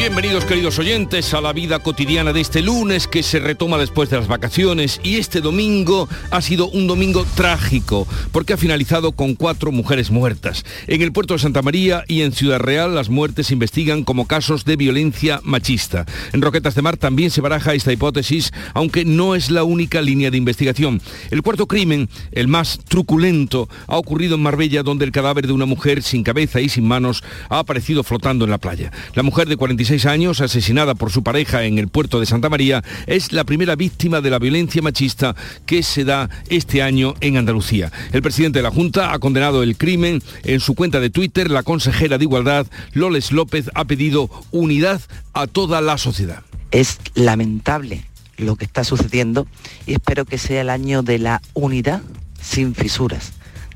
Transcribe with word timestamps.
Bienvenidos 0.00 0.46
queridos 0.46 0.78
oyentes 0.78 1.34
a 1.34 1.42
la 1.42 1.52
vida 1.52 1.80
cotidiana 1.80 2.32
de 2.32 2.40
este 2.40 2.62
lunes 2.62 3.06
que 3.06 3.22
se 3.22 3.38
retoma 3.38 3.76
después 3.76 4.08
de 4.08 4.16
las 4.16 4.28
vacaciones 4.28 4.98
y 5.04 5.16
este 5.16 5.42
domingo 5.42 6.08
ha 6.30 6.40
sido 6.40 6.70
un 6.70 6.86
domingo 6.86 7.26
trágico 7.34 8.08
porque 8.32 8.54
ha 8.54 8.56
finalizado 8.56 9.12
con 9.12 9.34
cuatro 9.34 9.72
mujeres 9.72 10.10
muertas. 10.10 10.64
En 10.86 11.02
el 11.02 11.12
puerto 11.12 11.34
de 11.34 11.40
Santa 11.40 11.60
María 11.60 12.04
y 12.08 12.22
en 12.22 12.32
Ciudad 12.32 12.60
Real 12.60 12.94
las 12.94 13.10
muertes 13.10 13.48
se 13.48 13.52
investigan 13.52 14.02
como 14.02 14.26
casos 14.26 14.64
de 14.64 14.76
violencia 14.76 15.42
machista. 15.44 16.06
En 16.32 16.40
Roquetas 16.40 16.74
de 16.74 16.80
Mar 16.80 16.96
también 16.96 17.30
se 17.30 17.42
baraja 17.42 17.74
esta 17.74 17.92
hipótesis, 17.92 18.52
aunque 18.72 19.04
no 19.04 19.34
es 19.34 19.50
la 19.50 19.64
única 19.64 20.00
línea 20.00 20.30
de 20.30 20.38
investigación. 20.38 21.02
El 21.30 21.42
cuarto 21.42 21.66
crimen, 21.66 22.08
el 22.32 22.48
más 22.48 22.80
truculento, 22.88 23.68
ha 23.86 23.98
ocurrido 23.98 24.36
en 24.36 24.42
Marbella 24.44 24.82
donde 24.82 25.04
el 25.04 25.12
cadáver 25.12 25.46
de 25.46 25.52
una 25.52 25.66
mujer 25.66 26.02
sin 26.02 26.24
cabeza 26.24 26.58
y 26.62 26.70
sin 26.70 26.88
manos 26.88 27.22
ha 27.50 27.58
aparecido 27.58 28.02
flotando 28.02 28.46
en 28.46 28.50
la 28.50 28.56
playa. 28.56 28.90
La 29.14 29.22
mujer 29.22 29.46
de 29.46 29.58
46 29.58 29.89
años, 30.06 30.40
asesinada 30.40 30.94
por 30.94 31.10
su 31.10 31.24
pareja 31.24 31.64
en 31.64 31.76
el 31.78 31.88
puerto 31.88 32.20
de 32.20 32.26
Santa 32.26 32.48
María, 32.48 32.84
es 33.08 33.32
la 33.32 33.42
primera 33.42 33.74
víctima 33.74 34.20
de 34.20 34.30
la 34.30 34.38
violencia 34.38 34.80
machista 34.82 35.34
que 35.66 35.82
se 35.82 36.04
da 36.04 36.30
este 36.48 36.80
año 36.80 37.14
en 37.20 37.36
Andalucía. 37.36 37.90
El 38.12 38.22
presidente 38.22 38.60
de 38.60 38.62
la 38.62 38.70
Junta 38.70 39.12
ha 39.12 39.18
condenado 39.18 39.64
el 39.64 39.76
crimen. 39.76 40.22
En 40.44 40.60
su 40.60 40.76
cuenta 40.76 41.00
de 41.00 41.10
Twitter, 41.10 41.50
la 41.50 41.64
consejera 41.64 42.18
de 42.18 42.24
Igualdad, 42.24 42.68
Loles 42.92 43.32
López, 43.32 43.68
ha 43.74 43.84
pedido 43.84 44.30
unidad 44.52 45.00
a 45.32 45.48
toda 45.48 45.80
la 45.80 45.98
sociedad. 45.98 46.44
Es 46.70 46.98
lamentable 47.14 48.04
lo 48.36 48.54
que 48.54 48.66
está 48.66 48.84
sucediendo 48.84 49.48
y 49.88 49.94
espero 49.94 50.24
que 50.24 50.38
sea 50.38 50.60
el 50.60 50.70
año 50.70 51.02
de 51.02 51.18
la 51.18 51.42
unidad 51.54 52.00
sin 52.40 52.76
fisuras 52.76 53.32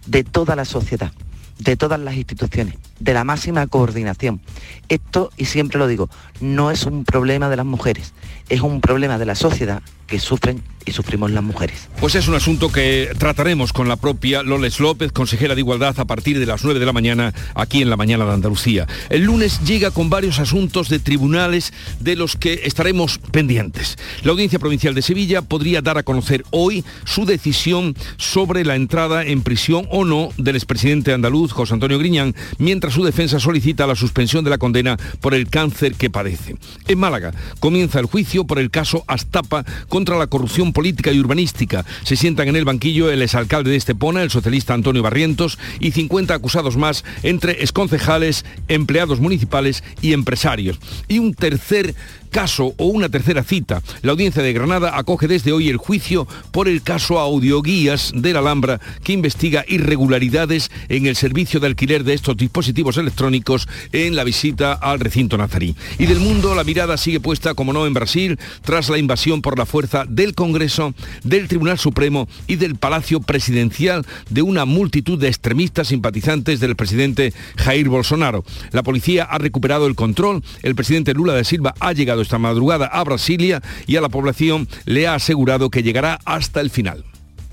de 0.06 0.22
toda 0.22 0.54
la 0.54 0.64
sociedad 0.64 1.12
de 1.58 1.76
todas 1.76 2.00
las 2.00 2.14
instituciones, 2.16 2.74
de 3.00 3.14
la 3.14 3.24
máxima 3.24 3.66
coordinación. 3.66 4.40
Esto, 4.88 5.30
y 5.36 5.46
siempre 5.46 5.78
lo 5.78 5.86
digo, 5.86 6.08
no 6.40 6.70
es 6.70 6.84
un 6.84 7.04
problema 7.04 7.48
de 7.48 7.56
las 7.56 7.66
mujeres, 7.66 8.14
es 8.48 8.60
un 8.60 8.80
problema 8.80 9.18
de 9.18 9.26
la 9.26 9.34
sociedad 9.34 9.82
que 10.06 10.18
sufren 10.18 10.62
y 10.86 10.92
sufrimos 10.92 11.30
las 11.30 11.42
mujeres. 11.42 11.88
Pues 11.98 12.14
es 12.14 12.28
un 12.28 12.34
asunto 12.34 12.70
que 12.70 13.10
trataremos 13.18 13.72
con 13.72 13.88
la 13.88 13.96
propia 13.96 14.42
Loles 14.42 14.80
López, 14.80 15.12
consejera 15.12 15.54
de 15.54 15.62
Igualdad, 15.62 15.98
a 15.98 16.04
partir 16.04 16.38
de 16.38 16.46
las 16.46 16.62
9 16.62 16.78
de 16.78 16.86
la 16.86 16.92
mañana, 16.92 17.32
aquí 17.54 17.80
en 17.80 17.88
la 17.88 17.96
mañana 17.96 18.26
de 18.26 18.32
Andalucía. 18.32 18.86
El 19.08 19.24
lunes 19.24 19.60
llega 19.64 19.90
con 19.90 20.10
varios 20.10 20.38
asuntos 20.38 20.88
de 20.88 20.98
tribunales 20.98 21.72
de 22.00 22.16
los 22.16 22.36
que 22.36 22.60
estaremos 22.64 23.18
pendientes. 23.18 23.96
La 24.22 24.32
Audiencia 24.32 24.58
Provincial 24.58 24.94
de 24.94 25.02
Sevilla 25.02 25.42
podría 25.42 25.80
dar 25.80 25.96
a 25.96 26.02
conocer 26.02 26.44
hoy 26.50 26.84
su 27.04 27.24
decisión 27.24 27.96
sobre 28.18 28.64
la 28.64 28.76
entrada 28.76 29.24
en 29.24 29.42
prisión 29.42 29.86
o 29.90 30.04
no 30.04 30.30
del 30.36 30.56
expresidente 30.56 31.12
andaluz, 31.12 31.52
José 31.52 31.74
Antonio 31.74 31.98
Griñán, 31.98 32.34
mientras 32.58 32.93
su 32.94 33.04
defensa 33.04 33.40
solicita 33.40 33.86
la 33.86 33.96
suspensión 33.96 34.44
de 34.44 34.50
la 34.50 34.58
condena 34.58 34.96
por 35.20 35.34
el 35.34 35.48
cáncer 35.48 35.94
que 35.94 36.10
padece. 36.10 36.56
En 36.86 36.98
Málaga 36.98 37.34
comienza 37.60 37.98
el 37.98 38.06
juicio 38.06 38.44
por 38.44 38.58
el 38.58 38.70
caso 38.70 39.04
Astapa 39.08 39.64
contra 39.88 40.16
la 40.16 40.28
corrupción 40.28 40.72
política 40.72 41.12
y 41.12 41.18
urbanística. 41.18 41.84
Se 42.04 42.16
sientan 42.16 42.48
en 42.48 42.56
el 42.56 42.64
banquillo 42.64 43.10
el 43.10 43.22
exalcalde 43.22 43.70
de 43.70 43.76
Estepona, 43.76 44.22
el 44.22 44.30
socialista 44.30 44.74
Antonio 44.74 45.02
Barrientos, 45.02 45.58
y 45.80 45.90
50 45.90 46.34
acusados 46.34 46.76
más 46.76 47.04
entre 47.22 47.52
exconcejales, 47.62 48.44
empleados 48.68 49.20
municipales 49.20 49.82
y 50.00 50.12
empresarios. 50.12 50.78
Y 51.08 51.18
un 51.18 51.34
tercer 51.34 51.94
caso 52.34 52.74
o 52.78 52.86
una 52.86 53.08
tercera 53.08 53.44
cita. 53.44 53.80
La 54.02 54.10
audiencia 54.10 54.42
de 54.42 54.52
Granada 54.52 54.98
acoge 54.98 55.28
desde 55.28 55.52
hoy 55.52 55.68
el 55.68 55.76
juicio 55.76 56.26
por 56.50 56.66
el 56.66 56.82
caso 56.82 57.20
Audioguías 57.20 58.10
de 58.12 58.32
la 58.32 58.40
Alhambra 58.40 58.80
que 59.04 59.12
investiga 59.12 59.64
irregularidades 59.68 60.72
en 60.88 61.06
el 61.06 61.14
servicio 61.14 61.60
de 61.60 61.68
alquiler 61.68 62.02
de 62.02 62.14
estos 62.14 62.36
dispositivos 62.36 62.96
electrónicos 62.96 63.68
en 63.92 64.16
la 64.16 64.24
visita 64.24 64.72
al 64.72 64.98
recinto 64.98 65.38
nazarí. 65.38 65.76
Y 65.96 66.06
del 66.06 66.18
mundo 66.18 66.56
la 66.56 66.64
mirada 66.64 66.96
sigue 66.96 67.20
puesta, 67.20 67.54
como 67.54 67.72
no, 67.72 67.86
en 67.86 67.94
Brasil, 67.94 68.36
tras 68.62 68.88
la 68.88 68.98
invasión 68.98 69.40
por 69.40 69.56
la 69.56 69.64
fuerza 69.64 70.04
del 70.08 70.34
Congreso, 70.34 70.92
del 71.22 71.46
Tribunal 71.46 71.78
Supremo 71.78 72.26
y 72.48 72.56
del 72.56 72.74
Palacio 72.74 73.20
Presidencial 73.20 74.04
de 74.28 74.42
una 74.42 74.64
multitud 74.64 75.20
de 75.20 75.28
extremistas 75.28 75.86
simpatizantes 75.86 76.58
del 76.58 76.74
presidente 76.74 77.32
Jair 77.58 77.88
Bolsonaro. 77.88 78.44
La 78.72 78.82
policía 78.82 79.22
ha 79.22 79.38
recuperado 79.38 79.86
el 79.86 79.94
control, 79.94 80.42
el 80.64 80.74
presidente 80.74 81.14
Lula 81.14 81.34
da 81.34 81.44
Silva 81.44 81.76
ha 81.78 81.92
llegado 81.92 82.23
esta 82.24 82.38
madrugada 82.38 82.86
a 82.86 83.04
Brasilia 83.04 83.62
y 83.86 83.96
a 83.96 84.00
la 84.00 84.08
población 84.08 84.68
le 84.84 85.06
ha 85.06 85.14
asegurado 85.14 85.70
que 85.70 85.82
llegará 85.82 86.18
hasta 86.24 86.60
el 86.60 86.70
final. 86.70 87.04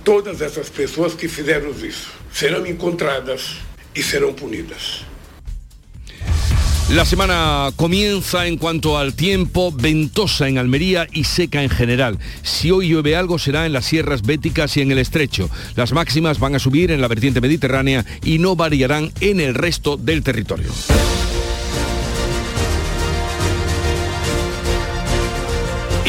Todas 0.03 0.41
esas 0.41 0.69
personas 0.71 1.13
que 1.13 1.27
hicieron 1.27 1.75
eso 1.85 2.09
serán 2.33 2.65
encontradas 2.65 3.57
y 3.93 4.01
serán 4.01 4.33
punidas. 4.33 5.05
La 6.93 7.05
semana 7.05 7.69
comienza 7.77 8.47
en 8.47 8.57
cuanto 8.57 8.97
al 8.97 9.13
tiempo, 9.13 9.71
ventosa 9.71 10.49
en 10.49 10.57
Almería 10.57 11.07
y 11.13 11.23
seca 11.23 11.63
en 11.63 11.69
general. 11.69 12.19
Si 12.43 12.69
hoy 12.69 12.89
llueve 12.89 13.15
algo 13.15 13.39
será 13.39 13.65
en 13.65 13.71
las 13.71 13.85
sierras 13.85 14.23
béticas 14.23 14.75
y 14.75 14.81
en 14.81 14.91
el 14.91 14.97
estrecho. 14.97 15.49
Las 15.77 15.93
máximas 15.93 16.39
van 16.39 16.55
a 16.55 16.59
subir 16.59 16.91
en 16.91 16.99
la 16.99 17.07
vertiente 17.07 17.39
mediterránea 17.39 18.05
y 18.25 18.39
no 18.39 18.57
variarán 18.57 19.13
en 19.21 19.39
el 19.39 19.53
resto 19.55 19.95
del 19.95 20.21
territorio. 20.21 20.69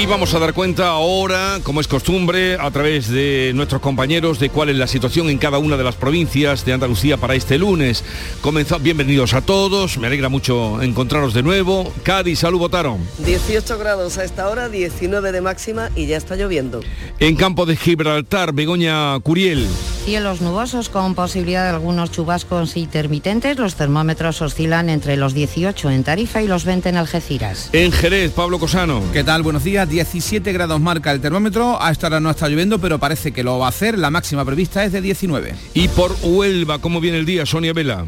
Y 0.02 0.06
vamos 0.06 0.34
a 0.34 0.40
dar 0.40 0.52
cuenta 0.52 0.88
ahora, 0.88 1.60
como 1.62 1.80
es 1.80 1.86
costumbre, 1.86 2.56
a 2.58 2.72
través 2.72 3.08
de 3.08 3.52
nuestros 3.54 3.80
compañeros, 3.80 4.40
de 4.40 4.50
cuál 4.50 4.70
es 4.70 4.76
la 4.76 4.88
situación 4.88 5.30
en 5.30 5.38
cada 5.38 5.58
una 5.58 5.76
de 5.76 5.84
las 5.84 5.94
provincias 5.94 6.64
de 6.64 6.72
Andalucía 6.72 7.18
para 7.18 7.36
este 7.36 7.56
lunes. 7.56 8.02
Comenzó, 8.40 8.80
bienvenidos 8.80 9.32
a 9.32 9.42
todos, 9.42 9.98
me 9.98 10.08
alegra 10.08 10.28
mucho 10.28 10.82
encontraros 10.82 11.34
de 11.34 11.44
nuevo. 11.44 11.92
Cádiz, 12.02 12.40
salud, 12.40 12.58
votaron. 12.58 12.98
18 13.24 13.78
grados 13.78 14.18
a 14.18 14.24
esta 14.24 14.48
hora, 14.48 14.68
19 14.68 15.30
de 15.30 15.40
máxima 15.40 15.88
y 15.94 16.06
ya 16.06 16.16
está 16.16 16.34
lloviendo. 16.34 16.80
En 17.20 17.36
campo 17.36 17.64
de 17.64 17.76
Gibraltar, 17.76 18.52
Begoña 18.52 19.16
Curiel. 19.20 19.68
Cielos 20.04 20.40
nubosos 20.40 20.88
con 20.88 21.14
posibilidad 21.14 21.62
de 21.62 21.70
algunos 21.70 22.10
chubascos 22.10 22.76
intermitentes. 22.76 23.56
Los 23.56 23.76
termómetros 23.76 24.42
oscilan 24.42 24.90
entre 24.90 25.16
los 25.16 25.32
18 25.32 25.90
en 25.92 26.02
Tarifa 26.02 26.42
y 26.42 26.48
los 26.48 26.64
20 26.64 26.88
en 26.88 26.96
Algeciras. 26.96 27.70
En 27.72 27.92
Jerez, 27.92 28.32
Pablo 28.32 28.58
Cosano. 28.58 29.00
¿Qué 29.12 29.22
tal? 29.22 29.44
Buenos 29.44 29.62
días. 29.62 29.91
17 29.92 30.52
grados 30.54 30.80
marca 30.80 31.12
el 31.12 31.20
termómetro. 31.20 31.80
A 31.80 31.90
esta 31.90 32.06
hora 32.06 32.18
no 32.18 32.30
está 32.30 32.48
lloviendo, 32.48 32.78
pero 32.78 32.98
parece 32.98 33.30
que 33.30 33.44
lo 33.44 33.58
va 33.58 33.66
a 33.66 33.68
hacer. 33.68 33.98
La 33.98 34.10
máxima 34.10 34.42
prevista 34.42 34.82
es 34.84 34.92
de 34.92 35.02
19. 35.02 35.54
Y 35.74 35.88
por 35.88 36.16
Huelva, 36.22 36.78
¿cómo 36.78 36.98
viene 36.98 37.18
el 37.18 37.26
día, 37.26 37.44
Sonia 37.44 37.74
Vela? 37.74 38.06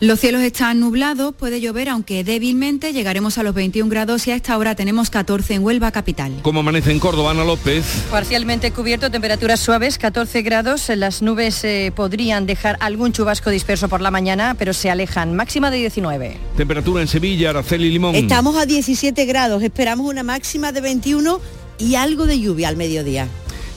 Los 0.00 0.18
cielos 0.18 0.42
están 0.42 0.80
nublados, 0.80 1.34
puede 1.34 1.60
llover 1.60 1.88
aunque 1.88 2.24
débilmente, 2.24 2.92
llegaremos 2.92 3.38
a 3.38 3.44
los 3.44 3.54
21 3.54 3.88
grados 3.88 4.26
y 4.26 4.32
a 4.32 4.34
esta 4.34 4.58
hora 4.58 4.74
tenemos 4.74 5.08
14 5.08 5.54
en 5.54 5.62
Huelva 5.62 5.92
capital. 5.92 6.32
¿Cómo 6.42 6.60
amanece 6.60 6.90
en 6.90 6.98
Córdoba, 6.98 7.30
Ana 7.30 7.44
López? 7.44 7.84
Parcialmente 8.10 8.72
cubierto, 8.72 9.10
temperaturas 9.12 9.60
suaves, 9.60 9.98
14 9.98 10.42
grados, 10.42 10.88
las 10.96 11.22
nubes 11.22 11.62
eh, 11.62 11.92
podrían 11.94 12.44
dejar 12.44 12.76
algún 12.80 13.12
chubasco 13.12 13.50
disperso 13.50 13.88
por 13.88 14.00
la 14.00 14.10
mañana, 14.10 14.56
pero 14.58 14.72
se 14.72 14.90
alejan, 14.90 15.36
máxima 15.36 15.70
de 15.70 15.78
19. 15.78 16.38
Temperatura 16.56 17.00
en 17.00 17.08
Sevilla, 17.08 17.50
Araceli 17.50 17.88
Limón. 17.90 18.16
Estamos 18.16 18.56
a 18.56 18.66
17 18.66 19.24
grados, 19.26 19.62
esperamos 19.62 20.08
una 20.08 20.24
máxima 20.24 20.72
de 20.72 20.80
21 20.80 21.40
y 21.78 21.94
algo 21.94 22.26
de 22.26 22.40
lluvia 22.40 22.68
al 22.68 22.76
mediodía. 22.76 23.28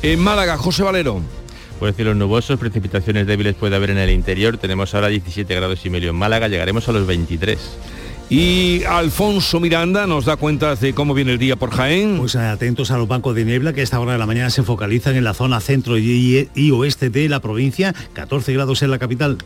En 0.02 0.20
Málaga, 0.20 0.58
José 0.58 0.82
Valero. 0.82 1.22
Pues 1.80 1.96
cielos 1.96 2.16
nubosos, 2.16 2.60
precipitaciones 2.60 3.28
débiles 3.28 3.56
puede 3.56 3.76
haber 3.76 3.92
en 3.92 4.00
el 4.00 4.10
interior. 4.10 4.58
Tenemos 4.58 4.96
ahora 4.96 5.10
17 5.10 5.54
grados 5.54 5.86
y 5.86 5.90
medio 5.90 6.10
en 6.10 6.16
Málaga, 6.16 6.48
llegaremos 6.48 6.90
a 6.90 6.92
los 6.92 7.06
23. 7.06 7.60
Y 8.30 8.84
Alfonso 8.84 9.60
Miranda 9.60 10.06
nos 10.06 10.26
da 10.26 10.36
cuenta 10.36 10.76
de 10.76 10.94
cómo 10.94 11.14
viene 11.14 11.32
el 11.34 11.38
día 11.38 11.56
por 11.56 11.72
Jaén. 11.72 12.18
Pues 12.18 12.36
atentos 12.36 12.92
a 12.92 12.98
los 12.98 13.08
bancos 13.08 13.36
de 13.36 13.46
niebla 13.46 13.74
que 13.74 13.82
a 13.82 13.84
esta 13.84 14.00
hora 14.00 14.14
de 14.14 14.18
la 14.18 14.26
mañana 14.26 14.50
se 14.50 14.64
focalizan 14.64 15.16
en 15.16 15.24
la 15.24 15.34
zona 15.34 15.62
centro 15.62 15.98
y, 15.98 16.50
y 16.54 16.72
oeste 16.72 17.10
de 17.10 17.30
la 17.30 17.40
provincia, 17.40 17.96
14 18.14 18.54
grados 18.54 18.82
en 18.82 18.92
la 18.92 19.00
capital. 19.00 19.38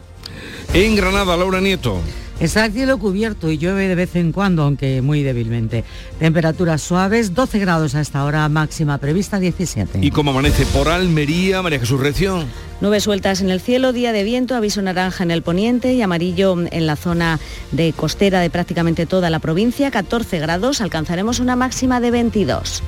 En 0.74 0.96
Granada, 0.96 1.38
Laura 1.38 1.62
Nieto. 1.62 2.02
Está 2.42 2.66
el 2.66 2.74
cielo 2.74 2.98
cubierto 2.98 3.52
y 3.52 3.60
llueve 3.60 3.88
de 3.88 3.94
vez 3.94 4.16
en 4.16 4.32
cuando, 4.32 4.64
aunque 4.64 5.04
muy 5.04 5.22
débilmente. 5.22 5.84
Temperaturas 6.18 6.82
suaves, 6.82 7.36
12 7.36 7.60
grados 7.60 7.94
a 7.94 8.02
esta 8.02 8.26
hora, 8.26 8.50
máxima 8.50 8.98
prevista 8.98 9.40
17. 9.40 10.00
¿Y 10.02 10.10
cómo 10.10 10.32
amanece 10.32 10.66
por 10.66 10.90
Almería, 10.90 11.62
María 11.62 11.78
Jesús 11.78 12.00
Recio? 12.00 12.44
Nubes 12.82 13.04
sueltas 13.04 13.42
en 13.42 13.52
el 13.52 13.62
cielo, 13.62 13.94
día 13.94 14.12
de 14.12 14.24
viento, 14.24 14.56
aviso 14.56 14.82
naranja 14.82 15.24
en 15.24 15.30
el 15.30 15.44
poniente 15.44 15.94
y 15.94 16.02
amarillo 16.02 16.56
en 16.72 16.88
la 16.88 16.96
zona 16.96 17.40
de 17.72 17.94
costera 17.94 18.40
de 18.40 18.50
prácticamente 18.50 19.06
toda 19.06 19.30
la 19.30 19.38
provincia, 19.38 19.92
14 19.92 20.40
grados, 20.40 20.82
alcanzaremos 20.82 21.40
una 21.40 21.56
máxima 21.56 22.02
de 22.02 22.10
22. 22.10 22.82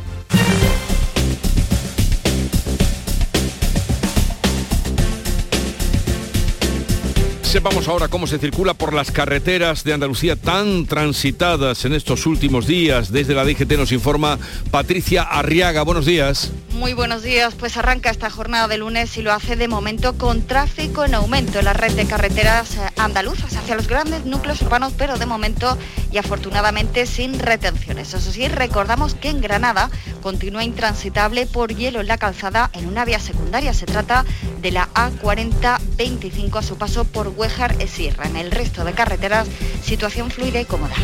Sepamos 7.54 7.88
ahora 7.88 8.08
cómo 8.08 8.26
se 8.26 8.40
circula 8.40 8.74
por 8.74 8.96
las 8.96 9.12
carreteras 9.12 9.84
de 9.84 9.94
Andalucía 9.94 10.36
tan 10.36 10.88
transitadas 10.88 11.86
en 11.86 11.94
estos 11.94 12.26
últimos 12.26 12.66
días. 12.66 13.12
Desde 13.12 13.36
la 13.36 13.46
DGT 13.46 13.74
nos 13.74 13.92
informa 13.92 14.40
Patricia 14.72 15.22
Arriaga. 15.22 15.84
Buenos 15.84 16.08
días. 16.08 16.52
Muy 16.72 16.94
buenos 16.94 17.22
días. 17.22 17.54
Pues 17.54 17.78
arranca 17.78 18.10
esta 18.10 18.32
jornada 18.32 18.68
de 18.68 18.80
lunes 18.80 19.16
y 19.18 19.22
lo 19.22 19.32
hace 19.32 19.56
de 19.56 19.68
momento 19.68 20.18
con 20.18 20.42
tráfico 20.48 21.06
en 21.06 21.14
aumento 21.14 21.60
en 21.60 21.66
la 21.66 21.74
red 21.74 21.92
de 21.92 22.08
carreteras 22.08 22.76
eh, 22.76 22.80
andaluzas 22.98 23.56
hacia 23.56 23.76
los 23.76 23.88
grandes 23.88 24.26
núcleos 24.26 24.60
urbanos, 24.64 24.94
pero 24.98 25.20
de 25.20 25.28
momento 25.28 25.78
y 26.12 26.18
afortunadamente 26.18 27.06
sin 27.06 27.38
retenciones. 27.38 28.16
Eso 28.16 28.32
sí, 28.32 28.48
recordamos 28.48 29.14
que 29.14 29.30
en 29.30 29.42
Granada 29.42 29.92
continúa 30.24 30.64
intransitable 30.64 31.46
por 31.46 31.76
hielo 31.76 32.02
en 32.02 32.08
la 32.08 32.18
calzada 32.18 32.72
en 32.74 32.88
una 32.88 33.06
vía 33.06 33.20
secundaria. 33.20 33.76
Se 33.76 33.86
trata 33.86 34.26
de 34.60 34.72
la 34.72 34.90
A4025 34.96 36.58
a 36.58 36.64
su 36.64 36.78
paso 36.78 37.06
por 37.06 37.30
Huejar 37.44 37.76
e 37.80 37.88
Sierra. 37.88 38.26
En 38.26 38.38
el 38.38 38.52
resto 38.52 38.86
de 38.86 38.94
carreteras, 38.94 39.50
situación 39.84 40.32
fluida 40.32 40.62
y 40.62 40.66
cómoda. 40.66 40.96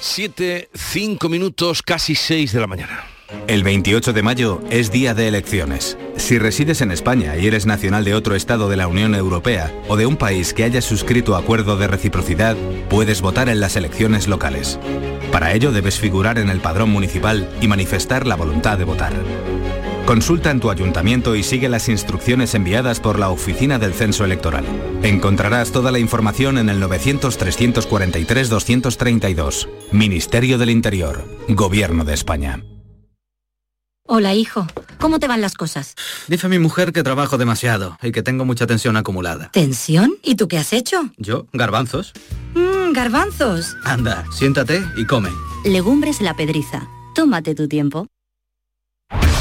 7, 0.00 0.68
5 0.72 1.28
minutos, 1.28 1.82
casi 1.82 2.14
6 2.14 2.52
de 2.52 2.60
la 2.60 2.68
mañana. 2.68 3.04
El 3.48 3.64
28 3.64 4.12
de 4.12 4.22
mayo 4.22 4.62
es 4.70 4.92
día 4.92 5.12
de 5.12 5.26
elecciones. 5.26 5.98
Si 6.16 6.38
resides 6.38 6.82
en 6.82 6.92
España 6.92 7.36
y 7.36 7.48
eres 7.48 7.66
nacional 7.66 8.04
de 8.04 8.14
otro 8.14 8.36
Estado 8.36 8.68
de 8.68 8.76
la 8.76 8.86
Unión 8.86 9.16
Europea 9.16 9.72
o 9.88 9.96
de 9.96 10.06
un 10.06 10.16
país 10.16 10.54
que 10.54 10.62
haya 10.62 10.82
suscrito 10.82 11.34
acuerdo 11.34 11.76
de 11.76 11.88
reciprocidad, 11.88 12.56
puedes 12.88 13.22
votar 13.22 13.48
en 13.48 13.58
las 13.58 13.74
elecciones 13.74 14.28
locales. 14.28 14.78
Para 15.32 15.52
ello 15.52 15.72
debes 15.72 15.98
figurar 15.98 16.38
en 16.38 16.48
el 16.48 16.60
padrón 16.60 16.90
municipal 16.90 17.50
y 17.60 17.66
manifestar 17.66 18.24
la 18.24 18.36
voluntad 18.36 18.78
de 18.78 18.84
votar. 18.84 19.14
Consulta 20.06 20.50
en 20.50 20.60
tu 20.60 20.70
ayuntamiento 20.70 21.34
y 21.34 21.42
sigue 21.42 21.70
las 21.70 21.88
instrucciones 21.88 22.54
enviadas 22.54 23.00
por 23.00 23.18
la 23.18 23.30
Oficina 23.30 23.78
del 23.78 23.94
Censo 23.94 24.26
Electoral. 24.26 24.66
Encontrarás 25.02 25.72
toda 25.72 25.90
la 25.90 25.98
información 25.98 26.58
en 26.58 26.68
el 26.68 26.82
900-343-232. 26.82 29.66
Ministerio 29.92 30.58
del 30.58 30.68
Interior. 30.68 31.24
Gobierno 31.48 32.04
de 32.04 32.12
España. 32.12 32.62
Hola, 34.06 34.34
hijo. 34.34 34.66
¿Cómo 35.00 35.18
te 35.18 35.26
van 35.26 35.40
las 35.40 35.54
cosas? 35.54 35.94
Dice 36.28 36.50
mi 36.50 36.58
mujer 36.58 36.92
que 36.92 37.02
trabajo 37.02 37.38
demasiado 37.38 37.96
y 38.02 38.12
que 38.12 38.22
tengo 38.22 38.44
mucha 38.44 38.66
tensión 38.66 38.98
acumulada. 38.98 39.48
¿Tensión? 39.52 40.12
¿Y 40.22 40.34
tú 40.34 40.48
qué 40.48 40.58
has 40.58 40.74
hecho? 40.74 41.08
Yo, 41.16 41.46
garbanzos. 41.54 42.12
Mmm, 42.54 42.92
garbanzos. 42.92 43.74
Anda, 43.84 44.26
siéntate 44.30 44.82
y 44.98 45.06
come. 45.06 45.30
Legumbres 45.64 46.20
la 46.20 46.36
pedriza. 46.36 46.86
Tómate 47.14 47.54
tu 47.54 47.68
tiempo. 47.68 48.06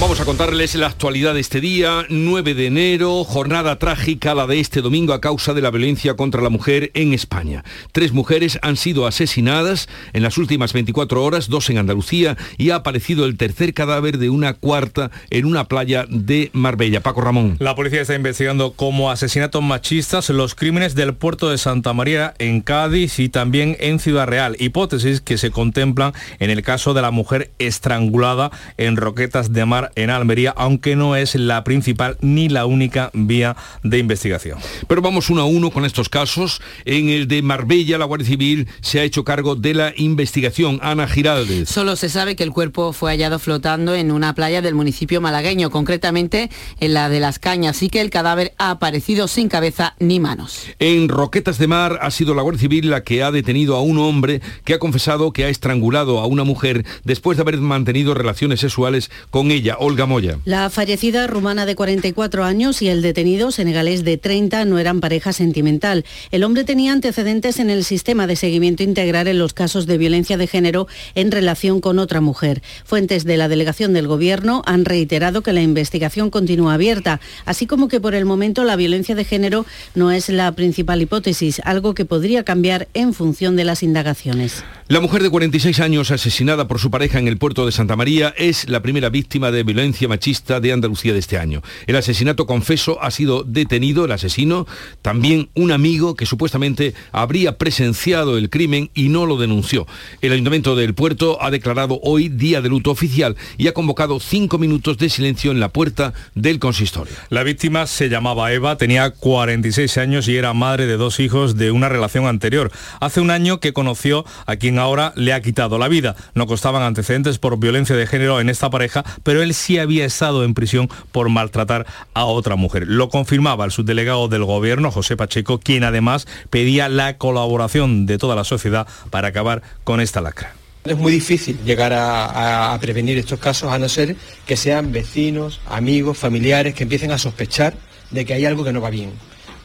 Vamos 0.00 0.18
a 0.18 0.24
contarles 0.24 0.74
la 0.76 0.86
actualidad 0.86 1.34
de 1.34 1.40
este 1.40 1.60
día, 1.60 2.06
9 2.08 2.54
de 2.54 2.66
enero, 2.66 3.22
jornada 3.22 3.78
trágica 3.78 4.34
la 4.34 4.46
de 4.46 4.58
este 4.58 4.80
domingo 4.80 5.12
a 5.12 5.20
causa 5.20 5.52
de 5.52 5.60
la 5.60 5.70
violencia 5.70 6.16
contra 6.16 6.40
la 6.40 6.48
mujer 6.48 6.90
en 6.94 7.12
España. 7.12 7.64
Tres 7.92 8.12
mujeres 8.12 8.58
han 8.62 8.78
sido 8.78 9.06
asesinadas 9.06 9.90
en 10.14 10.22
las 10.22 10.38
últimas 10.38 10.72
24 10.72 11.22
horas, 11.22 11.50
dos 11.50 11.68
en 11.68 11.76
Andalucía, 11.76 12.38
y 12.56 12.70
ha 12.70 12.76
aparecido 12.76 13.26
el 13.26 13.36
tercer 13.36 13.74
cadáver 13.74 14.16
de 14.16 14.30
una 14.30 14.54
cuarta 14.54 15.10
en 15.28 15.44
una 15.44 15.64
playa 15.64 16.06
de 16.08 16.48
Marbella. 16.54 17.02
Paco 17.02 17.20
Ramón. 17.20 17.56
La 17.58 17.74
policía 17.74 18.00
está 18.00 18.14
investigando 18.14 18.72
como 18.72 19.10
asesinatos 19.10 19.62
machistas 19.62 20.30
los 20.30 20.54
crímenes 20.54 20.94
del 20.94 21.12
puerto 21.12 21.50
de 21.50 21.58
Santa 21.58 21.92
María 21.92 22.32
en 22.38 22.62
Cádiz 22.62 23.18
y 23.18 23.28
también 23.28 23.76
en 23.80 23.98
Ciudad 23.98 24.26
Real, 24.26 24.56
hipótesis 24.60 25.20
que 25.20 25.36
se 25.36 25.50
contemplan 25.50 26.14
en 26.38 26.48
el 26.48 26.62
caso 26.62 26.94
de 26.94 27.02
la 27.02 27.10
mujer 27.10 27.50
estrangulada 27.58 28.50
en 28.78 28.96
Roquetas 28.96 29.52
de 29.52 29.66
Mar 29.66 29.89
en 29.94 30.10
Almería, 30.10 30.52
aunque 30.56 30.96
no 30.96 31.16
es 31.16 31.34
la 31.34 31.64
principal 31.64 32.16
ni 32.20 32.48
la 32.48 32.66
única 32.66 33.10
vía 33.12 33.56
de 33.82 33.98
investigación. 33.98 34.58
Pero 34.88 35.02
vamos 35.02 35.30
uno 35.30 35.42
a 35.42 35.44
uno 35.44 35.70
con 35.70 35.84
estos 35.84 36.08
casos. 36.08 36.60
En 36.84 37.08
el 37.08 37.28
de 37.28 37.42
Marbella, 37.42 37.98
la 37.98 38.04
Guardia 38.04 38.28
Civil 38.28 38.68
se 38.80 39.00
ha 39.00 39.04
hecho 39.04 39.24
cargo 39.24 39.56
de 39.56 39.74
la 39.74 39.92
investigación. 39.96 40.78
Ana 40.82 41.06
Giraldes. 41.06 41.68
Solo 41.68 41.96
se 41.96 42.08
sabe 42.08 42.36
que 42.36 42.42
el 42.42 42.52
cuerpo 42.52 42.92
fue 42.92 43.10
hallado 43.12 43.38
flotando 43.38 43.94
en 43.94 44.12
una 44.12 44.34
playa 44.34 44.62
del 44.62 44.74
municipio 44.74 45.20
malagueño, 45.20 45.70
concretamente 45.70 46.50
en 46.80 46.94
la 46.94 47.08
de 47.08 47.20
Las 47.20 47.38
Cañas, 47.38 47.82
y 47.82 47.88
que 47.88 48.00
el 48.00 48.10
cadáver 48.10 48.52
ha 48.58 48.70
aparecido 48.70 49.28
sin 49.28 49.48
cabeza 49.48 49.94
ni 49.98 50.20
manos. 50.20 50.66
En 50.78 51.08
Roquetas 51.08 51.58
de 51.58 51.66
Mar 51.66 51.98
ha 52.02 52.10
sido 52.10 52.34
la 52.34 52.42
Guardia 52.42 52.60
Civil 52.60 52.90
la 52.90 53.02
que 53.02 53.22
ha 53.22 53.30
detenido 53.30 53.76
a 53.76 53.82
un 53.82 53.98
hombre 53.98 54.40
que 54.64 54.74
ha 54.74 54.78
confesado 54.78 55.32
que 55.32 55.44
ha 55.44 55.48
estrangulado 55.48 56.20
a 56.20 56.26
una 56.26 56.44
mujer 56.44 56.84
después 57.04 57.36
de 57.36 57.42
haber 57.42 57.58
mantenido 57.58 58.14
relaciones 58.14 58.60
sexuales 58.60 59.10
con 59.30 59.50
ella, 59.50 59.76
Olga 59.80 60.04
Moya. 60.04 60.38
La 60.44 60.68
fallecida 60.68 61.26
rumana 61.26 61.64
de 61.64 61.74
44 61.74 62.44
años 62.44 62.82
y 62.82 62.88
el 62.88 63.00
detenido 63.00 63.50
senegalés 63.50 64.04
de 64.04 64.18
30 64.18 64.66
no 64.66 64.78
eran 64.78 65.00
pareja 65.00 65.32
sentimental. 65.32 66.04
El 66.30 66.44
hombre 66.44 66.64
tenía 66.64 66.92
antecedentes 66.92 67.58
en 67.58 67.70
el 67.70 67.82
sistema 67.84 68.26
de 68.26 68.36
seguimiento 68.36 68.82
integral 68.82 69.26
en 69.26 69.38
los 69.38 69.54
casos 69.54 69.86
de 69.86 69.96
violencia 69.96 70.36
de 70.36 70.46
género 70.46 70.86
en 71.14 71.30
relación 71.30 71.80
con 71.80 71.98
otra 71.98 72.20
mujer. 72.20 72.62
Fuentes 72.84 73.24
de 73.24 73.38
la 73.38 73.48
delegación 73.48 73.94
del 73.94 74.06
Gobierno 74.06 74.62
han 74.66 74.84
reiterado 74.84 75.40
que 75.40 75.54
la 75.54 75.62
investigación 75.62 76.28
continúa 76.28 76.74
abierta, 76.74 77.18
así 77.46 77.66
como 77.66 77.88
que 77.88 78.00
por 78.00 78.14
el 78.14 78.26
momento 78.26 78.64
la 78.64 78.76
violencia 78.76 79.14
de 79.14 79.24
género 79.24 79.64
no 79.94 80.10
es 80.10 80.28
la 80.28 80.52
principal 80.52 81.00
hipótesis, 81.00 81.62
algo 81.64 81.94
que 81.94 82.04
podría 82.04 82.44
cambiar 82.44 82.88
en 82.92 83.14
función 83.14 83.56
de 83.56 83.64
las 83.64 83.82
indagaciones. 83.82 84.62
La 84.88 85.00
mujer 85.00 85.22
de 85.22 85.30
46 85.30 85.80
años 85.80 86.10
asesinada 86.10 86.66
por 86.66 86.80
su 86.80 86.90
pareja 86.90 87.18
en 87.18 87.28
el 87.28 87.38
puerto 87.38 87.64
de 87.64 87.72
Santa 87.72 87.96
María 87.96 88.34
es 88.36 88.68
la 88.68 88.82
primera 88.82 89.08
víctima 89.08 89.50
de 89.52 89.62
violencia 89.72 90.08
machista 90.08 90.58
de 90.58 90.72
Andalucía 90.72 91.12
de 91.12 91.20
este 91.20 91.38
año. 91.38 91.62
El 91.86 91.96
asesinato 91.96 92.44
confeso 92.46 93.00
ha 93.00 93.10
sido 93.10 93.44
detenido, 93.44 94.04
el 94.04 94.12
asesino, 94.12 94.66
también 95.00 95.48
un 95.54 95.70
amigo 95.70 96.16
que 96.16 96.26
supuestamente 96.26 96.94
habría 97.12 97.56
presenciado 97.56 98.36
el 98.36 98.50
crimen 98.50 98.90
y 98.94 99.10
no 99.10 99.26
lo 99.26 99.36
denunció. 99.36 99.86
El 100.22 100.32
ayuntamiento 100.32 100.74
del 100.74 100.94
puerto 100.94 101.40
ha 101.40 101.50
declarado 101.50 102.00
hoy 102.02 102.28
día 102.28 102.60
de 102.60 102.68
luto 102.68 102.90
oficial 102.90 103.36
y 103.58 103.68
ha 103.68 103.74
convocado 103.74 104.18
cinco 104.18 104.58
minutos 104.58 104.98
de 104.98 105.08
silencio 105.08 105.52
en 105.52 105.60
la 105.60 105.68
puerta 105.68 106.14
del 106.34 106.58
consistorio. 106.58 107.14
La 107.28 107.44
víctima 107.44 107.86
se 107.86 108.08
llamaba 108.08 108.52
Eva, 108.52 108.76
tenía 108.76 109.10
46 109.10 109.98
años 109.98 110.26
y 110.26 110.36
era 110.36 110.52
madre 110.52 110.86
de 110.86 110.96
dos 110.96 111.20
hijos 111.20 111.56
de 111.56 111.70
una 111.70 111.88
relación 111.88 112.26
anterior. 112.26 112.72
Hace 112.98 113.20
un 113.20 113.30
año 113.30 113.60
que 113.60 113.72
conoció 113.72 114.24
a 114.46 114.56
quien 114.56 114.78
ahora 114.80 115.12
le 115.14 115.32
ha 115.32 115.40
quitado 115.40 115.78
la 115.78 115.88
vida. 115.88 116.16
No 116.34 116.46
costaban 116.46 116.82
antecedentes 116.82 117.38
por 117.38 117.58
violencia 117.58 117.94
de 117.94 118.06
género 118.06 118.40
en 118.40 118.48
esta 118.48 118.70
pareja, 118.70 119.04
pero 119.22 119.42
él 119.42 119.49
sí 119.52 119.78
había 119.78 120.04
estado 120.04 120.44
en 120.44 120.54
prisión 120.54 120.88
por 121.12 121.28
maltratar 121.28 121.86
a 122.14 122.24
otra 122.24 122.56
mujer. 122.56 122.86
Lo 122.86 123.08
confirmaba 123.08 123.64
el 123.64 123.70
subdelegado 123.70 124.28
del 124.28 124.44
gobierno, 124.44 124.90
José 124.90 125.16
Pacheco, 125.16 125.58
quien 125.58 125.84
además 125.84 126.26
pedía 126.50 126.88
la 126.88 127.18
colaboración 127.18 128.06
de 128.06 128.18
toda 128.18 128.36
la 128.36 128.44
sociedad 128.44 128.86
para 129.10 129.28
acabar 129.28 129.62
con 129.84 130.00
esta 130.00 130.20
lacra. 130.20 130.54
Es 130.84 130.96
muy 130.96 131.12
difícil 131.12 131.58
llegar 131.64 131.92
a, 131.92 132.72
a, 132.72 132.80
prevenir 132.80 133.18
estos 133.18 133.38
casos 133.38 133.70
a 133.70 133.78
no 133.78 133.88
ser 133.88 134.16
que 134.46 134.56
sean 134.56 134.92
vecinos, 134.92 135.60
amigos, 135.66 136.16
familiares 136.16 136.74
que 136.74 136.84
empiecen 136.84 137.12
a 137.12 137.18
sospechar 137.18 137.74
de 138.10 138.24
que 138.24 138.32
hay 138.32 138.46
algo 138.46 138.64
que 138.64 138.72
no 138.72 138.80
va 138.80 138.88
bien. 138.88 139.12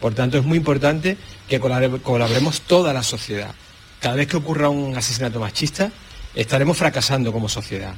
Por 0.02 0.14
tanto, 0.14 0.38
es 0.38 0.44
muy 0.44 0.58
importante 0.58 1.18
que 1.48 1.60
colaboremos 1.60 2.62
toda 2.62 2.94
la 2.94 3.02
sociedad. 3.02 3.56
Cada 4.00 4.16
vez 4.16 4.28
que 4.28 4.38
ocurra 4.38 4.70
un 4.70 4.96
asesinato 4.96 5.40
machista, 5.40 5.92
estaremos 6.36 6.78
fracasando 6.78 7.32
como 7.32 7.50
sociedad. 7.50 7.96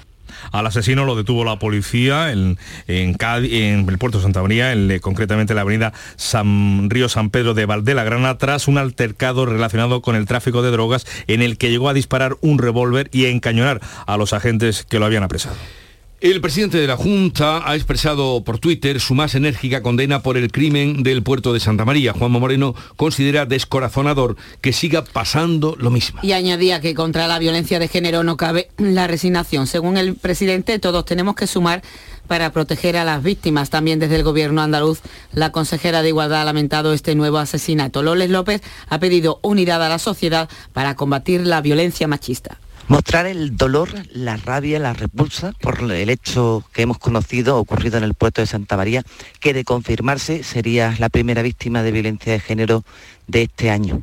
Al 0.52 0.68
asesino 0.68 1.06
lo 1.06 1.16
detuvo 1.16 1.44
la 1.44 1.60
policía 1.60 2.32
en, 2.32 2.58
el 2.88 3.98
puerto 3.98 4.18
de 4.18 4.24
Santa 4.24 4.42
María, 4.42 4.72
en, 4.72 5.00
concretamente 5.00 5.54
en 5.54 5.56
la 5.56 5.62
avenida 5.62 5.94
San 6.16 6.90
Río 6.90 7.10
San 7.10 7.30
Pedro 7.30 7.54
de 7.54 7.66
Valdelagrana, 7.66 8.38
tras 8.38 8.68
un 8.68 8.78
altercado 8.78 9.46
relacionado 9.46 10.02
con 10.02 10.16
el 10.16 10.26
tráfico 10.26 10.62
de 10.62 10.72
drogas 10.72 11.06
en 11.28 11.42
el 11.42 11.58
que 11.58 11.70
llegó 11.70 11.90
a 11.90 11.94
disparar 11.94 12.36
un 12.42 12.58
revólver 12.58 13.10
y 13.12 13.26
a 13.26 13.30
encañonar 13.30 13.82
a 14.06 14.18
los 14.18 14.34
agentes 14.34 14.86
que 14.88 15.00
lo 15.00 15.06
habían 15.06 15.24
apresado. 15.24 15.56
El 16.20 16.42
presidente 16.42 16.80
de 16.80 16.88
la 16.88 16.98
Junta 16.98 17.70
ha 17.70 17.76
expresado 17.76 18.44
por 18.44 18.58
Twitter 18.58 19.00
su 19.00 19.14
más 19.14 19.36
enérgica 19.36 19.84
condena 19.84 20.24
por 20.24 20.36
el 20.36 20.52
crimen 20.52 21.04
del 21.04 21.22
puerto 21.22 21.54
de 21.54 21.60
Santa 21.60 21.86
María. 21.86 22.12
Juanma 22.12 22.40
Moreno 22.40 22.74
considera 22.96 23.46
descorazonador 23.46 24.36
que 24.60 24.74
siga 24.74 25.04
pasando 25.06 25.76
lo 25.78 25.92
mismo. 25.92 26.20
Y 26.24 26.32
añadía 26.32 26.82
que 26.82 26.96
contra 26.96 27.28
la 27.28 27.38
violencia 27.38 27.78
de 27.78 27.88
género 27.88 28.24
no 28.24 28.36
cabe 28.36 28.72
la 28.80 29.06
resignación. 29.06 29.68
Según 29.68 29.96
el 29.96 30.16
presidente, 30.16 30.80
todos 30.80 31.06
tenemos 31.06 31.36
que 31.36 31.46
sumar 31.46 31.84
para 32.26 32.52
proteger 32.52 32.98
a 32.98 33.06
las 33.06 33.22
víctimas. 33.22 33.70
También 33.70 34.00
desde 34.00 34.16
el 34.16 34.24
gobierno 34.24 34.64
andaluz, 34.64 35.02
la 35.34 35.52
consejera 35.52 36.02
de 36.02 36.10
Igualdad 36.10 36.42
ha 36.42 36.46
lamentado 36.46 36.94
este 36.94 37.14
nuevo 37.14 37.38
asesinato. 37.38 38.02
Loles 38.02 38.32
López 38.32 38.64
ha 38.90 39.00
pedido 39.00 39.40
unidad 39.44 39.84
a 39.84 39.90
la 39.90 40.00
sociedad 40.00 40.50
para 40.74 40.96
combatir 40.96 41.46
la 41.46 41.62
violencia 41.62 42.08
machista 42.08 42.58
mostrar 42.88 43.26
el 43.26 43.58
dolor, 43.58 43.90
la 44.12 44.38
rabia, 44.38 44.80
la 44.80 44.94
repulsa 44.94 45.54
por 45.62 45.80
el 45.92 46.10
hecho 46.10 46.64
que 46.74 46.84
hemos 46.84 46.98
conocido 46.98 47.58
ocurrido 47.58 47.98
en 47.98 48.04
el 48.04 48.14
puerto 48.14 48.42
de 48.42 48.48
Santa 48.48 48.78
María, 48.78 49.04
que 49.40 49.54
de 49.54 49.64
confirmarse 49.64 50.44
sería 50.44 50.96
la 51.00 51.10
primera 51.10 51.42
víctima 51.42 51.84
de 51.84 51.92
violencia 51.92 52.32
de 52.32 52.40
género 52.40 52.84
de 53.28 53.44
este 53.44 53.70
año. 53.70 54.02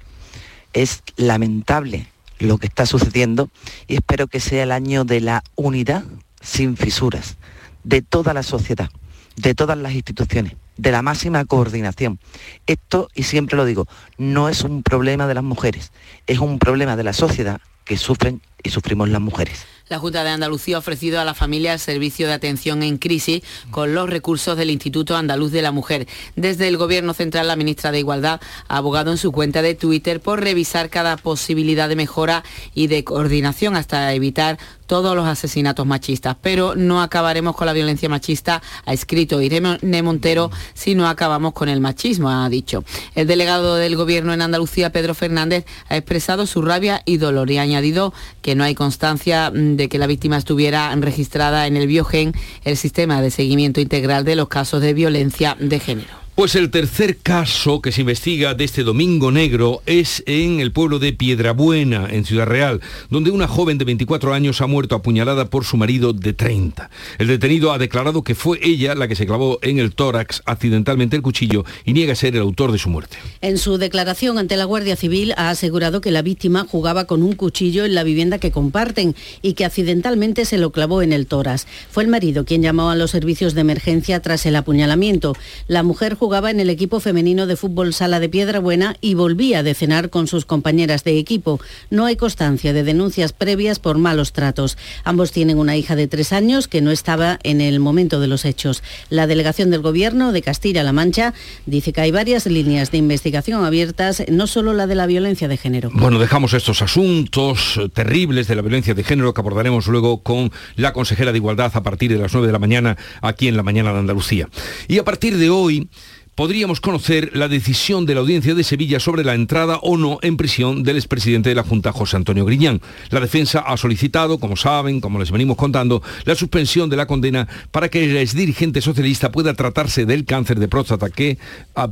Es 0.73 1.03
lamentable 1.17 2.09
lo 2.39 2.59
que 2.59 2.67
está 2.67 2.85
sucediendo 2.85 3.49
y 3.87 3.95
espero 3.95 4.27
que 4.27 4.41
sea 4.41 4.65
el 4.65 4.73
año 4.73 5.05
de 5.05 5.21
la 5.21 5.43
unidad 5.55 6.05
sin 6.41 6.77
fisuras 6.77 7.37
de 7.85 8.03
toda 8.03 8.35
la 8.35 8.43
sociedad, 8.43 8.91
de 9.37 9.55
todas 9.55 9.79
las 9.79 9.93
instituciones, 9.93 10.57
de 10.77 10.93
la 10.93 11.01
máxima 11.01 11.45
coordinación. 11.45 12.19
Esto, 12.67 13.09
y 13.15 13.23
siempre 13.23 13.57
lo 13.57 13.65
digo, 13.65 13.87
no 14.19 14.49
es 14.49 14.63
un 14.63 14.83
problema 14.83 15.27
de 15.27 15.35
las 15.35 15.45
mujeres, 15.45 15.93
es 16.27 16.39
un 16.39 16.59
problema 16.59 16.97
de 16.97 17.05
la 17.05 17.13
sociedad 17.13 17.61
que 17.85 17.97
sufren 17.97 18.41
y 18.63 18.71
sufrimos 18.71 19.09
las 19.09 19.21
mujeres. 19.21 19.67
La 19.89 19.99
Junta 19.99 20.25
de 20.25 20.31
Andalucía 20.31 20.77
ha 20.77 20.79
ofrecido 20.79 21.21
a 21.21 21.27
la 21.27 21.35
familia 21.35 21.75
el 21.75 21.79
servicio 21.79 22.27
de 22.27 22.33
atención 22.33 22.83
en 22.83 22.97
crisis 22.97 23.43
con 23.71 23.95
los 23.95 24.09
recursos 24.09 24.57
del 24.57 24.71
Instituto 24.71 25.15
Andaluz 25.15 25.53
de 25.53 25.61
la 25.61 25.73
Mujer. 25.73 26.09
Desde 26.37 26.69
el 26.69 26.79
Gobierno 26.79 27.13
Central, 27.13 27.49
la 27.49 27.57
ministra 27.57 27.93
de 27.93 27.99
Igualdad 27.99 28.41
ha 28.69 28.77
abogado 28.79 29.11
en 29.11 29.19
su 29.19 29.31
cuenta 29.31 29.61
de 29.61 29.75
Twitter 29.75 30.21
por 30.21 30.41
revisar 30.41 30.89
cada 30.89 31.19
posibilidad 31.19 31.91
de 31.91 31.97
mejora 31.97 32.45
y 32.75 32.87
de 32.87 33.05
coordinación 33.05 33.77
hasta 33.77 34.15
evitar 34.15 34.59
todos 34.87 35.17
los 35.17 35.27
asesinatos 35.27 35.87
machistas. 35.87 36.37
Pero 36.41 36.75
no 36.75 37.03
acabaremos 37.03 37.57
con 37.57 37.67
la 37.67 37.73
violencia 37.73 38.09
machista, 38.09 38.63
ha 38.85 38.93
escrito 38.93 39.41
Irene 39.41 40.03
Montero, 40.03 40.51
si 40.75 40.95
no 40.95 41.09
acabamos 41.09 41.53
con 41.53 41.69
el 41.69 41.81
machismo, 41.81 42.31
ha 42.31 42.49
dicho. 42.49 42.85
El 43.15 43.27
delegado 43.27 43.77
del 43.77 43.97
Gobierno 43.97 44.33
en 44.33 44.43
Andalucía, 44.43 44.91
Pedro 44.91 45.15
Fernández, 45.15 45.65
ha 45.89 45.97
expresado 45.97 46.47
su 46.47 46.63
rabia 46.63 47.03
y 47.05 47.17
dolor 47.17 47.51
y 47.51 47.59
ha 47.59 47.63
añadido 47.63 48.13
que 48.43 48.55
no 48.55 48.65
hay 48.65 48.75
constancia 48.75 49.51
mm, 49.51 49.77
de 49.77 49.89
que 49.89 49.99
la 49.99 50.07
víctima 50.07 50.37
estuviera 50.37 50.95
registrada 50.97 51.67
en 51.67 51.77
el 51.77 51.87
Biogen, 51.87 52.33
el 52.65 52.77
sistema 52.77 53.21
de 53.21 53.31
seguimiento 53.31 53.81
integral 53.81 54.25
de 54.25 54.37
los 54.37 54.49
casos 54.49 54.81
de 54.81 54.95
violencia 54.95 55.57
de 55.59 55.81
género. 55.81 56.24
Pues 56.35 56.57
el 56.57 56.73
tercer 56.73 57.19
caso 57.19 57.81
que 57.81 57.93
se 57.93 58.01
investiga 58.01 58.55
de 58.55 58.65
este 58.65 58.83
domingo 58.83 59.31
negro 59.31 59.83
es 59.87 60.25
en 60.27 60.59
el 60.59 60.73
pueblo 60.73 60.99
de 60.99 61.13
Piedrabuena, 61.13 62.09
en 62.11 62.25
Ciudad 62.25 62.47
Real, 62.47 62.81
donde 63.09 63.31
una 63.31 63.47
joven 63.47 63.79
de 63.79 63.85
24 63.85 64.35
años 64.35 64.61
ha 64.61 64.67
muerto 64.67 64.97
apuñalada 64.97 65.45
por 65.45 65.65
su 65.65 65.77
marido 65.77 66.13
de 66.13 66.33
30. 66.33 66.91
El 67.19 67.29
detenido 67.29 67.73
ha 67.73 67.79
declarado 67.79 68.25
que 68.25 68.35
fue 68.35 68.59
ella 68.65 68.97
la 68.97 69.07
que 69.07 69.15
se 69.15 69.27
clavó 69.27 69.61
en 69.63 69.79
el 69.79 69.95
tórax 69.95 70.43
accidentalmente 70.45 71.15
el 71.15 71.23
cuchillo 71.23 71.65
y 71.85 71.93
niega 71.93 72.17
ser 72.17 72.35
el 72.35 72.43
autor 72.43 72.73
de 72.73 72.79
su 72.79 72.89
muerte. 72.89 73.17
En 73.41 73.57
su 73.57 73.79
declaración 73.79 74.37
ante 74.37 74.57
la 74.57 74.65
Guardia 74.65 74.97
Civil 74.97 75.35
ha 75.37 75.51
asegurado 75.51 76.01
que 76.01 76.11
la 76.11 76.23
víctima 76.23 76.67
jugaba 76.69 77.05
con 77.05 77.23
un 77.23 77.35
cuchillo 77.35 77.85
en 77.85 77.95
la 77.95 78.03
vivienda 78.03 78.41
que 78.41 78.51
comparten 78.51 79.15
y 79.41 79.53
que 79.53 79.65
accidentalmente 79.65 80.47
se 80.47 80.59
lo 80.59 80.73
clavó 80.73 81.01
en 81.01 81.13
el 81.13 81.29
tórax. 81.29 81.69
Fue 81.93 82.03
el 82.03 82.09
marido 82.09 82.45
quien 82.45 82.61
llamó 82.61 82.91
a 82.91 82.97
los 82.97 83.13
servicios 83.13 83.55
de 83.55 83.61
emergencia 83.61 84.19
tras 84.19 84.47
el 84.47 84.57
apuñalamiento. 84.57 85.37
La 85.69 85.85
mujer 85.85 86.17
jugaba 86.25 86.51
en 86.51 86.59
el 86.59 86.71
equipo 86.71 87.01
femenino 87.01 87.47
de 87.47 87.55
fútbol 87.55 87.93
Sala 87.93 88.19
de 88.19 88.31
Piedra 88.31 88.59
Buena 88.59 88.97
y 89.03 89.13
volvía 89.13 89.63
de 89.63 89.75
cenar 89.75 90.09
con 90.09 90.27
sus 90.27 90.47
compañeras 90.47 91.05
de 91.05 91.19
equipo. 91.19 91.61
No 91.91 92.07
hay 92.07 92.17
constancia 92.17 92.73
de 92.73 92.83
denuncias 92.83 93.35
previas 93.35 93.79
por 93.79 93.99
malos 93.99 94.33
tratos. 94.33 94.79
Ambos 95.05 95.33
tienen 95.33 95.59
una 95.59 95.77
hija 95.77 95.97
de 95.97 96.09
tres 96.09 96.33
años 96.33 96.67
que 96.67 96.81
no 96.81 96.93
estaba 96.93 97.39
en 97.43 97.61
el 97.61 97.79
momento 97.79 98.21
de 98.21 98.27
los 98.27 98.47
hechos. 98.47 98.83
La 99.11 99.27
delegación 99.27 99.71
del 99.71 99.83
Gobierno 99.83 100.33
de 100.33 100.41
Castilla-La 100.41 100.95
Mancha 100.95 101.35
dice 101.67 101.93
que 101.93 102.01
hay 102.01 102.11
varias 102.11 102.47
líneas 102.47 102.91
de 102.91 102.97
investigación 102.97 103.63
abiertas, 103.63 104.23
no 104.31 104.47
solo 104.47 104.73
la 104.73 104.87
de 104.87 104.95
la 104.95 105.05
violencia 105.05 105.47
de 105.47 105.59
género. 105.59 105.91
Bueno, 105.93 106.19
dejamos 106.19 106.55
estos 106.55 106.81
asuntos 106.81 107.79
terribles 107.93 108.49
de 108.49 108.55
la 108.55 108.63
violencia 108.63 108.95
de 108.95 109.05
género 109.05 109.35
que 109.35 109.43
abordaremos 109.43 109.89
luego 109.89 110.23
con 110.23 110.51
la 110.77 110.95
consejera 110.95 111.33
de 111.33 111.37
Igualdad 111.37 111.73
a 111.75 111.83
partir 111.83 112.11
de 112.11 112.19
las 112.19 112.33
9 112.33 112.47
de 112.47 112.53
la 112.55 112.59
mañana 112.59 112.97
aquí 113.21 113.47
en 113.47 113.59
la 113.59 113.63
mañana 113.63 113.93
de 113.93 113.99
Andalucía. 113.99 114.49
Y 114.89 114.97
a 114.97 115.05
partir 115.05 115.37
de 115.37 115.51
hoy 115.51 115.91
podríamos 116.35 116.81
conocer 116.81 117.31
la 117.35 117.49
decisión 117.49 118.07
de 118.07 118.15
la 118.15 118.21
Audiencia 118.21 118.55
de 118.55 118.65
Sevilla 118.65 118.99
sobre 118.99 119.25
la 119.25 119.35
entrada 119.35 119.79
o 119.83 119.97
no 119.97 120.19
en 120.23 120.37
prisión 120.37 120.83
del 120.83 120.97
expresidente 120.97 121.49
de 121.49 121.55
la 121.55 121.63
Junta, 121.63 121.93
José 121.93 122.17
Antonio 122.17 122.45
Griñán. 122.45 122.81
La 123.11 123.21
defensa 123.21 123.61
ha 123.61 123.77
solicitado, 123.77 124.39
como 124.41 124.57
saben, 124.57 125.01
como 125.01 125.19
les 125.19 125.31
venimos 125.31 125.57
contando, 125.57 126.03
la 126.25 126.35
suspensión 126.35 126.91
de 126.91 126.97
la 126.97 127.07
condena 127.07 127.47
para 127.71 127.89
que 127.89 128.05
el 128.05 128.17
exdirigente 128.17 128.81
socialista 128.81 129.31
pueda 129.31 129.55
tratarse 129.55 130.07
del 130.07 130.25
cáncer 130.25 130.59
de 130.59 130.69
próstata 130.69 131.09
que 131.09 131.39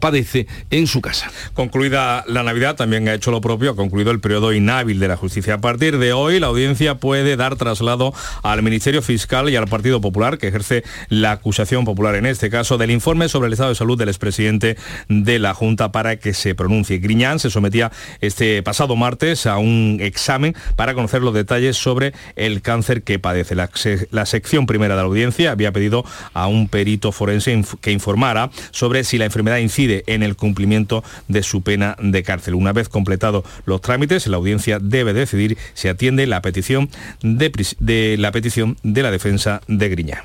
padece 0.01 0.49
en 0.71 0.87
su 0.87 1.01
casa. 1.01 1.31
Concluida 1.55 2.25
la 2.27 2.43
Navidad, 2.43 2.77
también 2.77 3.09
ha 3.09 3.15
hecho 3.15 3.31
lo 3.31 3.41
propio, 3.41 3.71
ha 3.71 3.77
concluido 3.77 4.11
el 4.11 4.21
periodo 4.21 4.53
inhábil 4.53 4.99
de 4.99 5.09
la 5.09 5.17
justicia. 5.17 5.55
A 5.55 5.61
partir 5.61 5.99
de 5.99 6.13
hoy, 6.13 6.41
la 6.41 6.49
audiencia 6.49 6.97
puede 6.97 7.37
dar 7.37 7.57
traslado 7.57 8.13
al 8.43 8.63
Ministerio 8.63 9.03
Fiscal 9.03 9.51
y 9.51 9.57
al 9.57 9.69
Partido 9.69 10.01
Popular, 10.01 10.39
que 10.39 10.49
ejerce 10.49 10.83
la 11.09 11.33
acusación 11.33 11.85
popular 11.85 12.17
en 12.17 12.27
este 12.27 12.51
caso, 12.51 12.77
del 12.77 12.91
informe 12.91 13.29
sobre 13.29 13.47
el 13.47 13.53
estado 13.53 13.69
de 13.69 13.77
salud 13.77 13.97
del 13.97 14.09
expresidente 14.09 14.32
presidente 14.33 14.79
de 15.11 15.39
la 15.39 15.53
Junta 15.53 15.93
para 15.93 16.17
que 16.17 16.33
se 16.33 16.55
pronuncie. 16.55 16.99
Griñán 16.99 17.39
se 17.39 17.51
sometía 17.51 17.93
este 18.23 18.63
pasado 18.63 18.97
martes 18.97 19.45
a 19.45 19.59
un 19.59 19.99
examen 20.01 20.57
para 20.75 20.95
conocer 20.95 21.21
los 21.21 21.35
detalles 21.35 21.77
sobre 21.77 22.15
el 22.35 22.63
cáncer 22.63 23.03
que 23.03 23.19
padece. 23.19 23.55
La, 23.55 24.27
sección 24.27 24.67
primera 24.67 24.95
de 24.95 25.03
la 25.03 25.07
audiencia 25.07 25.51
había 25.51 25.73
pedido 25.73 26.05
a 26.33 26.47
un 26.47 26.69
perito 26.69 27.13
forense 27.13 27.63
que 27.83 27.93
informara 27.93 28.51
sobre 28.71 29.05
si 29.05 29.19
la 29.19 29.27
enfermedad 29.27 29.59
incide 29.59 30.05
en 30.07 30.23
el 30.23 30.35
cumplimiento 30.35 31.05
de 31.29 31.43
su 31.43 31.63
pena 31.63 31.97
de 32.01 32.23
cárcel. 32.23 32.55
Una 32.55 32.73
vez 32.73 32.89
completados 32.89 33.45
los 33.67 33.83
trámites, 33.83 34.27
la 34.29 34.39
audiencia 34.39 34.79
debe 34.81 35.13
decidir 35.13 35.59
si 35.75 35.89
atiende 35.89 36.27
la 36.27 36.41
petición 36.41 36.89
de, 37.21 37.53
de 37.81 38.17
la 38.19 38.33
petición 38.33 38.79
de 38.83 39.03
la 39.03 39.11
defensa 39.11 39.61
de 39.69 39.89
Griñán. 39.91 40.23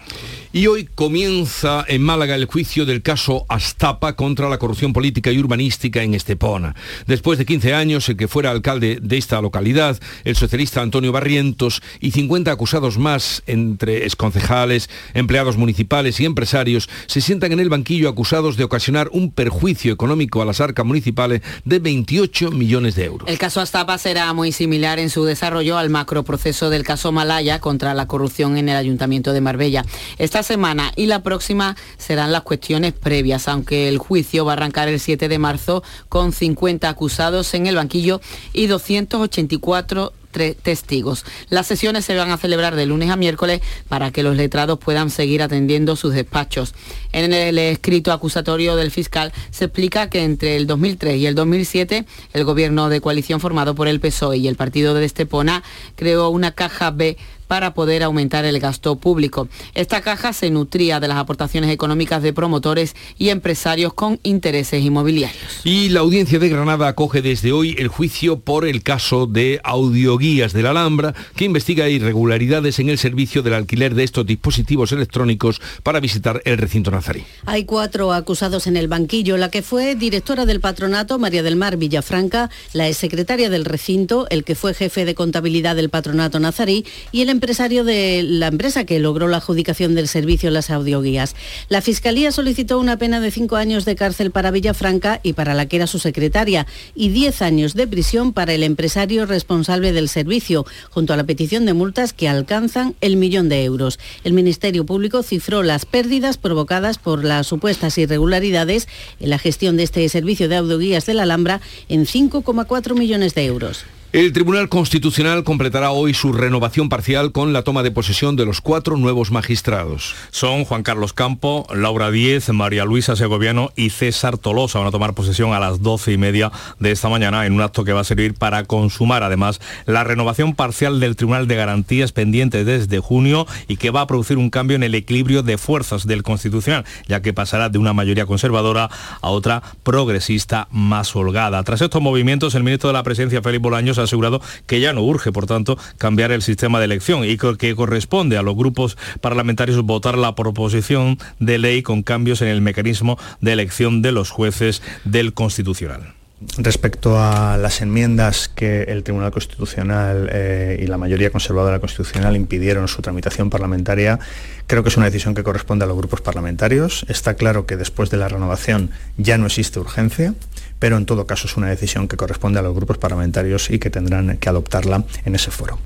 Y 0.54 0.68
hoy 0.68 0.88
comienza 0.96 1.84
en 1.90 2.02
Málaga 2.02 2.36
el 2.36 2.46
juicio 2.46 2.86
del 2.86 3.02
caso 3.02 3.46
Astapa 3.50 4.16
contra 4.16 4.48
la 4.48 4.58
corrupción 4.58 4.94
política 4.94 5.30
y 5.30 5.40
urbanística 5.40 6.02
en 6.04 6.14
Estepona. 6.14 6.74
Después 7.06 7.38
de 7.38 7.46
15 7.46 7.74
años, 7.74 8.08
el 8.08 8.16
que 8.16 8.30
fuera 8.30 8.52
alcalde 8.52 9.00
de 9.02 9.18
esta 9.18 9.42
localidad, 9.42 10.00
el 10.24 10.38
socialista 10.38 10.82
Antonio 10.82 11.12
Barrientos 11.12 11.82
y 12.00 12.12
50 12.12 12.50
acusados 12.50 12.98
más, 12.98 13.44
entre 13.46 14.06
exconcejales, 14.06 14.90
empleados 15.14 15.58
municipales 15.58 16.20
y 16.22 16.26
empresarios, 16.26 16.90
se 17.08 17.20
sientan 17.20 17.52
en 17.52 17.60
el 17.60 17.70
banquillo 17.70 18.08
acusados 18.08 18.56
de 18.56 18.64
ocasionar 18.64 19.10
un 19.12 19.32
perjuicio 19.32 19.92
económico 19.92 20.42
a 20.42 20.46
las 20.46 20.62
arcas 20.62 20.86
municipales 20.86 21.42
de 21.66 21.80
28 21.80 22.52
millones 22.52 22.96
de 22.96 23.04
euros. 23.04 23.30
El 23.30 23.38
caso 23.38 23.60
Astapa 23.60 23.98
será 23.98 24.32
muy 24.32 24.54
similar 24.54 24.98
en 24.98 25.10
su 25.10 25.26
desarrollo 25.26 25.78
al 25.78 25.90
macroproceso 25.90 26.70
del 26.70 26.84
caso 26.84 27.12
Malaya 27.12 27.60
contra 27.60 27.94
la 27.94 28.08
corrupción 28.08 28.58
en 28.58 28.70
el 28.70 28.78
Ayuntamiento 28.78 29.34
de 29.34 29.42
Marbella. 29.42 29.84
Esta 30.18 30.37
semana 30.44 30.92
y 30.96 31.06
la 31.06 31.24
próxima 31.24 31.76
serán 31.98 32.32
las 32.32 32.42
cuestiones 32.42 32.94
previas, 32.94 33.48
aunque 33.48 33.88
el 33.88 33.98
juicio 33.98 34.46
va 34.46 34.54
a 34.54 34.54
arrancar 34.54 34.88
el 34.88 35.00
7 35.00 35.28
de 35.28 35.40
marzo 35.40 35.84
con 36.10 36.32
50 36.32 36.90
acusados 36.90 37.54
en 37.54 37.68
el 37.68 37.76
banquillo 37.76 38.22
y 38.54 38.68
284 38.68 40.14
testigos. 40.62 41.26
Las 41.50 41.68
sesiones 41.68 42.06
se 42.06 42.16
van 42.16 42.32
a 42.32 42.38
celebrar 42.38 42.76
de 42.76 42.86
lunes 42.86 43.10
a 43.10 43.16
miércoles 43.16 43.62
para 43.88 44.12
que 44.12 44.24
los 44.24 44.36
letrados 44.36 44.78
puedan 44.78 45.10
seguir 45.10 45.42
atendiendo 45.42 45.96
sus 45.96 46.14
despachos. 46.14 46.76
En 47.12 47.34
el 47.34 47.58
escrito 47.58 48.12
acusatorio 48.12 48.76
del 48.76 48.92
fiscal 48.92 49.34
se 49.52 49.66
explica 49.66 50.10
que 50.10 50.24
entre 50.24 50.56
el 50.56 50.68
2003 50.68 51.18
y 51.18 51.26
el 51.26 51.36
2007 51.36 52.06
el 52.34 52.44
gobierno 52.44 52.90
de 52.90 53.02
coalición 53.02 53.40
formado 53.40 53.76
por 53.76 53.88
el 53.88 54.00
PSOE 54.00 54.38
y 54.38 54.48
el 54.48 54.56
partido 54.56 54.94
de 54.94 55.06
Estepona 55.06 55.64
creó 55.96 56.30
una 56.30 56.52
caja 56.52 56.92
B 56.92 57.18
para 57.48 57.74
poder 57.74 58.04
aumentar 58.04 58.46
el 58.46 58.60
gasto 58.60 58.98
público. 58.98 59.48
Esta 59.74 60.02
caja 60.02 60.34
se 60.34 60.50
nutría 60.50 61.00
de 61.00 61.08
las 61.08 61.18
aportaciones 61.18 61.72
económicas 61.72 62.22
de 62.22 62.34
promotores 62.34 62.96
y 63.18 63.30
empresarios 63.30 63.94
con 63.94 64.20
intereses 64.24 64.84
inmobiliarios. 64.84 65.62
Y 65.64 65.90
la 65.90 66.02
audiencia 66.02 66.40
de 66.40 66.50
Granada 66.50 66.88
acoge 66.88 67.22
desde 67.22 67.52
hoy 67.52 67.76
el 67.78 67.88
juicio 67.88 68.40
por 68.40 68.66
el 68.66 68.84
caso 68.84 69.28
de 69.28 69.60
audioguías 69.64 70.54
de 70.54 70.64
la 70.64 70.72
Alhambra, 70.72 71.14
que 71.36 71.46
investiga 71.46 71.90
irregularidades 71.90 72.80
en 72.80 72.90
el 72.90 72.98
servicio 72.98 73.42
del 73.42 73.54
alquiler 73.54 73.96
de 73.96 74.04
estos 74.04 74.26
dispositivos 74.26 74.92
electrónicos 74.92 75.62
para 75.84 76.00
visitar 76.00 76.42
el 76.46 76.58
recinto 76.58 76.92
nazarí. 76.92 77.24
Hay 77.46 77.66
cuatro 77.66 78.14
acusados 78.14 78.68
en 78.68 78.78
el 78.78 78.88
banquillo, 78.88 79.38
la 79.38 79.50
que 79.50 79.62
fue 79.62 79.96
directora 79.96 80.46
del 80.46 80.60
patronato, 80.60 81.20
María 81.20 81.44
del 81.44 81.56
Mar 81.56 81.78
Villafranca, 81.78 82.50
la 82.74 82.88
exsecretaria 82.88 83.50
del 83.50 83.66
recinto, 83.66 84.28
el 84.30 84.44
que 84.44 84.56
fue 84.56 84.74
jefe 84.74 85.06
de 85.06 85.16
contabilidad 85.16 85.76
del 85.76 85.90
patronato 85.90 86.40
nazarí 86.40 86.86
y 87.12 87.22
el 87.22 87.30
empresario 87.38 87.84
de 87.84 88.24
la 88.24 88.48
empresa 88.48 88.84
que 88.84 88.98
logró 88.98 89.28
la 89.28 89.38
adjudicación 89.38 89.94
del 89.94 90.08
servicio 90.08 90.50
las 90.50 90.72
audioguías. 90.72 91.36
La 91.70 91.82
Fiscalía 91.82 92.32
solicitó 92.32 92.80
una 92.80 92.98
pena 92.98 93.20
de 93.20 93.30
cinco 93.30 93.58
años 93.58 93.86
de 93.86 93.96
cárcel 93.96 94.32
para 94.32 94.50
Villafranca 94.50 95.20
y 95.22 95.34
para 95.34 95.54
la 95.54 95.68
que 95.68 95.76
era 95.76 95.86
su 95.86 96.00
secretaria 96.00 96.66
y 96.96 97.10
diez 97.10 97.44
años 97.44 97.76
de 97.76 97.86
prisión 97.86 98.34
para 98.34 98.54
el 98.54 98.64
empresario 98.64 99.28
responsable 99.28 99.92
del 99.92 100.10
servicio, 100.10 100.66
junto 100.90 101.14
a 101.14 101.16
la 101.16 101.26
petición 101.26 101.68
de 101.68 101.76
multas 101.76 102.12
que 102.12 102.28
alcanzan 102.28 102.96
el 103.02 103.18
millón 103.18 103.50
de 103.50 103.64
euros. 103.64 104.00
El 104.24 104.34
Ministerio 104.34 104.84
Público 104.84 105.22
cifró 105.22 105.62
las 105.62 105.86
pérdidas 105.86 106.40
provocadas 106.40 106.98
por 106.98 107.24
las 107.24 107.46
supuestas 107.46 108.00
irregularidades 108.00 108.88
en 109.20 109.30
la 109.30 109.38
gestión 109.38 109.78
de 109.78 109.84
este 109.84 110.10
servicio 110.10 110.50
de 110.50 110.56
audioguías 110.56 111.06
de 111.06 111.14
la 111.14 111.24
Alhambra 111.24 111.62
en 111.88 112.08
5,4 112.08 112.98
millones 112.98 113.36
de 113.36 113.46
euros. 113.46 113.86
El 114.14 114.32
Tribunal 114.32 114.70
Constitucional 114.70 115.44
completará 115.44 115.92
hoy 115.92 116.14
su 116.14 116.32
renovación 116.32 116.88
parcial 116.88 117.34
con 117.34 117.52
la 117.52 117.64
toma 117.64 117.84
de 117.84 117.92
posesión 117.92 118.38
de 118.38 118.46
los 118.46 118.62
cuatro 118.62 118.96
nuevos 118.96 119.32
magistrados. 119.32 120.16
Son 120.32 120.64
Juan 120.64 120.82
Carlos 120.82 121.12
Campo, 121.12 121.68
Laura 121.76 122.10
Díez, 122.10 122.48
María 122.54 122.86
Luisa 122.86 123.18
Segoviano 123.18 123.74
y 123.76 123.90
César 123.90 124.38
Tolosa. 124.38 124.80
Van 124.80 124.88
a 124.88 124.92
tomar 124.92 125.14
posesión 125.14 125.52
a 125.52 125.60
las 125.60 125.82
doce 125.82 126.14
y 126.14 126.18
media 126.18 126.54
de 126.80 126.92
esta 126.92 127.10
mañana 127.10 127.46
en 127.46 127.52
un 127.52 127.62
acto 127.62 127.84
que 127.84 127.92
va 127.92 128.00
a 128.00 128.06
servir 128.06 128.34
para 128.34 128.64
consumar 128.64 129.24
además 129.24 129.60
la 129.86 130.06
renovación 130.06 130.56
parcial 130.56 131.02
del 131.02 131.18
Tribunal 131.18 131.50
de 131.50 131.58
Garantías 131.58 132.14
pendiente 132.14 132.64
desde 132.64 133.00
junio 133.00 133.46
y 133.68 133.76
que 133.76 133.92
va 133.92 134.00
a 134.00 134.08
producir 134.08 134.38
un 134.38 134.50
cambio 134.50 134.78
en 134.78 134.84
el 134.84 134.96
equilibrio 134.96 135.44
de 135.44 135.58
fuerzas 135.58 136.08
del 136.08 136.24
Constitucional, 136.24 136.86
ya 137.10 137.22
que 137.22 137.34
pasará 137.34 137.68
de 137.68 137.78
una 137.78 137.92
mayoría 137.92 138.26
conservadora 138.26 138.90
a 139.22 139.30
otra 139.30 139.62
progresista 139.84 140.70
más 140.72 141.14
holgada. 141.14 141.62
Tras 141.64 141.82
estos 141.82 142.02
movimientos, 142.02 142.56
el 142.56 142.64
ministro 142.64 142.88
de 142.88 142.94
la 142.94 143.04
Presidencia, 143.04 143.42
Félix 143.42 143.62
Bolaños, 143.62 143.97
ha 143.98 144.04
asegurado 144.04 144.42
que 144.66 144.80
ya 144.80 144.94
no 144.94 145.04
urge, 145.04 145.32
por 145.32 145.46
tanto, 145.46 145.78
cambiar 145.98 146.32
el 146.32 146.42
sistema 146.42 146.80
de 146.80 146.86
elección 146.86 147.24
y 147.24 147.38
que 147.38 147.76
corresponde 147.76 148.38
a 148.38 148.42
los 148.42 148.56
grupos 148.56 148.98
parlamentarios 149.22 149.82
votar 149.84 150.18
la 150.18 150.36
proposición 150.36 151.18
de 151.40 151.58
ley 151.58 151.82
con 151.82 152.04
cambios 152.04 152.42
en 152.42 152.50
el 152.50 152.62
mecanismo 152.62 153.18
de 153.42 153.54
elección 153.54 154.02
de 154.02 154.12
los 154.12 154.30
jueces 154.30 154.82
del 155.06 155.34
Constitucional. 155.34 156.17
Respecto 156.60 157.20
a 157.20 157.58
las 157.58 157.82
enmiendas 157.82 158.48
que 158.48 158.84
el 158.84 159.04
Tribunal 159.04 159.32
Constitucional 159.32 160.30
eh, 160.32 160.80
y 160.80 160.86
la 160.86 161.00
mayoría 161.00 161.32
conservadora 161.32 161.80
constitucional 161.80 162.36
impidieron 162.36 162.88
su 162.88 163.02
tramitación 163.02 163.50
parlamentaria, 163.50 164.20
creo 164.68 164.84
que 164.84 164.90
es 164.90 164.98
una 164.98 165.08
decisión 165.08 165.34
que 165.34 165.42
corresponde 165.42 165.86
a 165.86 165.88
los 165.88 165.98
grupos 165.98 166.22
parlamentarios. 166.22 167.06
Está 167.10 167.34
claro 167.34 167.66
que 167.66 167.76
después 167.76 168.12
de 168.12 168.18
la 168.18 168.28
renovación 168.28 168.92
ya 169.18 169.40
no 169.40 169.48
existe 169.48 169.80
urgencia, 169.80 170.36
pero 170.78 170.98
en 170.98 171.08
todo 171.08 171.26
caso 171.26 171.48
es 171.48 171.58
una 171.58 171.70
decisión 171.70 172.08
que 172.08 172.18
corresponde 172.18 172.60
a 172.60 172.62
los 172.62 172.76
grupos 172.76 173.00
parlamentarios 173.00 173.72
y 173.72 173.80
que 173.80 173.90
tendrán 173.90 174.38
que 174.38 174.50
adoptarla 174.50 175.06
en 175.26 175.34
ese 175.34 175.50
foro. 175.50 175.80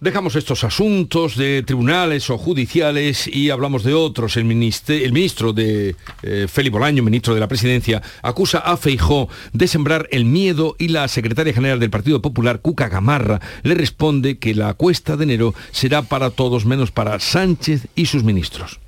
Dejamos 0.00 0.34
estos 0.34 0.64
asuntos 0.64 1.36
de 1.36 1.62
tribunales 1.62 2.30
o 2.30 2.38
judiciales 2.38 3.26
y 3.26 3.50
hablamos 3.50 3.84
de 3.84 3.92
otros. 3.92 4.38
El, 4.38 4.46
ministro 4.46 5.52
de 5.52 5.94
eh, 6.22 6.46
Félix 6.48 6.72
Bolaño, 6.72 7.02
ministro 7.02 7.34
de 7.34 7.40
la 7.40 7.48
Presidencia, 7.48 8.00
acusa 8.22 8.60
a 8.60 8.78
Feijó 8.78 9.28
de 9.52 9.68
sembrar 9.68 10.08
el 10.10 10.24
miedo 10.24 10.74
y 10.78 10.88
la 10.88 11.06
secretaria 11.06 11.52
general 11.52 11.80
del 11.80 11.90
Partido 11.90 12.22
Popular, 12.22 12.60
Cuca 12.60 12.88
Gamarra, 12.88 13.42
le 13.62 13.74
responde 13.74 14.38
que 14.38 14.54
la 14.54 14.72
cuesta 14.72 15.18
de 15.18 15.24
enero 15.24 15.54
será 15.70 16.00
para 16.00 16.30
todos 16.30 16.64
menos 16.64 16.90
para 16.90 17.20
Sánchez 17.20 17.88
y 17.94 18.06
sus 18.06 18.24
ministros. 18.24 18.80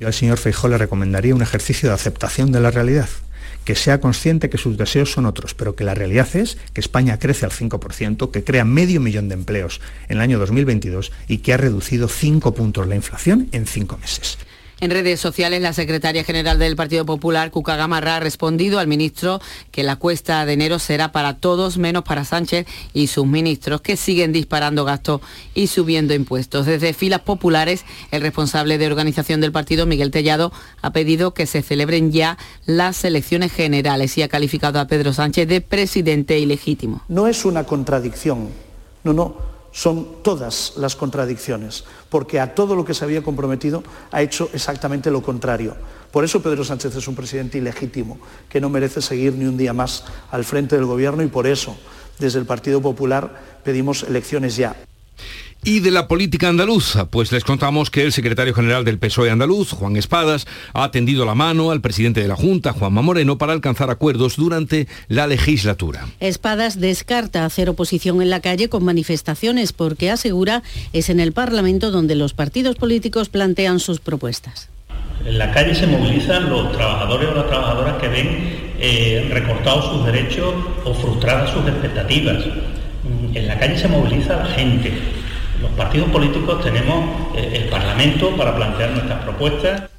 Yo 0.00 0.08
al 0.08 0.14
señor 0.14 0.38
Feijó 0.38 0.66
le 0.66 0.76
recomendaría 0.76 1.36
un 1.36 1.42
ejercicio 1.42 1.88
de 1.88 1.94
aceptación 1.94 2.50
de 2.50 2.58
la 2.58 2.72
realidad 2.72 3.08
que 3.68 3.74
sea 3.74 4.00
consciente 4.00 4.48
que 4.48 4.56
sus 4.56 4.78
deseos 4.78 5.12
son 5.12 5.26
otros, 5.26 5.52
pero 5.52 5.76
que 5.76 5.84
la 5.84 5.94
realidad 5.94 6.34
es 6.34 6.56
que 6.72 6.80
España 6.80 7.18
crece 7.18 7.44
al 7.44 7.52
5%, 7.52 8.30
que 8.30 8.42
crea 8.42 8.64
medio 8.64 8.98
millón 8.98 9.28
de 9.28 9.34
empleos 9.34 9.82
en 10.08 10.16
el 10.16 10.22
año 10.22 10.38
2022 10.38 11.12
y 11.28 11.38
que 11.38 11.52
ha 11.52 11.58
reducido 11.58 12.08
5 12.08 12.54
puntos 12.54 12.88
la 12.88 12.96
inflación 12.96 13.50
en 13.52 13.66
5 13.66 13.98
meses. 13.98 14.38
En 14.80 14.92
redes 14.92 15.18
sociales, 15.18 15.60
la 15.60 15.72
secretaria 15.72 16.22
general 16.22 16.60
del 16.60 16.76
Partido 16.76 17.04
Popular, 17.04 17.50
Cuca 17.50 17.74
Gamarra, 17.74 18.16
ha 18.16 18.20
respondido 18.20 18.78
al 18.78 18.86
ministro 18.86 19.40
que 19.72 19.82
la 19.82 19.96
cuesta 19.96 20.46
de 20.46 20.52
enero 20.52 20.78
será 20.78 21.10
para 21.10 21.38
todos 21.38 21.78
menos 21.78 22.04
para 22.04 22.24
Sánchez 22.24 22.64
y 22.94 23.08
sus 23.08 23.26
ministros, 23.26 23.80
que 23.80 23.96
siguen 23.96 24.32
disparando 24.32 24.84
gastos 24.84 25.20
y 25.52 25.66
subiendo 25.66 26.14
impuestos. 26.14 26.64
Desde 26.64 26.92
filas 26.92 27.22
populares, 27.22 27.84
el 28.12 28.22
responsable 28.22 28.78
de 28.78 28.86
organización 28.86 29.40
del 29.40 29.50
partido, 29.50 29.84
Miguel 29.84 30.12
Tellado, 30.12 30.52
ha 30.80 30.92
pedido 30.92 31.34
que 31.34 31.46
se 31.46 31.62
celebren 31.62 32.12
ya 32.12 32.38
las 32.64 33.04
elecciones 33.04 33.52
generales 33.52 34.16
y 34.16 34.22
ha 34.22 34.28
calificado 34.28 34.78
a 34.78 34.86
Pedro 34.86 35.12
Sánchez 35.12 35.48
de 35.48 35.60
presidente 35.60 36.38
ilegítimo. 36.38 37.02
No 37.08 37.26
es 37.26 37.44
una 37.44 37.64
contradicción, 37.64 38.50
no, 39.02 39.12
no 39.12 39.57
son 39.78 40.24
todas 40.24 40.72
las 40.76 40.96
contradicciones, 40.96 41.84
porque 42.08 42.40
a 42.40 42.52
todo 42.52 42.74
lo 42.74 42.84
que 42.84 42.94
se 42.94 43.04
había 43.04 43.22
comprometido 43.22 43.84
ha 44.10 44.22
hecho 44.22 44.50
exactamente 44.52 45.08
lo 45.08 45.22
contrario. 45.22 45.76
Por 46.10 46.24
eso 46.24 46.42
Pedro 46.42 46.64
Sánchez 46.64 46.96
es 46.96 47.06
un 47.06 47.14
presidente 47.14 47.58
ilegítimo, 47.58 48.18
que 48.48 48.60
no 48.60 48.70
merece 48.70 49.00
seguir 49.00 49.34
ni 49.34 49.44
un 49.44 49.56
día 49.56 49.72
más 49.72 50.02
al 50.32 50.44
frente 50.44 50.74
del 50.74 50.86
Gobierno 50.86 51.22
y 51.22 51.28
por 51.28 51.46
eso, 51.46 51.76
desde 52.18 52.40
el 52.40 52.44
Partido 52.44 52.82
Popular, 52.82 53.60
pedimos 53.62 54.02
elecciones 54.02 54.56
ya 54.56 54.74
y 55.64 55.80
de 55.80 55.90
la 55.90 56.08
política 56.08 56.48
andaluza, 56.48 57.06
pues 57.06 57.32
les 57.32 57.44
contamos 57.44 57.90
que 57.90 58.02
el 58.02 58.12
secretario 58.12 58.54
general 58.54 58.84
del 58.84 58.98
PSOE 58.98 59.30
andaluz, 59.30 59.72
Juan 59.72 59.96
Espadas, 59.96 60.46
ha 60.72 60.90
tendido 60.90 61.24
la 61.24 61.34
mano 61.34 61.70
al 61.70 61.80
presidente 61.80 62.20
de 62.20 62.28
la 62.28 62.36
Junta, 62.36 62.72
Juanma 62.72 63.02
Moreno, 63.02 63.38
para 63.38 63.52
alcanzar 63.52 63.90
acuerdos 63.90 64.36
durante 64.36 64.86
la 65.08 65.26
legislatura. 65.26 66.06
Espadas 66.20 66.80
descarta 66.80 67.44
hacer 67.44 67.68
oposición 67.68 68.22
en 68.22 68.30
la 68.30 68.40
calle 68.40 68.68
con 68.68 68.84
manifestaciones 68.84 69.72
porque 69.72 70.10
asegura 70.10 70.62
es 70.92 71.10
en 71.10 71.20
el 71.20 71.32
Parlamento 71.32 71.90
donde 71.90 72.14
los 72.14 72.34
partidos 72.34 72.76
políticos 72.76 73.28
plantean 73.28 73.80
sus 73.80 74.00
propuestas. 74.00 74.68
En 75.24 75.38
la 75.38 75.50
calle 75.50 75.74
se 75.74 75.86
movilizan 75.86 76.48
los 76.48 76.72
trabajadores 76.72 77.28
o 77.28 77.34
las 77.34 77.48
trabajadoras 77.48 78.00
que 78.00 78.08
ven 78.08 78.28
eh, 78.78 79.28
recortados 79.32 79.92
sus 79.92 80.06
derechos 80.06 80.54
o 80.84 80.94
frustradas 80.94 81.50
sus 81.50 81.66
expectativas. 81.66 82.44
En 83.34 83.46
la 83.46 83.58
calle 83.58 83.78
se 83.78 83.88
moviliza 83.88 84.36
la 84.36 84.46
gente 84.46 84.92
los 85.60 85.70
partidos 85.72 86.08
políticos 86.10 86.62
tenemos 86.62 87.36
eh, 87.36 87.62
el 87.62 87.68
Parlamento 87.68 88.36
para 88.36 88.54
plantear 88.54 88.90
nuestras 88.90 89.22
propuestas 89.22 89.97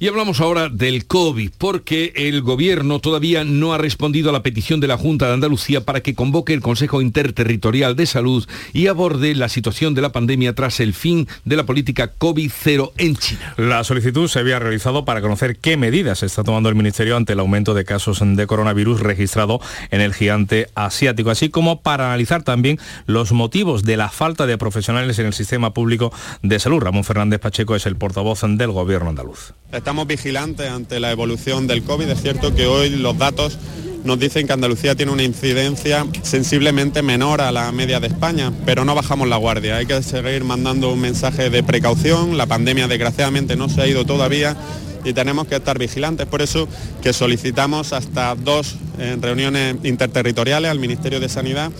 y 0.00 0.08
hablamos 0.08 0.40
ahora 0.40 0.70
del 0.70 1.06
COVID, 1.06 1.50
porque 1.58 2.14
el 2.16 2.40
Gobierno 2.40 3.00
todavía 3.00 3.44
no 3.44 3.74
ha 3.74 3.78
respondido 3.78 4.30
a 4.30 4.32
la 4.32 4.42
petición 4.42 4.80
de 4.80 4.86
la 4.86 4.96
Junta 4.96 5.26
de 5.26 5.34
Andalucía 5.34 5.82
para 5.82 6.00
que 6.00 6.14
convoque 6.14 6.54
el 6.54 6.62
Consejo 6.62 7.02
Interterritorial 7.02 7.96
de 7.96 8.06
Salud 8.06 8.48
y 8.72 8.86
aborde 8.86 9.34
la 9.34 9.50
situación 9.50 9.92
de 9.92 10.00
la 10.00 10.10
pandemia 10.10 10.54
tras 10.54 10.80
el 10.80 10.94
fin 10.94 11.28
de 11.44 11.56
la 11.56 11.66
política 11.66 12.12
COVID-0 12.18 12.92
en 12.96 13.14
China. 13.14 13.52
La 13.58 13.84
solicitud 13.84 14.26
se 14.26 14.38
había 14.38 14.58
realizado 14.58 15.04
para 15.04 15.20
conocer 15.20 15.58
qué 15.58 15.76
medidas 15.76 16.22
está 16.22 16.44
tomando 16.44 16.70
el 16.70 16.76
Ministerio 16.76 17.18
ante 17.18 17.34
el 17.34 17.40
aumento 17.40 17.74
de 17.74 17.84
casos 17.84 18.20
de 18.22 18.46
coronavirus 18.46 19.00
registrado 19.00 19.60
en 19.90 20.00
el 20.00 20.14
gigante 20.14 20.70
asiático, 20.74 21.28
así 21.28 21.50
como 21.50 21.82
para 21.82 22.06
analizar 22.06 22.42
también 22.42 22.78
los 23.04 23.32
motivos 23.32 23.82
de 23.82 23.98
la 23.98 24.08
falta 24.08 24.46
de 24.46 24.56
profesionales 24.56 25.18
en 25.18 25.26
el 25.26 25.34
sistema 25.34 25.74
público 25.74 26.10
de 26.42 26.58
salud. 26.58 26.80
Ramón 26.80 27.04
Fernández 27.04 27.40
Pacheco 27.40 27.76
es 27.76 27.84
el 27.84 27.96
portavoz 27.96 28.40
del 28.40 28.70
Gobierno 28.70 29.10
andaluz 29.10 29.52
estamos 29.90 30.06
vigilantes 30.06 30.70
ante 30.70 31.00
la 31.00 31.10
evolución 31.10 31.66
del 31.66 31.82
COVID. 31.82 32.08
Es 32.10 32.22
cierto 32.22 32.54
que 32.54 32.68
hoy 32.68 32.90
los 32.90 33.18
datos 33.18 33.58
nos 34.04 34.20
dicen 34.20 34.46
que 34.46 34.52
Andalucía 34.52 34.94
tiene 34.94 35.10
una 35.10 35.24
incidencia 35.24 36.06
sensiblemente 36.22 37.02
menor 37.02 37.40
a 37.40 37.50
la 37.50 37.72
media 37.72 37.98
de 37.98 38.06
España, 38.06 38.52
pero 38.64 38.84
no 38.84 38.94
bajamos 38.94 39.26
la 39.26 39.36
guardia. 39.36 39.78
Hay 39.78 39.86
que 39.86 40.00
seguir 40.04 40.44
mandando 40.44 40.92
un 40.92 41.00
mensaje 41.00 41.50
de 41.50 41.64
precaución. 41.64 42.38
La 42.38 42.46
pandemia 42.46 42.86
desgraciadamente 42.86 43.56
no 43.56 43.68
se 43.68 43.82
ha 43.82 43.88
ido 43.88 44.04
todavía 44.04 44.56
y 45.04 45.12
tenemos 45.12 45.48
que 45.48 45.56
estar 45.56 45.76
vigilantes. 45.76 46.28
Por 46.28 46.40
eso 46.40 46.68
que 47.02 47.12
solicitamos 47.12 47.92
hasta 47.92 48.36
dos 48.36 48.76
eh, 49.00 49.16
reuniones 49.20 49.74
interterritoriales 49.82 50.70
al 50.70 50.78
Ministerio 50.78 51.18
de 51.18 51.28
Sanidad. 51.28 51.72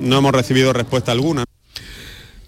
No 0.00 0.18
hemos 0.18 0.32
recibido 0.32 0.72
respuesta 0.72 1.12
alguna. 1.12 1.44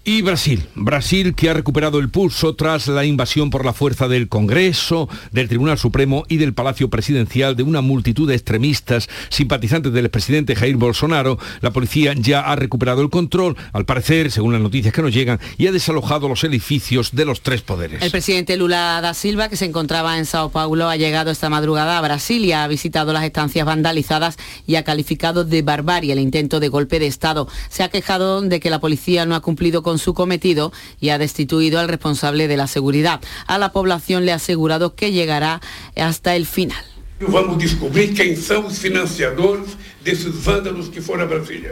Y 0.07 0.21
Brasil, 0.21 0.67
Brasil 0.75 1.33
que 1.33 1.49
ha 1.49 1.55
recuperado 1.55 1.97
el 1.97 2.09
pulso 2.09 2.55
tras 2.55 2.87
la 2.87 3.05
invasión 3.05 3.49
por 3.49 3.65
la 3.65 3.73
fuerza 3.73 4.07
del 4.07 4.29
Congreso, 4.29 5.09
del 5.31 5.47
Tribunal 5.47 5.79
Supremo 5.79 6.25
y 6.29 6.37
del 6.37 6.53
Palacio 6.53 6.91
Presidencial 6.91 7.55
de 7.55 7.63
una 7.63 7.81
multitud 7.81 8.27
de 8.27 8.35
extremistas 8.35 9.09
simpatizantes 9.29 9.91
del 9.93 10.05
expresidente 10.05 10.55
Jair 10.55 10.75
Bolsonaro. 10.75 11.39
La 11.61 11.71
policía 11.71 12.13
ya 12.15 12.41
ha 12.41 12.55
recuperado 12.55 13.01
el 13.01 13.09
control, 13.09 13.57
al 13.73 13.85
parecer, 13.85 14.29
según 14.29 14.53
las 14.53 14.61
noticias 14.61 14.93
que 14.93 15.01
nos 15.01 15.11
llegan, 15.11 15.39
y 15.57 15.65
ha 15.65 15.71
desalojado 15.71 16.29
los 16.29 16.43
edificios 16.43 17.15
de 17.15 17.25
los 17.25 17.41
tres 17.41 17.63
poderes. 17.63 18.03
El 18.03 18.11
presidente 18.11 18.57
Lula 18.57 19.01
da 19.01 19.15
Silva, 19.15 19.49
que 19.49 19.57
se 19.57 19.65
encontraba 19.65 20.19
en 20.19 20.27
Sao 20.27 20.51
Paulo, 20.51 20.87
ha 20.87 20.97
llegado 20.97 21.31
esta 21.31 21.49
madrugada 21.49 21.97
a 21.97 22.01
Brasil 22.01 22.45
y 22.45 22.51
ha 22.51 22.67
visitado 22.67 23.11
las 23.11 23.23
estancias 23.23 23.65
vandalizadas 23.65 24.37
y 24.67 24.75
ha 24.75 24.83
calificado 24.83 25.45
de 25.45 25.63
barbarie 25.63 26.13
el 26.13 26.19
intento 26.19 26.59
de 26.59 26.67
golpe 26.67 26.99
de 26.99 27.07
Estado. 27.07 27.47
Se 27.69 27.81
ha 27.81 27.89
quejado 27.89 28.43
de 28.43 28.59
que 28.59 28.69
la 28.69 28.79
policía 28.79 29.25
no 29.25 29.33
ha 29.33 29.41
cumplido 29.41 29.81
con 29.81 29.94
su 29.97 30.13
cometido 30.13 30.71
y 30.99 31.09
ha 31.09 31.17
destituido 31.17 31.79
al 31.79 31.87
responsable 31.87 32.47
de 32.47 32.57
la 32.57 32.67
seguridad. 32.67 33.21
A 33.47 33.57
la 33.57 33.71
población 33.71 34.25
le 34.25 34.31
ha 34.31 34.35
asegurado 34.35 34.95
que 34.95 35.11
llegará 35.11 35.61
hasta 35.95 36.35
el 36.35 36.45
final. 36.45 36.83
Vamos 37.19 37.57
descobrir 37.57 38.13
quién 38.13 38.35
son 38.35 38.65
los 38.65 38.77
financiadores 38.77 39.69
de 40.03 40.11
esos 40.11 40.43
vándalos 40.43 40.89
que 40.89 41.01
fueron 41.01 41.27
a 41.27 41.31
Brasilia. 41.31 41.71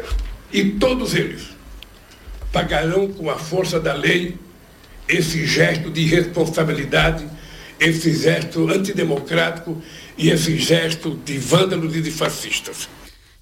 Y 0.51 0.63
todos 0.79 1.13
ellos 1.15 1.49
pagarán 2.51 3.07
con 3.07 3.25
la 3.25 3.35
fuerza 3.35 3.79
de 3.79 3.89
la 3.89 3.97
ley 3.97 4.37
ese 5.07 5.45
gesto 5.45 5.89
de 5.89 6.01
irresponsabilidad, 6.01 7.21
ese 7.79 8.13
gesto 8.13 8.69
antidemocrático 8.69 9.81
y 10.17 10.29
ese 10.29 10.57
gesto 10.57 11.17
de 11.25 11.39
vándalos 11.39 11.95
y 11.95 12.01
de 12.01 12.11
fascistas. 12.11 12.87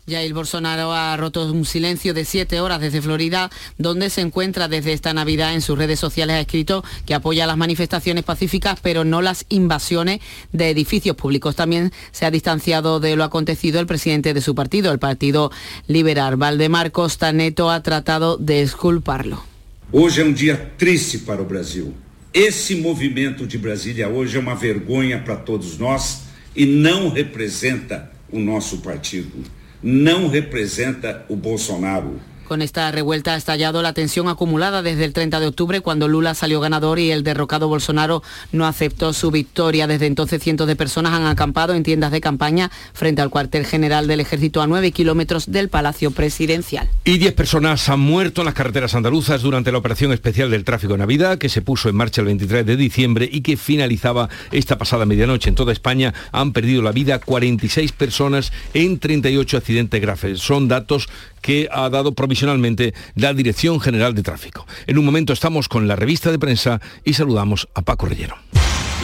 Jair 0.08 0.34
Bolsonaro 0.34 0.94
ha 0.94 1.16
roto 1.16 1.46
un 1.52 1.66
silencio 1.66 2.14
de 2.14 2.26
siete 2.26 2.60
horas 2.60 2.82
desde 2.82 3.02
Florida, 3.02 3.50
donde 3.78 4.10
se 4.10 4.22
encuentra 4.22 4.68
desde 4.68 4.94
esta 4.94 5.14
Navidad. 5.14 5.54
En 5.54 5.62
sus 5.62 5.78
redes 5.78 6.00
sociales 6.00 6.36
ha 6.36 6.40
escrito 6.40 6.84
que 7.06 7.14
apoya 7.14 7.46
las 7.46 7.58
manifestaciones 7.58 8.24
pacíficas, 8.24 8.80
pero 8.82 9.04
no 9.04 9.22
las 9.22 9.46
invasiones 9.50 10.20
de 10.52 10.70
edificios 10.70 11.16
públicos. 11.16 11.56
También 11.56 11.92
se 12.12 12.26
ha 12.26 12.32
distanciado 12.32 13.00
de 13.00 13.16
lo 13.16 13.24
acontecido 13.24 13.80
el 13.80 13.88
presidente 13.88 14.34
de 14.34 14.42
su 14.42 14.56
partido, 14.56 14.92
el 14.92 15.00
Partido 15.00 15.52
Liberal. 15.88 16.36
Valdemar 16.36 16.92
Costa 16.92 17.32
Neto 17.32 17.70
ha 17.70 17.84
tratado 17.84 18.38
de 18.38 18.62
esculparlo. 18.62 19.44
Hoy 19.92 20.10
es 20.10 20.18
un 20.18 20.34
día 20.34 20.78
triste 20.78 21.20
para 21.20 21.42
el 21.42 21.48
Brasil. 21.48 21.94
Ese 22.34 22.78
movimiento 22.78 23.46
de 23.46 23.58
Brasília 23.58 24.08
hoje 24.08 24.38
é 24.38 24.40
uma 24.40 24.56
vergonha 24.56 25.20
para 25.20 25.36
todos 25.36 25.78
nós 25.78 26.22
e 26.56 26.66
não 26.66 27.10
representa 27.10 28.10
o 28.32 28.40
nosso 28.40 28.78
partido, 28.78 29.44
não 29.82 30.28
representa 30.28 31.26
o 31.28 31.36
Bolsonaro. 31.36 32.20
Con 32.52 32.62
esta 32.62 32.92
revuelta 32.92 33.34
ha 33.34 33.38
estallado 33.38 33.82
la 33.82 33.94
tensión 33.94 34.28
acumulada 34.28 34.82
desde 34.82 35.06
el 35.06 35.14
30 35.14 35.40
de 35.40 35.48
octubre 35.48 35.80
cuando 35.80 36.10
Lula 36.10 36.34
salió 36.34 36.60
ganador 36.60 37.00
y 37.00 37.10
el 37.10 37.24
derrocado 37.24 37.70
Bolsonaro 37.70 38.24
no 38.52 38.68
aceptó 38.68 39.14
su 39.14 39.32
victoria. 39.32 39.88
Desde 39.88 40.06
entonces 40.06 40.44
cientos 40.44 40.68
de 40.68 40.76
personas 40.76 41.14
han 41.14 41.28
acampado 41.28 41.74
en 41.74 41.84
tiendas 41.84 42.12
de 42.12 42.20
campaña 42.20 42.70
frente 42.92 43.22
al 43.22 43.30
cuartel 43.30 43.66
general 43.66 44.06
del 44.08 44.20
ejército 44.20 44.62
a 44.62 44.68
9 44.68 44.92
kilómetros 44.92 45.50
del 45.50 45.70
Palacio 45.70 46.12
Presidencial. 46.12 46.90
Y 47.06 47.20
10 47.20 47.36
personas 47.36 47.88
han 47.88 48.02
muerto 48.02 48.42
en 48.42 48.46
las 48.48 48.54
carreteras 48.54 48.96
andaluzas 48.96 49.44
durante 49.44 49.72
la 49.72 49.78
operación 49.78 50.12
especial 50.12 50.52
del 50.52 50.66
tráfico 50.66 50.92
de 50.92 51.00
Navidad 51.00 51.38
que 51.38 51.48
se 51.48 51.62
puso 51.62 51.88
en 51.88 51.96
marcha 51.96 52.20
el 52.20 52.28
23 52.28 52.66
de 52.66 52.76
diciembre 52.76 53.30
y 53.32 53.44
que 53.44 53.56
finalizaba 53.56 54.28
esta 54.52 54.78
pasada 54.78 55.06
medianoche. 55.06 55.48
En 55.48 55.56
toda 55.56 55.72
España 55.72 56.14
han 56.34 56.52
perdido 56.52 56.82
la 56.82 56.92
vida 56.92 57.20
46 57.20 57.94
personas 57.94 58.52
en 58.74 59.00
38 59.00 59.56
accidentes 59.56 60.02
graves. 60.02 60.42
Son 60.42 60.68
datos 60.68 61.08
que 61.42 61.68
ha 61.72 61.90
dado 61.90 62.14
provisionalmente 62.14 62.94
la 63.16 63.34
Dirección 63.34 63.80
General 63.80 64.14
de 64.14 64.24
Tráfico. 64.24 64.66
En 64.88 64.98
un 64.98 65.06
momento 65.06 65.34
estamos 65.34 65.68
con 65.68 65.88
la 65.88 65.96
revista 65.96 66.32
de 66.32 66.40
prensa 66.40 66.82
y 67.04 67.14
saludamos 67.14 67.68
a 67.74 67.82
Paco 67.82 68.06
Rellero. 68.06 68.36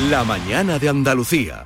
La 0.10 0.24
mañana 0.24 0.80
de 0.80 0.90
Andalucía. 0.90 1.66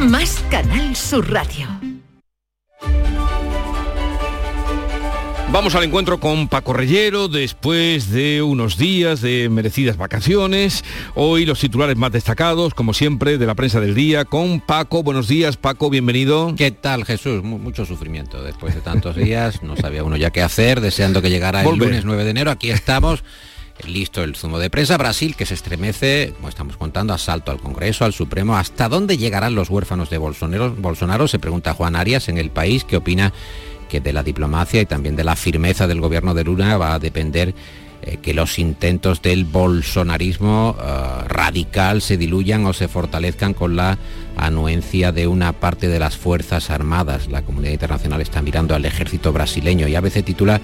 más 0.00 0.42
Canal 0.50 0.94
Sur 0.96 1.30
Radio. 1.32 1.66
Vamos 5.52 5.74
al 5.76 5.84
encuentro 5.84 6.18
con 6.20 6.48
Paco 6.48 6.72
Rellero 6.72 7.28
después 7.28 8.10
de 8.10 8.42
unos 8.42 8.76
días 8.76 9.20
de 9.22 9.48
merecidas 9.48 9.96
vacaciones. 9.96 10.84
Hoy 11.14 11.46
los 11.46 11.60
titulares 11.60 11.96
más 11.96 12.12
destacados, 12.12 12.74
como 12.74 12.92
siempre, 12.92 13.38
de 13.38 13.46
la 13.46 13.54
prensa 13.54 13.80
del 13.80 13.94
día 13.94 14.24
con 14.26 14.60
Paco. 14.60 15.02
Buenos 15.02 15.28
días, 15.28 15.56
Paco, 15.56 15.88
bienvenido. 15.88 16.52
¿Qué 16.56 16.72
tal, 16.72 17.04
Jesús? 17.04 17.42
Mu- 17.42 17.58
mucho 17.58 17.86
sufrimiento 17.86 18.42
después 18.42 18.74
de 18.74 18.80
tantos 18.82 19.16
días. 19.16 19.62
No 19.62 19.76
sabía 19.76 20.02
uno 20.04 20.16
ya 20.16 20.30
qué 20.30 20.42
hacer, 20.42 20.80
deseando 20.80 21.22
que 21.22 21.30
llegara 21.30 21.60
el 21.60 21.66
Volver. 21.66 21.88
lunes 21.88 22.04
9 22.04 22.24
de 22.24 22.30
enero. 22.30 22.50
Aquí 22.50 22.70
estamos. 22.70 23.22
Listo 23.84 24.24
el 24.24 24.36
zumo 24.36 24.58
de 24.58 24.70
prensa. 24.70 24.96
Brasil, 24.96 25.36
que 25.36 25.46
se 25.46 25.54
estremece, 25.54 26.32
como 26.36 26.48
estamos 26.48 26.76
contando, 26.76 27.12
asalto 27.12 27.50
al 27.50 27.60
Congreso, 27.60 28.04
al 28.04 28.12
Supremo. 28.12 28.56
¿Hasta 28.56 28.88
dónde 28.88 29.18
llegarán 29.18 29.54
los 29.54 29.68
huérfanos 29.68 30.08
de 30.08 30.18
Bolsonaro? 30.18 30.74
Bolsonaro 30.74 31.28
se 31.28 31.38
pregunta 31.38 31.74
Juan 31.74 31.94
Arias 31.94 32.28
en 32.28 32.38
el 32.38 32.50
país, 32.50 32.84
que 32.84 32.96
opina 32.96 33.32
que 33.88 34.00
de 34.00 34.12
la 34.12 34.22
diplomacia 34.22 34.80
y 34.80 34.86
también 34.86 35.14
de 35.14 35.24
la 35.24 35.36
firmeza 35.36 35.86
del 35.86 36.00
gobierno 36.00 36.34
de 36.34 36.44
Luna 36.44 36.76
va 36.76 36.94
a 36.94 36.98
depender 36.98 37.54
eh, 38.02 38.18
que 38.20 38.34
los 38.34 38.58
intentos 38.58 39.22
del 39.22 39.44
bolsonarismo 39.44 40.76
eh, 40.78 41.28
radical 41.28 42.02
se 42.02 42.16
diluyan 42.16 42.66
o 42.66 42.72
se 42.72 42.88
fortalezcan 42.88 43.54
con 43.54 43.76
la 43.76 43.98
anuencia 44.36 45.12
de 45.12 45.26
una 45.26 45.52
parte 45.52 45.88
de 45.88 45.98
las 45.98 46.16
Fuerzas 46.16 46.70
Armadas. 46.70 47.28
La 47.28 47.42
comunidad 47.42 47.72
internacional 47.72 48.20
está 48.20 48.42
mirando 48.42 48.74
al 48.74 48.84
ejército 48.84 49.32
brasileño 49.32 49.88
y 49.88 49.94
ABC 49.94 50.24
titula 50.24 50.60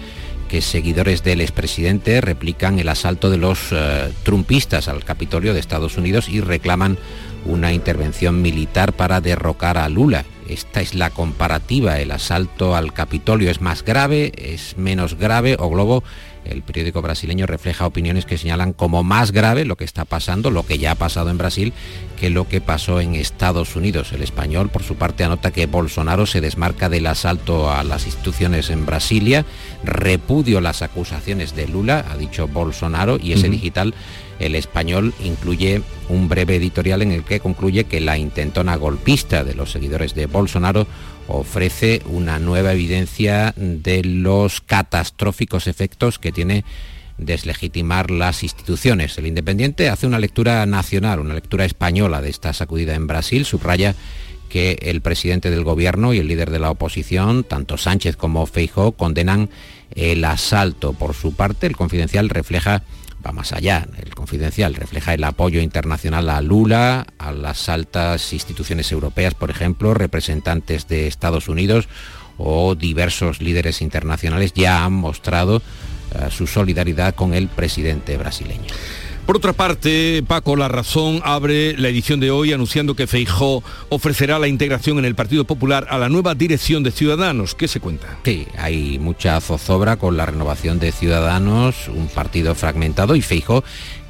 que 0.53 0.61
seguidores 0.61 1.25
del 1.25 1.41
expresidente 1.41 2.21
replican 2.21 2.79
el 2.79 2.91
asalto 2.91 3.31
de 3.31 3.39
los 3.39 3.73
eh, 3.73 4.13
trumpistas 4.23 4.87
al 4.87 5.03
Capitolio 5.03 5.55
de 5.55 5.61
Estados 5.61 5.97
Unidos 5.97 6.29
y 6.29 6.43
reclaman 6.43 6.99
una 7.47 7.73
intervención 7.73 8.43
militar 8.43 8.93
para 8.93 9.23
derrocar 9.23 9.79
a 9.79 9.89
Lula. 9.89 10.27
Esta 10.47 10.83
es 10.83 10.95
la 10.95 11.09
comparativa. 11.09 12.01
El 12.01 12.11
asalto 12.11 12.77
al 12.77 12.93
Capitolio 12.93 13.51
es 13.51 13.63
más 13.63 13.83
grave, 13.83 14.31
es 14.37 14.77
menos 14.77 15.15
grave 15.15 15.57
o 15.59 15.71
Globo. 15.71 16.05
El 16.45 16.63
periódico 16.63 17.03
brasileño 17.03 17.47
refleja 17.47 17.87
opiniones 17.87 18.27
que 18.27 18.39
señalan 18.39 18.73
como 18.73 19.05
más 19.05 19.33
grave 19.33 19.65
lo 19.65 19.77
que 19.77 19.85
está 19.85 20.05
pasando, 20.05 20.51
lo 20.51 20.67
que 20.67 20.79
ya 20.79 20.93
ha 20.93 20.97
pasado 20.97 21.31
en 21.31 21.39
Brasil, 21.39 21.73
que 22.19 22.31
lo 22.31 22.49
que 22.49 22.61
pasó 22.61 23.01
en 23.01 23.15
Estados 23.15 23.77
Unidos. 23.77 24.13
El 24.13 24.23
español, 24.23 24.69
por 24.69 24.83
su 24.83 24.97
parte, 24.97 25.25
anota 25.25 25.51
que 25.51 25.67
Bolsonaro 25.67 26.27
se 26.27 26.41
desmarca 26.41 26.89
del 26.89 27.07
asalto 27.07 27.71
a 27.71 27.85
las 27.85 28.07
instituciones 28.07 28.71
en 28.71 28.87
Brasilia, 28.87 29.45
repudio 29.85 30.61
las 30.61 30.83
acusaciones 30.83 31.55
de 31.55 31.69
Lula, 31.69 32.05
ha 32.11 32.17
dicho 32.17 32.49
Bolsonaro, 32.49 33.19
y 33.21 33.33
ese 33.33 33.49
digital 33.49 33.95
el 34.39 34.55
español 34.57 35.15
incluye 35.23 35.83
un 36.09 36.29
breve 36.29 36.57
editorial 36.57 37.03
en 37.03 37.13
el 37.13 37.23
que 37.23 37.41
concluye 37.41 37.85
que 37.85 38.01
la 38.01 38.19
intentona 38.19 38.77
golpista 38.77 39.45
de 39.45 39.55
los 39.55 39.71
seguidores 39.71 40.15
de 40.15 40.27
Bolsonaro 40.27 40.87
ofrece 41.33 42.03
una 42.07 42.39
nueva 42.39 42.73
evidencia 42.73 43.55
de 43.57 44.05
los 44.05 44.61
catastróficos 44.61 45.67
efectos 45.67 46.19
que 46.19 46.33
tiene 46.33 46.65
deslegitimar 47.19 48.11
las 48.11 48.43
instituciones. 48.43 49.17
El 49.17 49.27
Independiente 49.27 49.89
hace 49.89 50.07
una 50.07 50.19
lectura 50.19 50.65
nacional, 50.67 51.21
una 51.21 51.35
lectura 51.35 51.65
española 51.65 52.21
de 52.21 52.31
esta 52.31 52.53
sacudida 52.53 52.95
en 52.95 53.07
Brasil, 53.07 53.45
subraya 53.45 53.95
que 54.49 54.79
el 54.83 55.01
presidente 55.01 55.51
del 55.51 55.65
gobierno 55.65 56.13
y 56.13 56.19
el 56.19 56.29
líder 56.29 56.51
de 56.51 56.59
la 56.59 56.71
oposición, 56.71 57.45
tanto 57.45 57.79
Sánchez 57.79 58.17
como 58.17 58.45
Feijóo, 58.45 58.93
condenan 58.93 59.49
el 59.95 60.25
asalto. 60.25 60.93
Por 60.93 61.15
su 61.15 61.35
parte, 61.35 61.67
el 61.67 61.77
confidencial 61.77 62.29
refleja 62.29 62.83
va 63.25 63.33
más 63.33 63.53
allá. 63.53 63.87
El 64.03 64.15
confidencial 64.15 64.75
refleja 64.75 65.15
el 65.15 65.25
apoyo 65.25 65.61
internacional 65.61 66.29
a 66.31 66.41
Lula, 66.41 67.07
a 67.19 67.33
las 67.33 67.69
altas 67.69 68.33
instituciones 68.33 68.91
europeas, 68.93 69.35
por 69.35 69.51
ejemplo, 69.51 69.95
representantes 69.95 70.89
de 70.89 71.07
Estados 71.07 71.49
Unidos 71.49 71.89
o 72.39 72.75
diversos 72.75 73.41
líderes 73.41 73.83
internacionales 73.83 74.53
ya 74.55 74.85
han 74.85 74.95
mostrado 74.95 75.57
eh, 76.15 76.31
su 76.31 76.47
solidaridad 76.47 77.15
con 77.15 77.35
el 77.35 77.49
presidente 77.49 78.17
brasileño. 78.17 78.73
Por 79.27 79.37
otra 79.37 79.53
parte, 79.53 80.25
Paco 80.27 80.57
La 80.57 80.67
Razón 80.67 81.21
abre 81.25 81.77
la 81.79 81.89
edición 81.89 82.19
de 82.19 82.33
hoy 82.33 82.53
anunciando 82.53 82.97
que 82.97 83.07
Feijó 83.07 83.63
ofrecerá 83.89 84.41
la 84.41 84.49
integración 84.49 84.99
en 84.99 85.05
el 85.05 85.15
Partido 85.15 85.45
Popular 85.45 85.87
a 85.91 85.99
la 85.99 86.09
nueva 86.09 86.35
dirección 86.35 86.83
de 86.83 86.91
Ciudadanos. 86.91 87.55
¿Qué 87.55 87.69
se 87.69 87.79
cuenta? 87.79 88.19
Sí, 88.25 88.49
hay 88.59 88.99
mucha 88.99 89.41
zozobra 89.41 89.97
con 89.97 90.17
la 90.17 90.27
renovación 90.27 90.81
de 90.81 90.91
Ciudadanos, 90.91 91.89
un 91.89 92.09
partido 92.09 92.57
fragmentado 92.57 93.15
y 93.15 93.23
Feijo 93.23 93.63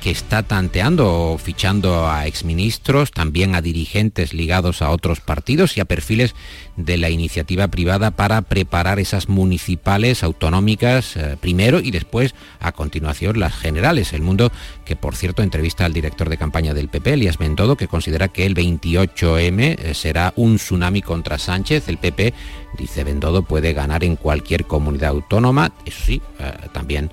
que 0.02 0.10
está 0.10 0.42
tanteando 0.42 1.32
o 1.32 1.38
fichando 1.38 2.10
a 2.10 2.26
exministros, 2.26 3.12
también 3.12 3.54
a 3.54 3.62
dirigentes 3.62 4.34
ligados 4.34 4.82
a 4.82 4.90
otros 4.90 5.20
partidos 5.20 5.76
y 5.76 5.80
a 5.80 5.84
perfiles 5.84 6.34
de 6.76 6.96
la 6.96 7.08
iniciativa 7.08 7.68
privada 7.68 8.10
para 8.10 8.42
preparar 8.42 8.98
esas 8.98 9.28
municipales 9.28 10.24
autonómicas 10.24 11.16
eh, 11.16 11.36
primero 11.40 11.78
y 11.78 11.92
después 11.92 12.34
a 12.58 12.72
continuación 12.72 13.38
las 13.38 13.54
generales. 13.54 14.12
El 14.12 14.22
mundo 14.22 14.50
que 14.84 14.96
por 14.96 15.14
cierto 15.14 15.44
entrevista 15.44 15.84
al 15.84 15.92
director 15.92 16.28
de 16.28 16.36
campaña 16.36 16.74
del 16.74 16.88
PP, 16.88 17.12
Elías 17.12 17.38
Bendodo, 17.38 17.76
que 17.76 17.86
considera 17.86 18.26
que 18.26 18.44
el 18.44 18.56
28M 18.56 19.78
eh, 19.78 19.94
será 19.94 20.32
un 20.34 20.56
tsunami 20.56 21.02
contra 21.02 21.38
Sánchez. 21.38 21.88
El 21.88 21.98
PP, 21.98 22.34
dice 22.76 23.04
Bendodo, 23.04 23.44
puede 23.44 23.72
ganar 23.72 24.02
en 24.02 24.16
cualquier 24.16 24.64
comunidad 24.64 25.10
autónoma. 25.10 25.72
Eso 25.84 26.02
sí, 26.04 26.22
eh, 26.40 26.52
también 26.72 27.12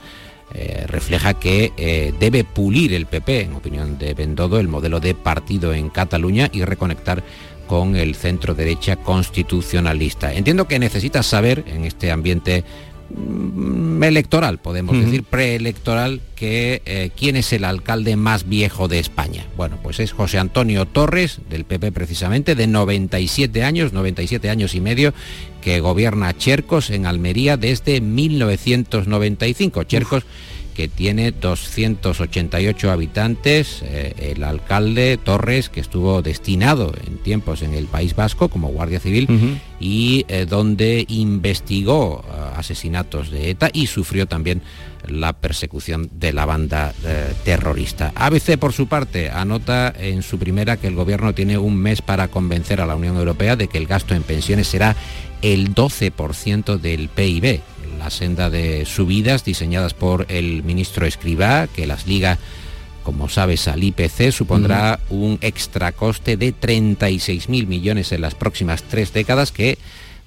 eh, 0.53 0.85
refleja 0.87 1.35
que 1.35 1.73
eh, 1.77 2.13
debe 2.19 2.43
pulir 2.43 2.93
el 2.93 3.05
PP, 3.05 3.41
en 3.41 3.53
opinión 3.53 3.97
de 3.97 4.13
Bendodo, 4.13 4.59
el 4.59 4.67
modelo 4.67 4.99
de 4.99 5.13
partido 5.13 5.73
en 5.73 5.89
Cataluña 5.89 6.49
y 6.51 6.63
reconectar 6.63 7.23
con 7.67 7.95
el 7.95 8.15
centro 8.15 8.55
derecha 8.55 8.95
constitucionalista. 8.95 10.33
Entiendo 10.33 10.67
que 10.67 10.79
necesitas 10.79 11.27
saber 11.27 11.63
en 11.67 11.85
este 11.85 12.11
ambiente 12.11 12.63
electoral, 14.07 14.59
podemos 14.59 14.97
decir, 14.97 15.23
preelectoral, 15.23 16.21
que 16.35 16.81
eh, 16.85 17.11
quién 17.17 17.35
es 17.35 17.51
el 17.53 17.63
alcalde 17.65 18.15
más 18.15 18.47
viejo 18.47 18.87
de 18.87 18.99
España. 18.99 19.45
Bueno, 19.57 19.77
pues 19.81 19.99
es 19.99 20.11
José 20.13 20.39
Antonio 20.39 20.85
Torres, 20.85 21.39
del 21.49 21.65
PP 21.65 21.91
precisamente, 21.91 22.55
de 22.55 22.67
97 22.67 23.63
años, 23.63 23.93
97 23.93 24.49
años 24.49 24.75
y 24.75 24.81
medio, 24.81 25.13
que 25.61 25.79
gobierna 25.79 26.37
Chercos 26.37 26.89
en 26.89 27.05
Almería 27.05 27.57
desde 27.57 28.01
1995. 28.01 29.83
Chercos 29.83 30.23
que 30.79 30.87
tiene 30.87 31.31
288 31.31 32.89
habitantes, 32.89 33.81
eh, 33.83 34.31
el 34.33 34.45
alcalde 34.45 35.19
Torres, 35.21 35.67
que 35.67 35.81
estuvo 35.81 36.21
destinado 36.21 36.93
en 37.05 37.17
tiempos 37.17 37.63
en 37.63 37.73
el 37.73 37.87
País 37.87 38.15
Vasco 38.15 38.47
como 38.47 38.69
guardia 38.69 39.01
civil 39.01 39.59
y 39.81 40.23
eh, 40.29 40.45
donde 40.47 41.03
investigó 41.09 42.23
eh, 42.23 42.31
asesinatos 42.55 43.29
de 43.29 43.49
ETA 43.49 43.69
y 43.73 43.87
sufrió 43.87 44.25
también 44.25 44.61
la 45.05 45.33
persecución 45.33 46.09
de 46.13 46.31
la 46.31 46.45
banda 46.45 46.93
terrorista. 47.43 48.13
ABC, 48.15 48.57
por 48.57 48.71
su 48.71 48.87
parte, 48.87 49.29
anota 49.29 49.93
en 49.97 50.23
su 50.23 50.39
primera 50.39 50.77
que 50.77 50.87
el 50.87 50.95
gobierno 50.95 51.33
tiene 51.33 51.57
un 51.57 51.75
mes 51.75 52.01
para 52.01 52.29
convencer 52.29 52.79
a 52.79 52.85
la 52.85 52.95
Unión 52.95 53.17
Europea 53.17 53.57
de 53.57 53.67
que 53.67 53.79
el 53.79 53.87
gasto 53.87 54.13
en 54.13 54.23
pensiones 54.23 54.67
será 54.67 54.95
el 55.41 55.73
12% 55.73 56.77
del 56.79 57.09
PIB. 57.09 57.61
La 57.99 58.09
senda 58.09 58.49
de 58.49 58.85
subidas 58.85 59.43
diseñadas 59.43 59.93
por 59.93 60.25
el 60.29 60.63
ministro 60.63 61.05
Escribá, 61.05 61.67
que 61.67 61.85
las 61.85 62.07
liga 62.07 62.39
como 63.03 63.27
sabes, 63.27 63.67
al 63.67 63.83
IPC 63.83 64.31
supondrá 64.31 64.99
un 65.09 65.39
extra 65.41 65.91
coste 65.93 66.37
de 66.37 66.53
36.000 66.53 67.65
millones 67.65 68.11
en 68.11 68.21
las 68.21 68.35
próximas 68.35 68.83
tres 68.83 69.13
décadas 69.13 69.51
que 69.51 69.79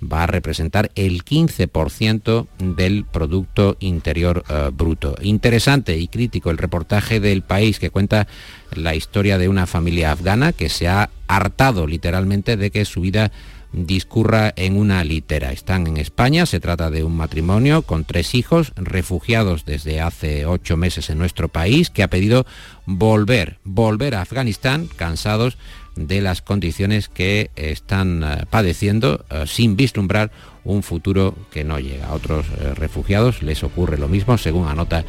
va 0.02 0.24
a 0.24 0.26
representar 0.26 0.90
el 0.94 1.24
15% 1.24 2.46
del 2.58 3.04
Producto 3.04 3.76
Interior 3.78 4.44
eh, 4.48 4.70
Bruto. 4.72 5.14
Interesante 5.22 5.96
y 5.96 6.08
crítico 6.08 6.50
el 6.50 6.58
reportaje 6.58 7.20
del 7.20 7.42
país 7.42 7.78
que 7.78 7.90
cuenta 7.90 8.26
la 8.74 8.94
historia 8.94 9.38
de 9.38 9.48
una 9.48 9.66
familia 9.66 10.12
afgana 10.12 10.52
que 10.52 10.68
se 10.68 10.88
ha 10.88 11.10
hartado 11.28 11.86
literalmente 11.86 12.56
de 12.56 12.70
que 12.70 12.84
su 12.84 13.02
vida 13.02 13.30
discurra 13.72 14.52
en 14.56 14.76
una 14.76 15.02
litera. 15.04 15.52
Están 15.52 15.86
en 15.86 15.96
España, 15.96 16.46
se 16.46 16.60
trata 16.60 16.90
de 16.90 17.04
un 17.04 17.16
matrimonio 17.16 17.82
con 17.82 18.04
tres 18.04 18.34
hijos, 18.34 18.72
refugiados 18.76 19.64
desde 19.64 20.00
hace 20.00 20.46
ocho 20.46 20.76
meses 20.76 21.10
en 21.10 21.18
nuestro 21.18 21.48
país, 21.48 21.90
que 21.90 22.02
ha 22.02 22.08
pedido 22.08 22.46
volver, 22.86 23.58
volver 23.64 24.14
a 24.14 24.22
Afganistán, 24.22 24.88
cansados 24.96 25.56
de 25.96 26.20
las 26.20 26.42
condiciones 26.42 27.08
que 27.08 27.50
están 27.56 28.22
eh, 28.24 28.44
padeciendo 28.48 29.24
eh, 29.30 29.44
sin 29.46 29.76
vislumbrar 29.76 30.30
un 30.64 30.82
futuro 30.82 31.34
que 31.50 31.64
no 31.64 31.78
llega. 31.78 32.06
A 32.06 32.14
otros 32.14 32.46
eh, 32.46 32.74
refugiados 32.74 33.42
les 33.42 33.62
ocurre 33.62 33.98
lo 33.98 34.08
mismo, 34.08 34.38
según 34.38 34.68
anota 34.68 35.04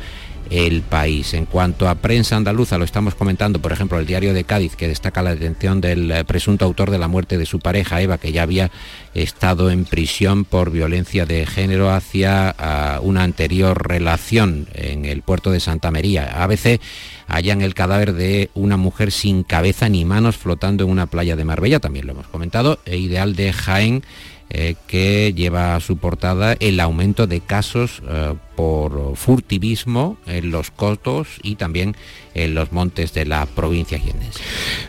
el 0.49 0.81
país. 0.81 1.33
En 1.33 1.45
cuanto 1.45 1.87
a 1.89 1.95
prensa 1.95 2.35
andaluza, 2.35 2.77
lo 2.77 2.85
estamos 2.85 3.15
comentando, 3.15 3.59
por 3.59 3.71
ejemplo, 3.71 3.99
el 3.99 4.05
diario 4.05 4.33
de 4.33 4.43
Cádiz, 4.43 4.75
que 4.75 4.87
destaca 4.87 5.21
la 5.21 5.35
detención 5.35 5.81
del 5.81 6.11
eh, 6.11 6.23
presunto 6.25 6.65
autor 6.65 6.91
de 6.91 6.97
la 6.97 7.07
muerte 7.07 7.37
de 7.37 7.45
su 7.45 7.59
pareja, 7.59 8.01
Eva, 8.01 8.17
que 8.17 8.31
ya 8.31 8.43
había 8.43 8.71
estado 9.13 9.69
en 9.69 9.85
prisión 9.85 10.45
por 10.45 10.71
violencia 10.71 11.25
de 11.25 11.45
género 11.45 11.91
hacia 11.91 12.55
ah, 12.57 12.99
una 13.01 13.23
anterior 13.23 13.87
relación 13.87 14.67
en 14.73 15.05
el 15.05 15.21
puerto 15.21 15.51
de 15.51 15.59
Santa 15.59 15.91
María. 15.91 16.43
ABC 16.43 16.79
hallan 17.27 17.61
el 17.61 17.73
cadáver 17.73 18.13
de 18.13 18.49
una 18.53 18.77
mujer 18.77 19.11
sin 19.11 19.43
cabeza 19.43 19.89
ni 19.89 20.05
manos 20.05 20.37
flotando 20.37 20.83
en 20.83 20.89
una 20.89 21.07
playa 21.07 21.35
de 21.35 21.45
Marbella, 21.45 21.79
también 21.79 22.05
lo 22.05 22.13
hemos 22.13 22.27
comentado, 22.27 22.79
e 22.85 22.97
Ideal 22.97 23.35
de 23.35 23.53
Jaén, 23.53 24.03
eh, 24.49 24.75
que 24.87 25.33
lleva 25.35 25.75
a 25.75 25.79
su 25.79 25.97
portada 25.97 26.55
el 26.59 26.79
aumento 26.79 27.27
de 27.27 27.41
casos 27.41 28.01
eh, 28.07 28.33
por 28.55 29.15
furtivismo 29.17 30.17
en 30.27 30.51
los 30.51 30.69
cotos 30.69 31.27
y 31.41 31.55
también 31.55 31.95
en 32.35 32.53
los 32.55 32.71
montes 32.71 33.13
de 33.13 33.25
la 33.25 33.45
provincia 33.47 33.97
jiennense. 33.99 34.39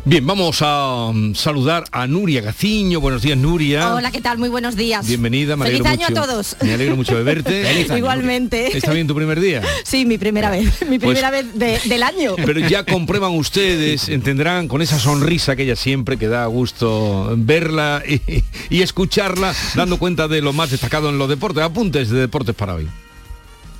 Bien, 0.04 0.26
vamos 0.26 0.58
a 0.60 1.10
mm, 1.12 1.34
saludar 1.34 1.84
a 1.92 2.06
Nuria 2.06 2.40
Gaciño. 2.42 3.00
Buenos 3.00 3.22
días, 3.22 3.38
Nuria. 3.38 3.94
Hola, 3.94 4.10
¿qué 4.10 4.20
tal? 4.20 4.36
Muy 4.38 4.48
buenos 4.50 4.76
días. 4.76 5.06
Bienvenida, 5.06 5.56
me 5.56 5.66
Feliz 5.66 5.84
año 5.86 6.06
mucho. 6.08 6.20
a 6.22 6.26
todos. 6.26 6.56
Me 6.62 6.74
alegro 6.74 6.96
mucho 6.96 7.16
de 7.16 7.22
verte. 7.22 7.86
Igualmente. 7.96 8.76
¿Está 8.76 8.92
bien 8.92 9.06
tu 9.06 9.14
primer 9.14 9.40
día? 9.40 9.62
Sí, 9.84 10.04
mi 10.04 10.18
primera 10.18 10.50
vez. 10.50 10.82
Mi 10.88 10.98
Pues- 10.98 11.18
primera 11.18 11.30
vez 11.30 11.54
de- 11.54 11.80
del 11.88 12.02
año. 12.02 12.34
Pero 12.36 12.60
ya 12.60 12.84
comprueban 12.84 13.32
ustedes, 13.32 14.08
entenderán 14.10 14.68
con 14.68 14.82
esa 14.82 14.98
sonrisa 14.98 15.56
que 15.56 15.62
ella 15.64 15.76
siempre 15.76 16.18
que 16.18 16.28
da 16.28 16.44
gusto 16.46 17.32
verla 17.36 18.02
y, 18.06 18.20
y 18.68 18.82
escucharla, 18.82 19.53
dando 19.74 19.98
cuenta 19.98 20.28
de 20.28 20.40
lo 20.40 20.52
más 20.52 20.70
destacado 20.70 21.10
en 21.10 21.18
los 21.18 21.28
deportes. 21.28 21.62
Apuntes 21.62 22.10
de 22.10 22.20
deportes 22.20 22.54
para 22.54 22.74
hoy. 22.74 22.88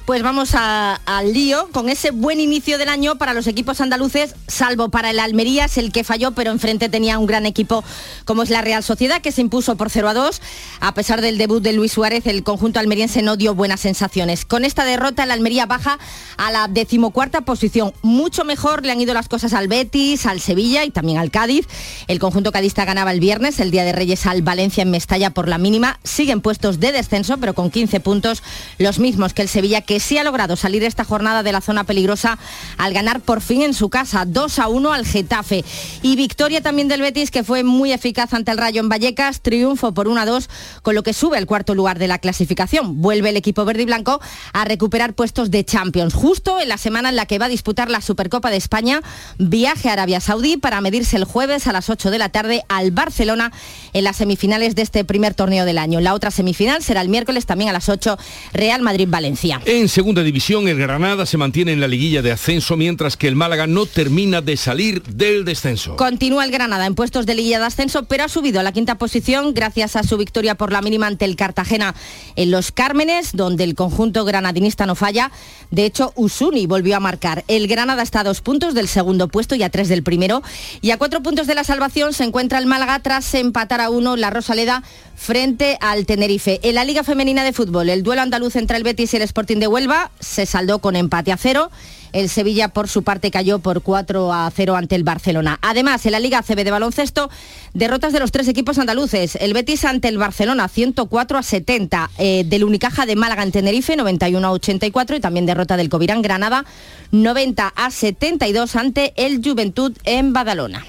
Pues 0.06 0.22
vamos 0.22 0.50
a- 0.54 1.00
al 1.06 1.32
lío 1.32 1.70
con 1.72 1.88
ese 1.88 2.10
buen 2.10 2.38
inicio 2.38 2.76
del 2.76 2.90
año 2.90 3.16
para 3.16 3.32
los 3.32 3.46
equipos 3.46 3.80
andaluces, 3.80 4.34
salvo 4.46 4.90
para 4.90 5.08
el 5.08 5.18
Almería, 5.18 5.64
es 5.64 5.78
el 5.78 5.92
que 5.92 6.04
falló, 6.04 6.32
pero 6.32 6.50
enfrente 6.50 6.90
tenía 6.90 7.18
un 7.18 7.24
gran 7.24 7.46
equipo 7.46 7.82
como 8.26 8.42
es 8.42 8.50
la 8.50 8.60
Real 8.60 8.82
Sociedad, 8.82 9.22
que 9.22 9.32
se 9.32 9.40
impuso 9.40 9.76
por 9.76 9.88
0 9.88 10.10
a 10.10 10.12
2. 10.12 10.42
A 10.80 10.92
pesar 10.92 11.22
del 11.22 11.38
debut 11.38 11.62
de 11.62 11.72
Luis 11.72 11.92
Suárez, 11.92 12.26
el 12.26 12.42
conjunto 12.44 12.80
almeriense 12.80 13.22
no 13.22 13.36
dio 13.38 13.54
buenas 13.54 13.80
sensaciones. 13.80 14.44
Con 14.44 14.66
esta 14.66 14.84
derrota, 14.84 15.24
el 15.24 15.30
Almería 15.30 15.64
baja 15.64 15.98
a 16.36 16.52
la 16.52 16.68
decimocuarta 16.68 17.40
posición. 17.40 17.94
Mucho 18.02 18.44
mejor 18.44 18.84
le 18.84 18.92
han 18.92 19.00
ido 19.00 19.14
las 19.14 19.28
cosas 19.28 19.54
al 19.54 19.68
Betis, 19.68 20.26
al 20.26 20.38
Sevilla 20.38 20.84
y 20.84 20.90
también 20.90 21.16
al 21.16 21.30
Cádiz. 21.30 21.66
El 22.08 22.18
conjunto 22.18 22.52
cadista 22.52 22.84
ganaba 22.84 23.10
el 23.10 23.20
viernes, 23.20 23.58
el 23.58 23.70
Día 23.70 23.84
de 23.84 23.92
Reyes 23.92 24.26
al 24.26 24.42
Valencia 24.42 24.82
en 24.82 24.90
Mestalla 24.90 25.30
por 25.30 25.48
la 25.48 25.56
mínima. 25.56 25.98
Siguen 26.04 26.42
puestos 26.42 26.78
de 26.78 26.92
descenso, 26.92 27.38
pero 27.38 27.54
con 27.54 27.70
15 27.70 28.00
puntos, 28.00 28.42
los 28.76 28.98
mismos 28.98 29.32
que 29.32 29.40
el 29.40 29.48
Sevilla, 29.48 29.80
que 29.80 29.93
sí 30.00 30.18
ha 30.18 30.24
logrado 30.24 30.57
salir 30.57 30.85
esta 30.85 31.04
jornada 31.04 31.42
de 31.42 31.52
la 31.52 31.61
zona 31.61 31.85
peligrosa 31.85 32.38
al 32.78 32.92
ganar 32.92 33.20
por 33.20 33.40
fin 33.40 33.62
en 33.62 33.74
su 33.74 33.88
casa 33.90 34.24
2 34.26 34.59
a 34.59 34.68
1 34.68 34.92
al 34.92 35.07
Getafe. 35.07 35.64
Y 36.02 36.16
victoria 36.16 36.62
también 36.62 36.88
del 36.88 37.00
Betis, 37.00 37.30
que 37.30 37.44
fue 37.44 37.64
muy 37.64 37.92
eficaz 37.92 38.33
ante 38.35 38.50
el 38.50 38.59
Rayo 38.59 38.80
en 38.80 38.88
Vallecas, 38.88 39.40
triunfo 39.40 39.92
por 39.92 40.09
1 40.09 40.20
a 40.20 40.26
2, 40.26 40.48
con 40.83 40.94
lo 40.94 41.02
que 41.02 41.12
sube 41.12 41.38
al 41.38 41.46
cuarto 41.46 41.74
lugar 41.74 41.98
de 41.98 42.09
la 42.09 42.18
clasificación. 42.18 43.00
Vuelve 43.00 43.30
el 43.30 43.37
equipo 43.37 43.64
verde 43.64 43.83
y 43.83 43.87
blanco 43.87 44.20
a 44.52 44.64
recuperar 44.64 45.14
puestos 45.14 45.50
de 45.50 45.64
Champions, 45.64 46.14
justo 46.14 46.61
en 46.61 46.68
la 46.68 46.78
semana 46.78 47.09
en 47.09 47.16
la 47.16 47.26
que 47.26 47.38
va 47.38 47.46
a 47.46 47.48
disputar 47.48 47.90
la 47.90 48.00
Supercopa 48.00 48.50
de 48.50 48.57
España, 48.57 49.00
viaje 49.38 49.88
a 49.88 49.92
Arabia 49.94 50.20
Saudí 50.20 50.57
para 50.57 50.80
medirse 50.80 51.16
el 51.16 51.24
jueves 51.24 51.66
a 51.66 51.72
las 51.72 51.90
8 51.90 52.11
de 52.11 52.18
la 52.18 52.28
tarde 52.28 52.64
al 52.68 52.90
Barcelona 52.90 53.52
en 53.92 54.04
las 54.04 54.16
semifinales 54.16 54.74
de 54.74 54.83
este 54.83 55.04
primer 55.04 55.35
torneo 55.35 55.64
del 55.64 55.78
año. 55.78 56.00
La 56.00 56.14
otra 56.14 56.30
semifinal 56.30 56.83
será 56.83 57.00
el 57.00 57.09
miércoles 57.09 57.46
también 57.46 57.70
a 57.70 57.72
las 57.72 57.88
8, 57.88 58.18
Real 58.52 58.83
Madrid-Valencia. 58.83 59.61
En 59.64 59.84
segunda 59.88 60.23
división, 60.23 60.68
el 60.68 60.79
Granada 60.79 61.27
se 61.27 61.37
mantiene 61.37 61.73
en 61.73 61.81
la 61.81 61.88
liguilla 61.88 62.23
de 62.23 62.33
ascenso, 62.33 62.77
mientras 62.77 63.16
que 63.16 63.29
el 63.29 63.37
Málaga 63.37 63.66
no 63.66 63.87
termina 63.87 64.40
de 64.40 64.57
salir 64.57 65.03
del 65.03 65.44
descenso. 65.44 65.97
Continúa 65.97 66.44
el 66.44 66.51
Granada 66.51 66.87
en 66.87 66.94
puestos 66.94 67.27
de 67.27 67.35
liguilla 67.35 67.59
de 67.59 67.66
ascenso, 67.66 68.05
pero 68.05 68.25
ha 68.25 68.29
subido 68.29 68.61
a 68.61 68.62
la 68.62 68.73
quinta 68.73 68.97
posición 68.97 69.55
gracias 69.55 69.97
a 69.97 70.03
su 70.03 70.16
victoria 70.16 70.55
por 70.55 70.73
la 70.73 70.83
mínima 70.83 71.07
ante 71.07 71.25
el 71.25 71.37
Cartagena 71.37 71.94
en 72.37 72.51
Los 72.51 72.73
Cármenes, 72.73 73.31
donde 73.33 73.64
el 73.64 73.75
conjunto 73.75 74.25
granadinista 74.25 74.87
no 74.87 74.94
falla. 74.94 75.31
De 75.70 75.85
hecho, 75.85 76.12
Usuni 76.16 76.66
volvió 76.66 76.97
a 76.97 77.01
marcar. 77.01 77.44
El 77.49 77.66
Granada 77.66 78.03
está 78.03 78.20
a 78.20 78.25
dos 78.25 78.40
puntos 78.40 78.75
del 78.75 78.88
segundo 78.88 79.29
puesto 79.29 79.55
y 79.55 79.62
a 79.62 79.70
tres 79.70 79.88
del 79.88 80.03
primero. 80.03 80.42
Y 80.81 80.90
a 80.90 80.99
cuatro 80.99 81.23
puntos 81.23 81.47
de 81.47 81.55
la 81.55 81.64
salvación 81.64 82.12
se 82.12 82.25
encuentra 82.25 82.59
el 82.59 82.66
Málaga 82.66 82.99
tras 83.01 83.35
empatar 83.35 83.81
a 83.81 83.90
uno 83.90 84.16
la 84.16 84.31
Rosaleda 84.31 84.83
frente 85.16 85.79
al 85.81 86.07
Tenerife. 86.07 86.61
En 86.62 86.74
la 86.74 86.85
Liga 86.85 87.05
Femenina 87.05 87.44
de 87.44 87.53
Fútbol, 87.53 87.88
el 87.88 88.03
duelo 88.03 88.22
andaluz 88.22 88.57
entre 88.57 88.77
el 88.77 88.83
Betis 88.83 89.14
y 89.14 89.16
el 89.16 89.22
Sporting 89.22 89.59
de 89.59 89.66
Huelva 89.66 90.11
se 90.20 90.46
saldó 90.46 90.79
con 90.81 90.96
empate 90.96 91.33
a 91.33 91.37
cero. 91.37 91.70
El 92.14 92.29
Sevilla, 92.29 92.68
por 92.68 92.88
su 92.88 93.03
parte, 93.03 93.33
cayó 93.33 93.59
por 93.59 93.83
4 93.83 94.33
a 94.33 94.48
0 94.55 94.77
ante 94.77 94.94
el 94.94 95.03
Barcelona. 95.03 95.59
Además, 95.62 96.07
en 96.07 96.12
la 96.12 96.20
Liga 96.20 96.42
CB 96.42 96.62
de 96.62 96.70
baloncesto, 96.70 97.29
derrotas 97.72 98.12
de 98.12 98.20
los 98.20 98.31
tres 98.31 98.46
equipos 98.46 98.79
andaluces. 98.79 99.37
El 99.40 99.53
Betis 99.53 99.85
ante 99.85 100.07
el 100.07 100.16
Barcelona, 100.16 100.68
104 100.68 101.38
a 101.38 101.42
70. 101.42 102.11
Eh, 102.18 102.44
del 102.46 102.62
Unicaja 102.62 103.05
de 103.05 103.16
Málaga 103.16 103.42
en 103.42 103.50
Tenerife, 103.50 103.96
91 103.96 104.46
a 104.46 104.53
84. 104.53 105.16
Y 105.16 105.20
también 105.20 105.44
derrota 105.44 105.77
del 105.77 105.88
Covirán 105.88 106.22
Granada, 106.22 106.64
90 107.11 107.66
a 107.66 107.90
72 107.90 108.77
ante 108.77 109.12
el 109.16 109.42
Juventud 109.44 109.92
en 110.05 110.33
Badalona. 110.33 110.87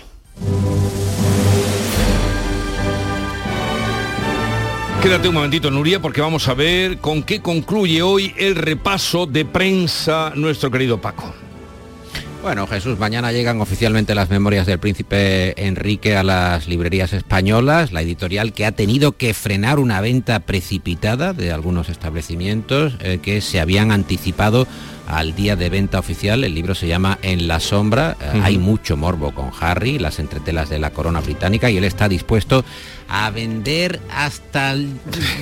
Quédate 5.06 5.28
un 5.28 5.36
momentito, 5.36 5.70
Nuria, 5.70 6.02
porque 6.02 6.20
vamos 6.20 6.48
a 6.48 6.56
ver 6.56 6.98
con 6.98 7.22
qué 7.22 7.39
concluye 7.39 8.02
hoy 8.02 8.34
el 8.39 8.56
repaso 8.56 9.28
de 9.28 9.46
prensa 9.46 10.32
nuestro 10.34 10.72
querido 10.72 11.00
Paco. 11.00 11.32
Bueno, 12.41 12.65
Jesús, 12.65 12.98
mañana 12.98 13.32
llegan 13.32 13.62
oficialmente 13.62 14.15
las 14.15 14.32
memorias 14.32 14.65
del 14.65 14.80
príncipe 14.80 15.63
Enrique 15.63 16.18
a 16.18 16.24
las 16.24 16.68
librerías 16.68 17.13
españolas, 17.13 17.91
la 17.91 18.02
editorial 18.02 18.52
que 18.52 18.65
ha 18.65 18.72
tenido 18.72 19.12
que 19.12 19.36
frenar 19.36 19.78
una 19.78 20.02
venta 20.02 20.39
precipitada 20.39 21.34
de 21.34 21.52
algunos 21.52 21.89
establecimientos 21.89 22.96
eh, 23.00 23.20
que 23.22 23.41
se 23.41 23.60
habían 23.60 23.91
anticipado 23.91 24.68
al 25.08 25.36
día 25.36 25.56
de 25.56 25.70
venta 25.70 26.00
oficial. 26.00 26.44
El 26.44 26.56
libro 26.56 26.74
se 26.74 26.88
llama 26.88 27.20
En 27.22 27.48
la 27.48 27.60
sombra. 27.60 28.18
Eh, 28.20 28.41
Hay 28.44 28.58
mucho 28.58 28.98
morbo 28.98 29.36
con 29.36 29.52
Harry, 29.60 30.00
las 30.00 30.18
entretelas 30.18 30.70
de 30.70 30.80
la 30.80 30.89
corona 30.89 31.22
británica, 31.22 31.70
y 31.70 31.78
él 31.78 31.84
está 31.84 32.10
dispuesto 32.10 32.65
a 33.08 33.30
vender 33.30 34.00
hasta 34.12 34.76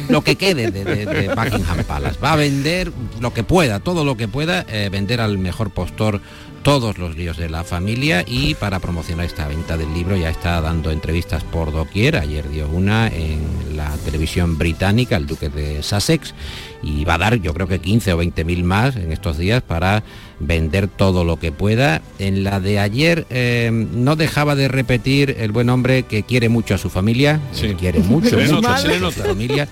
lo 0.10 0.22
que 0.24 0.36
quede 0.36 0.72
de, 0.72 0.84
de- 0.84 1.06
de 1.06 1.28
Buckingham 1.36 1.84
Palace. 1.86 2.20
Va 2.24 2.34
a 2.34 2.36
vender 2.36 2.92
lo 3.20 3.34
que 3.34 3.44
pueda, 3.44 3.80
todo 3.80 4.04
lo 4.06 4.18
que 4.18 4.28
pueda, 4.28 4.66
eh, 4.70 4.90
vender 4.92 5.22
al 5.22 5.38
mejor 5.38 5.72
postor 5.72 6.22
todos 6.64 6.98
los 6.98 7.18
líos 7.18 7.36
de 7.36 7.50
la 7.50 7.66
familia 7.66 8.24
y 8.26 8.56
para 8.56 8.80
promocionar 8.80 9.26
esta 9.26 9.50
venta 9.50 9.76
del 9.76 9.94
libro 9.94 10.16
ya 10.16 10.30
está 10.30 10.62
dando 10.62 10.92
entrevistas 10.92 11.44
por 11.44 11.74
doquier. 11.74 12.16
Ayer 12.16 12.50
dio 12.50 12.70
una 12.70 13.08
en 13.08 13.76
la 13.76 13.90
televisión 14.06 14.58
británica, 14.58 15.18
el 15.18 15.28
duque 15.28 15.50
de 15.50 15.84
Sussex, 15.84 16.34
y 16.82 17.04
va 17.04 17.16
a 17.16 17.18
dar 17.18 17.36
yo 17.42 17.54
creo 17.54 17.68
que 17.68 17.80
15 17.80 18.14
o 18.14 18.18
20 18.18 18.46
mil 18.46 18.64
más 18.64 18.96
en 18.96 19.12
estos 19.12 19.38
días 19.38 19.62
para 19.62 20.04
vender 20.40 20.88
todo 20.88 21.24
lo 21.24 21.38
que 21.38 21.52
pueda. 21.52 22.02
En 22.20 22.44
la 22.44 22.60
de 22.60 22.80
ayer 22.80 23.26
eh, 23.30 23.70
no 23.72 24.16
dejaba 24.16 24.56
de 24.56 24.68
repetir 24.68 25.36
el 25.40 25.52
buen 25.52 25.70
hombre 25.70 26.04
que 26.04 26.24
quiere 26.24 26.50
mucho 26.50 26.76
a 26.76 26.78
su 26.78 26.90
familia, 26.90 27.40
quiere 27.80 28.00
mucho, 28.00 28.38
mucho 28.38 28.68
a 28.68 28.78
su 28.78 29.22
familia, 29.22 29.68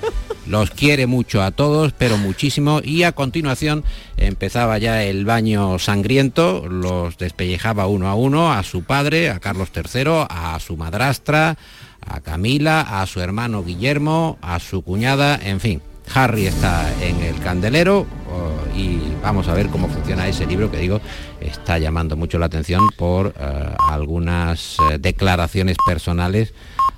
los 0.48 0.72
quiere 0.72 1.08
mucho 1.08 1.42
a 1.42 1.52
todos, 1.52 1.94
pero 1.94 2.18
muchísimo, 2.18 2.82
y 2.84 3.04
a 3.04 3.12
continuación 3.12 3.84
empezaba 4.18 4.78
ya 4.78 5.04
el 5.04 5.26
baño 5.26 5.80
sangriento, 5.80 6.68
los 6.68 7.18
despellejaba 7.18 7.88
uno 7.88 8.08
a 8.08 8.16
uno, 8.16 8.52
a 8.52 8.64
su 8.64 8.84
padre, 8.84 9.30
a 9.30 9.40
Carlos 9.40 9.70
III, 9.76 10.26
a 10.30 10.60
su 10.60 10.78
madrastra, 10.78 11.58
a 12.06 12.20
Camila, 12.22 13.02
a 13.02 13.06
su 13.08 13.22
hermano 13.22 13.64
Guillermo, 13.64 14.38
a 14.42 14.60
su 14.60 14.82
cuñada, 14.82 15.40
en 15.42 15.60
fin. 15.60 15.82
Harry 16.14 16.48
está 16.48 16.92
en 17.02 17.22
el 17.22 17.40
candelero 17.40 18.06
oh, 18.30 18.78
y 18.78 19.00
vamos 19.22 19.48
a 19.48 19.54
ver 19.54 19.68
cómo 19.68 19.88
funciona 19.90 20.28
ese 20.28 20.46
libro 20.46 20.70
que 20.72 20.78
digo 20.78 21.02
está 21.40 21.78
llamando 21.80 22.16
mucho 22.16 22.40
la 22.40 22.48
atención 22.48 22.88
por 22.98 23.34
eh, 23.40 23.76
algunas 23.80 24.78
eh, 24.92 24.98
declaraciones 25.00 25.78
personales, 25.86 26.54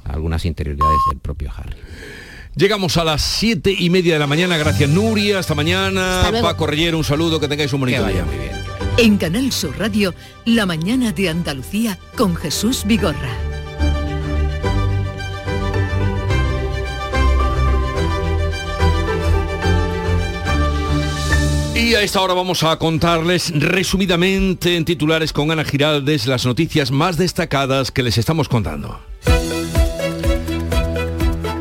algunas 0.05 0.45
interioridades 0.45 0.99
del 1.09 1.19
propio 1.19 1.51
Harry. 1.55 1.77
Llegamos 2.55 2.97
a 2.97 3.03
las 3.03 3.23
siete 3.23 3.75
y 3.77 3.89
media 3.89 4.13
de 4.13 4.19
la 4.19 4.27
mañana. 4.27 4.57
Gracias, 4.57 4.87
Nuria. 4.87 5.39
Hasta 5.39 5.55
mañana. 5.55 6.21
Hasta. 6.21 6.41
Paco 6.41 6.67
Reyero, 6.67 6.99
un 6.99 7.03
saludo. 7.03 7.39
Que 7.39 7.47
tengáis 7.47 7.73
un 7.73 7.79
bonito 7.79 8.05
día. 8.05 8.23
En 8.97 9.17
Canal 9.17 9.51
Sur 9.51 9.77
Radio, 9.79 10.13
La 10.45 10.67
mañana 10.67 11.11
de 11.11 11.29
Andalucía 11.29 11.97
con 12.15 12.35
Jesús 12.35 12.83
Vigorra. 12.85 13.52
Y 21.93 21.95
a 21.95 22.01
esta 22.01 22.21
hora 22.21 22.33
vamos 22.33 22.63
a 22.63 22.75
contarles 22.79 23.51
resumidamente 23.53 24.75
en 24.75 24.83
titulares 24.83 25.31
con 25.31 25.51
Ana 25.51 25.63
Giraldes 25.63 26.25
las 26.25 26.43
noticias 26.43 26.89
más 26.89 27.17
destacadas 27.17 27.91
que 27.91 28.01
les 28.01 28.17
estamos 28.17 28.49
contando. 28.49 28.99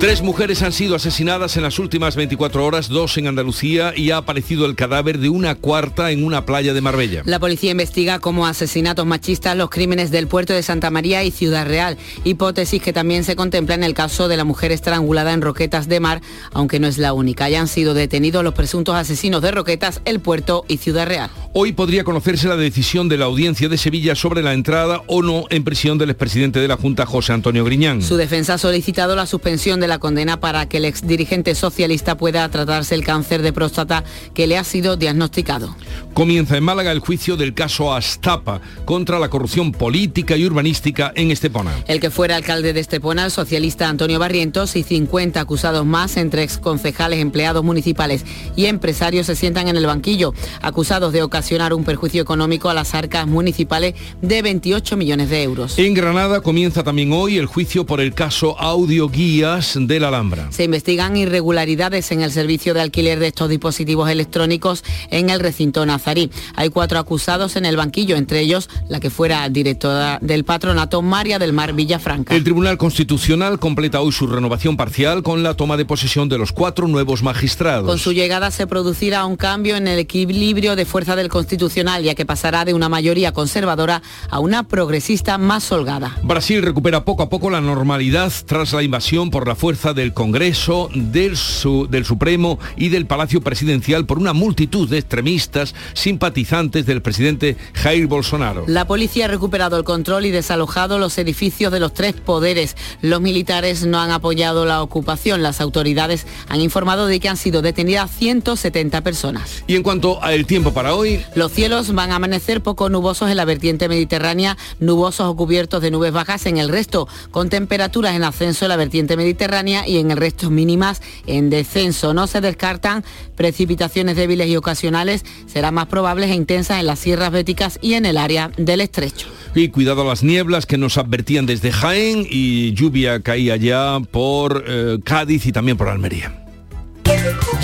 Tres 0.03 0.21
mujeres 0.21 0.61
han 0.63 0.73
sido 0.73 0.97
asesinadas 0.97 1.57
en 1.57 1.63
las 1.63 1.79
últimas 1.79 2.17
24 2.17 2.67
horas, 2.67 2.89
dos 2.89 3.17
en 3.19 3.29
Andalucía 3.29 3.93
y 3.97 4.11
ha 4.11 4.17
aparecido 4.17 4.67
el 4.67 4.75
cadáver 4.75 5.19
de 5.19 5.29
una 5.29 5.55
cuarta 5.55 6.11
en 6.11 6.25
una 6.25 6.45
playa 6.45 6.75
de 6.75 6.81
Marbella. 6.81 7.23
La 7.25 7.39
policía 7.39 7.71
investiga 7.71 8.19
como 8.19 8.49
asesinatos 8.49 9.07
machistas 9.07 9.57
los 9.57 9.71
crímenes 9.71 10.11
del 10.11 10.27
puerto 10.27 10.55
de 10.55 10.65
Santa 10.65 10.91
María 10.91 11.23
y 11.23 11.31
Ciudad 11.31 11.69
Real, 11.69 11.99
hipótesis 12.25 12.83
que 12.83 12.93
también 12.93 13.23
se 13.23 13.37
contempla 13.37 13.77
en 13.77 13.85
el 13.85 13.95
caso 13.95 14.27
de 14.27 14.37
la 14.37 14.43
mujer 14.43 14.73
estrangulada 14.73 15.33
en 15.35 15.41
Roquetas 15.41 15.87
de 15.87 16.01
Mar, 16.01 16.21
aunque 16.51 16.81
no 16.81 16.89
es 16.89 16.99
la 16.99 17.13
única. 17.13 17.49
Ya 17.49 17.61
han 17.61 17.69
sido 17.69 17.95
detenidos 17.95 18.43
los 18.43 18.55
presuntos 18.55 18.97
asesinos 18.97 19.41
de 19.41 19.53
Roquetas, 19.53 20.03
el 20.05 20.19
puerto 20.19 20.65
y 20.67 20.79
Ciudad 20.79 21.07
Real. 21.07 21.31
Hoy 21.53 21.75
podría 21.75 22.03
conocerse 22.03 22.49
la 22.49 22.57
decisión 22.57 23.09
de 23.09 23.19
la 23.19 23.27
audiencia 23.27 23.69
de 23.69 23.79
Sevilla 23.79 24.17
sobre 24.17 24.43
la 24.43 24.53
entrada 24.53 25.03
o 25.07 25.23
no 25.23 25.45
en 25.51 25.63
prisión 25.63 25.97
del 25.97 26.11
expresidente 26.11 26.59
de 26.59 26.67
la 26.67 26.77
Junta, 26.77 27.07
José 27.07 27.35
Antonio 27.35 27.65
Griñán. 27.65 28.03
Su 28.03 28.17
defensa 28.17 28.55
ha 28.55 28.59
solicitado 28.59 29.15
la 29.15 29.27
suspensión 29.27 29.79
de 29.79 29.87
la 29.87 29.92
condena 29.99 30.41
para 30.41 30.69
que 30.69 30.79
el 30.79 30.85
exdirigente 30.85 31.55
socialista 31.55 32.17
pueda 32.17 32.49
tratarse 32.49 32.95
el 32.95 33.05
cáncer 33.05 33.43
de 33.43 33.53
próstata 33.53 34.05
que 34.35 34.47
le 34.47 34.59
ha 34.59 34.65
sido 34.65 34.97
diagnosticado. 34.97 35.75
Comienza 36.15 36.57
en 36.57 36.65
Málaga 36.65 36.93
el 36.93 37.01
juicio 37.01 37.37
del 37.37 37.55
caso 37.55 37.95
Astapa 37.95 38.61
contra 38.85 39.19
la 39.19 39.29
corrupción 39.29 39.73
política 39.73 40.37
y 40.37 40.45
urbanística 40.45 41.13
en 41.15 41.31
Estepona. 41.31 41.73
El 41.87 42.01
que 42.01 42.11
fuera 42.11 42.37
alcalde 42.37 42.73
de 42.73 42.81
Estepona, 42.81 43.25
el 43.25 43.31
socialista 43.31 43.89
Antonio 43.89 44.19
Barrientos, 44.19 44.77
y 44.77 44.83
50 44.83 45.41
acusados 45.41 45.87
más 45.87 46.17
entre 46.17 46.43
exconcejales, 46.43 47.21
empleados 47.21 47.65
municipales 47.65 48.25
y 48.57 48.67
empresarios 48.67 49.27
se 49.27 49.37
sientan 49.37 49.69
en 49.69 49.77
el 49.77 49.87
banquillo, 49.87 50.35
acusados 50.61 51.13
de 51.13 51.23
ocasionar 51.23 51.73
un 51.73 51.85
perjuicio 51.85 52.23
económico 52.23 52.69
a 52.69 52.75
las 52.75 52.95
arcas 52.95 53.27
municipales 53.27 53.95
de 54.21 54.43
28 54.43 54.97
millones 54.97 55.31
de 55.31 55.43
euros. 55.43 55.79
En 55.79 55.95
Granada 55.95 56.41
comienza 56.41 56.83
también 56.83 57.13
hoy 57.13 57.39
el 57.39 57.47
juicio 57.47 57.87
por 57.87 58.01
el 58.01 58.15
caso 58.15 58.59
Audio 58.59 59.09
Guías 59.09 59.77
de 59.87 60.01
la 60.01 60.09
Alhambra. 60.09 60.49
Se 60.51 60.65
investigan 60.65 61.17
irregularidades 61.17 62.13
en 62.13 62.23
el 62.23 62.31
servicio 62.31 62.75
de 62.75 62.81
alquiler 62.81 63.19
de 63.19 63.29
estos 63.29 63.49
dispositivos 63.49 64.11
electrónicos 64.11 64.85
en 65.11 65.31
el 65.31 65.41
recinto 65.41 65.85
nazarí. 65.87 66.31
Hay 66.55 66.71
cuatro 66.71 66.99
acusados 66.99 67.57
en 67.57 67.67
el 67.67 67.77
banquillo, 67.77 68.17
entre 68.17 68.41
ellos 68.41 68.69
la 68.89 69.01
que 69.01 69.11
fuera 69.11 69.49
directora 69.49 70.19
del 70.21 70.45
patronato 70.45 71.03
María 71.03 71.39
del 71.39 71.53
Mar 71.53 71.73
Villafranca. 71.73 72.35
El 72.35 72.45
Tribunal 72.45 72.79
Constitucional 72.79 73.59
completa 73.59 74.01
hoy 74.01 74.13
su 74.13 74.27
renovación 74.27 74.77
parcial 74.77 75.23
con 75.23 75.43
la 75.43 75.55
toma 75.55 75.77
de 75.77 75.85
posesión 75.85 76.29
de 76.29 76.39
los 76.39 76.53
cuatro 76.53 76.89
nuevos 76.89 77.23
magistrados. 77.23 77.87
Con 77.87 77.99
su 77.99 78.13
llegada 78.13 78.51
se 78.51 78.67
producirá 78.67 79.25
un 79.27 79.37
cambio 79.37 79.77
en 79.77 79.89
el 79.89 79.99
equilibrio 79.99 80.77
de 80.77 80.85
fuerza 80.85 81.17
del 81.17 81.29
Constitucional, 81.29 82.03
ya 82.03 82.15
que 82.15 82.27
pasará 82.27 82.65
de 82.65 82.75
una 82.75 82.89
mayoría 82.89 83.33
conservadora 83.33 84.03
a 84.31 84.39
una 84.39 84.63
progresista 84.65 85.39
más 85.39 85.71
holgada. 85.73 86.17
Brasil 86.23 86.63
recupera 86.63 87.05
poco 87.05 87.23
a 87.23 87.29
poco 87.29 87.51
la 87.51 87.61
normalidad 87.61 88.33
tras 88.47 88.73
la 88.73 88.83
invasión 88.83 89.31
por 89.31 89.47
la 89.49 89.55
fuerza 89.55 89.72
del 89.73 90.13
Congreso, 90.13 90.91
del, 90.95 91.37
su- 91.37 91.87
del 91.89 92.05
Supremo 92.05 92.59
y 92.77 92.91
del 92.91 93.07
Palacio 93.07 93.41
Presidencial 93.41 94.05
por 94.05 94.19
una 94.19 94.35
multitud 94.35 94.87
de 94.89 94.99
extremistas 94.99 95.75
simpatizantes 95.95 96.85
del 96.85 97.01
presidente 97.01 97.57
Jair 97.73 98.07
Bolsonaro. 98.07 98.65
La 98.69 98.87
policía 98.87 99.25
ha 99.25 99.29
recuperado 99.29 99.79
el 99.79 99.85
control 99.85 100.27
y 100.27 100.31
desalojado 100.31 100.99
los 100.99 101.17
edificios 101.17 101.73
de 101.73 101.81
los 101.81 101.95
tres 101.95 102.13
poderes. 102.15 102.77
Los 103.01 103.21
militares 103.23 103.87
no 103.87 103.99
han 103.99 104.11
apoyado 104.11 104.67
la 104.67 104.83
ocupación. 104.83 105.43
Las 105.43 105.61
autoridades 105.63 106.27
han 106.49 106.61
informado 106.61 107.07
de 107.07 107.19
que 107.19 107.31
han 107.31 107.39
sido 107.39 107.63
detenidas 107.63 108.11
170 108.11 109.01
personas. 109.01 109.65
Y 109.67 109.77
en 109.77 109.83
cuanto 109.83 110.23
al 110.23 110.45
tiempo 110.45 110.75
para 110.75 110.95
hoy, 110.95 111.23
Los 111.35 111.53
cielos 111.53 111.95
van 111.95 112.13
a 112.13 112.17
amanecer 112.17 112.63
poco 112.63 112.91
nubosos 112.91 113.31
en 113.31 113.37
la 113.39 113.45
vertiente 113.47 113.89
mediterránea, 113.89 114.59
nubosos 114.81 115.27
o 115.29 115.35
cubiertos 115.35 115.81
de 115.81 115.91
nubes 115.91 116.13
bajas 116.13 116.45
en 116.47 116.59
el 116.59 116.69
resto, 116.69 117.09
con 117.31 117.49
temperaturas 117.49 118.15
en 118.15 118.25
ascenso 118.25 118.67
en 118.67 118.69
la 118.69 118.77
vertiente 118.77 119.17
mediterránea 119.17 119.52
y 119.87 119.99
en 119.99 120.11
el 120.11 120.17
resto 120.17 120.51
mínimas 120.51 121.03
en 121.27 121.51
descenso. 121.51 122.15
No 122.15 122.27
se 122.27 122.41
descartan 122.41 123.05
precipitaciones 123.37 124.17
débiles 124.17 124.49
y 124.49 124.57
ocasionales, 124.57 125.25
serán 125.47 125.75
más 125.75 125.87
probables 125.87 126.31
e 126.31 126.35
intensas 126.35 126.81
en 126.81 126.87
las 126.87 126.99
sierras 126.99 127.31
béticas 127.31 127.79
y 127.83 127.95
en 127.95 128.07
el 128.07 128.17
área 128.17 128.51
del 128.57 128.81
estrecho. 128.81 129.27
y 129.55 129.69
cuidado 129.69 130.03
a 130.03 130.05
las 130.07 130.23
nieblas 130.23 130.65
que 130.65 130.79
nos 130.79 130.97
advertían 130.97 131.45
desde 131.45 131.71
Jaén 131.71 132.27
y 132.29 132.73
lluvia 132.73 133.21
caía 133.21 133.57
ya 133.57 134.01
por 134.11 134.65
eh, 134.67 134.99
Cádiz 135.05 135.45
y 135.45 135.53
también 135.53 135.77
por 135.77 135.89
Almería. 135.89 136.42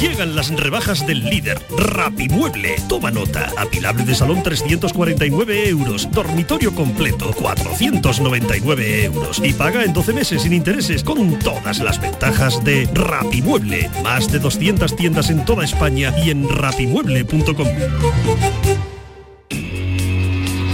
Llegan 0.00 0.36
las 0.36 0.50
rebajas 0.50 1.06
del 1.06 1.24
líder, 1.24 1.60
Rapimueble. 1.76 2.76
Toma 2.88 3.10
nota. 3.10 3.52
Apilable 3.56 4.04
de 4.04 4.14
salón 4.14 4.42
349 4.42 5.68
euros. 5.68 6.08
Dormitorio 6.10 6.74
completo 6.74 7.32
499 7.32 9.04
euros. 9.04 9.40
Y 9.42 9.52
paga 9.52 9.84
en 9.84 9.92
12 9.92 10.12
meses 10.12 10.42
sin 10.42 10.52
intereses 10.52 11.02
con 11.02 11.38
todas 11.38 11.80
las 11.80 12.00
ventajas 12.00 12.62
de 12.64 12.88
Rapimueble. 12.94 13.90
Más 14.02 14.30
de 14.30 14.38
200 14.38 14.94
tiendas 14.96 15.30
en 15.30 15.44
toda 15.44 15.64
España 15.64 16.14
y 16.24 16.30
en 16.30 16.48
rapimueble.com. 16.48 17.68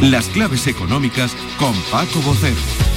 Las 0.03 0.27
claves 0.27 0.67
económicas 0.67 1.35
con 1.59 1.75
Paco 1.91 2.21
Bocero. 2.21 2.94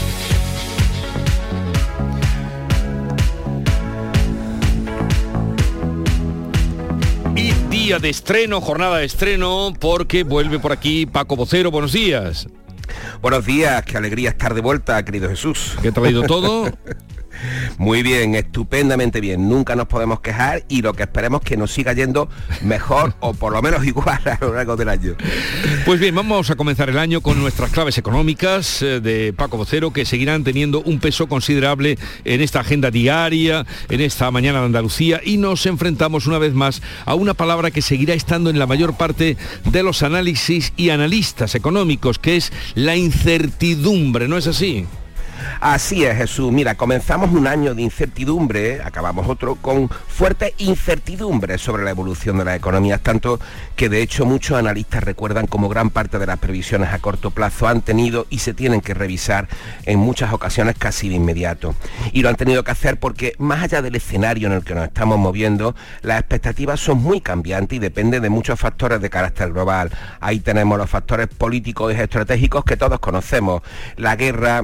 Día 7.87 7.99
de 7.99 8.09
estreno, 8.09 8.59
jornada 8.59 8.97
de 8.97 9.05
estreno, 9.05 9.71
porque 9.79 10.23
vuelve 10.23 10.59
por 10.59 10.73
aquí 10.73 11.05
Paco 11.05 11.37
Vocero. 11.37 11.71
Buenos 11.71 11.93
días. 11.93 12.45
Buenos 13.21 13.45
días, 13.45 13.81
qué 13.85 13.95
alegría 13.95 14.31
estar 14.31 14.53
de 14.53 14.59
vuelta, 14.59 15.05
querido 15.05 15.29
Jesús. 15.29 15.77
¿Qué 15.81 15.87
ha 15.87 15.91
traído 15.93 16.23
todo? 16.23 16.65
Muy 17.77 18.03
bien, 18.03 18.35
estupendamente 18.35 19.21
bien. 19.21 19.49
Nunca 19.49 19.75
nos 19.75 19.87
podemos 19.87 20.19
quejar 20.21 20.63
y 20.67 20.81
lo 20.81 20.93
que 20.93 21.03
esperemos 21.03 21.41
que 21.41 21.57
nos 21.57 21.71
siga 21.71 21.93
yendo 21.93 22.29
mejor 22.61 23.15
o 23.19 23.33
por 23.33 23.53
lo 23.53 23.61
menos 23.61 23.85
igual 23.85 24.19
a 24.25 24.37
lo 24.41 24.53
largo 24.53 24.75
del 24.75 24.89
año. 24.89 25.15
Pues 25.85 25.99
bien, 25.99 26.15
vamos 26.15 26.49
a 26.49 26.55
comenzar 26.55 26.89
el 26.89 26.97
año 26.97 27.21
con 27.21 27.39
nuestras 27.39 27.71
claves 27.71 27.97
económicas 27.97 28.81
eh, 28.81 28.99
de 28.99 29.33
Paco 29.33 29.57
Vocero 29.57 29.91
que 29.91 30.05
seguirán 30.05 30.43
teniendo 30.43 30.81
un 30.81 30.99
peso 30.99 31.27
considerable 31.27 31.97
en 32.25 32.41
esta 32.41 32.61
agenda 32.61 32.91
diaria, 32.91 33.65
en 33.89 34.01
esta 34.01 34.29
mañana 34.31 34.59
de 34.59 34.65
Andalucía 34.65 35.21
y 35.23 35.37
nos 35.37 35.65
enfrentamos 35.65 36.27
una 36.27 36.37
vez 36.37 36.53
más 36.53 36.81
a 37.05 37.15
una 37.15 37.33
palabra 37.33 37.71
que 37.71 37.81
seguirá 37.81 38.13
estando 38.13 38.49
en 38.49 38.59
la 38.59 38.67
mayor 38.67 38.95
parte 38.95 39.37
de 39.65 39.83
los 39.83 40.03
análisis 40.03 40.73
y 40.77 40.89
analistas 40.89 41.55
económicos, 41.55 42.19
que 42.19 42.37
es 42.37 42.51
la 42.75 42.95
incertidumbre, 42.95 44.27
¿no 44.27 44.37
es 44.37 44.47
así? 44.47 44.85
Así 45.59 46.03
es, 46.05 46.17
Jesús. 46.17 46.51
Mira, 46.51 46.75
comenzamos 46.75 47.31
un 47.31 47.47
año 47.47 47.75
de 47.75 47.81
incertidumbre, 47.81 48.81
acabamos 48.83 49.27
otro, 49.27 49.55
con 49.55 49.89
fuerte 49.89 50.53
incertidumbre 50.57 51.57
sobre 51.57 51.83
la 51.83 51.91
evolución 51.91 52.37
de 52.37 52.45
las 52.45 52.57
economías, 52.57 53.01
tanto 53.01 53.39
que 53.75 53.89
de 53.89 54.01
hecho 54.01 54.25
muchos 54.25 54.57
analistas 54.57 55.03
recuerdan 55.03 55.47
como 55.47 55.69
gran 55.69 55.89
parte 55.89 56.19
de 56.19 56.25
las 56.25 56.39
previsiones 56.39 56.89
a 56.93 56.99
corto 56.99 57.31
plazo 57.31 57.67
han 57.67 57.81
tenido 57.81 58.27
y 58.29 58.39
se 58.39 58.53
tienen 58.53 58.81
que 58.81 58.93
revisar 58.93 59.47
en 59.85 59.99
muchas 59.99 60.33
ocasiones 60.33 60.75
casi 60.77 61.09
de 61.09 61.15
inmediato. 61.15 61.75
Y 62.11 62.21
lo 62.21 62.29
han 62.29 62.35
tenido 62.35 62.63
que 62.63 62.71
hacer 62.71 62.99
porque 62.99 63.33
más 63.37 63.63
allá 63.63 63.81
del 63.81 63.95
escenario 63.95 64.47
en 64.47 64.53
el 64.53 64.63
que 64.63 64.75
nos 64.75 64.85
estamos 64.85 65.17
moviendo, 65.17 65.75
las 66.01 66.19
expectativas 66.19 66.79
son 66.79 67.01
muy 67.01 67.21
cambiantes 67.21 67.77
y 67.77 67.79
dependen 67.79 68.21
de 68.21 68.29
muchos 68.29 68.59
factores 68.59 69.01
de 69.01 69.09
carácter 69.09 69.51
global. 69.51 69.91
Ahí 70.19 70.39
tenemos 70.39 70.77
los 70.77 70.89
factores 70.89 71.27
políticos 71.27 71.93
y 71.93 71.99
estratégicos 71.99 72.63
que 72.63 72.77
todos 72.77 72.99
conocemos, 72.99 73.61
la 73.95 74.15
guerra, 74.15 74.63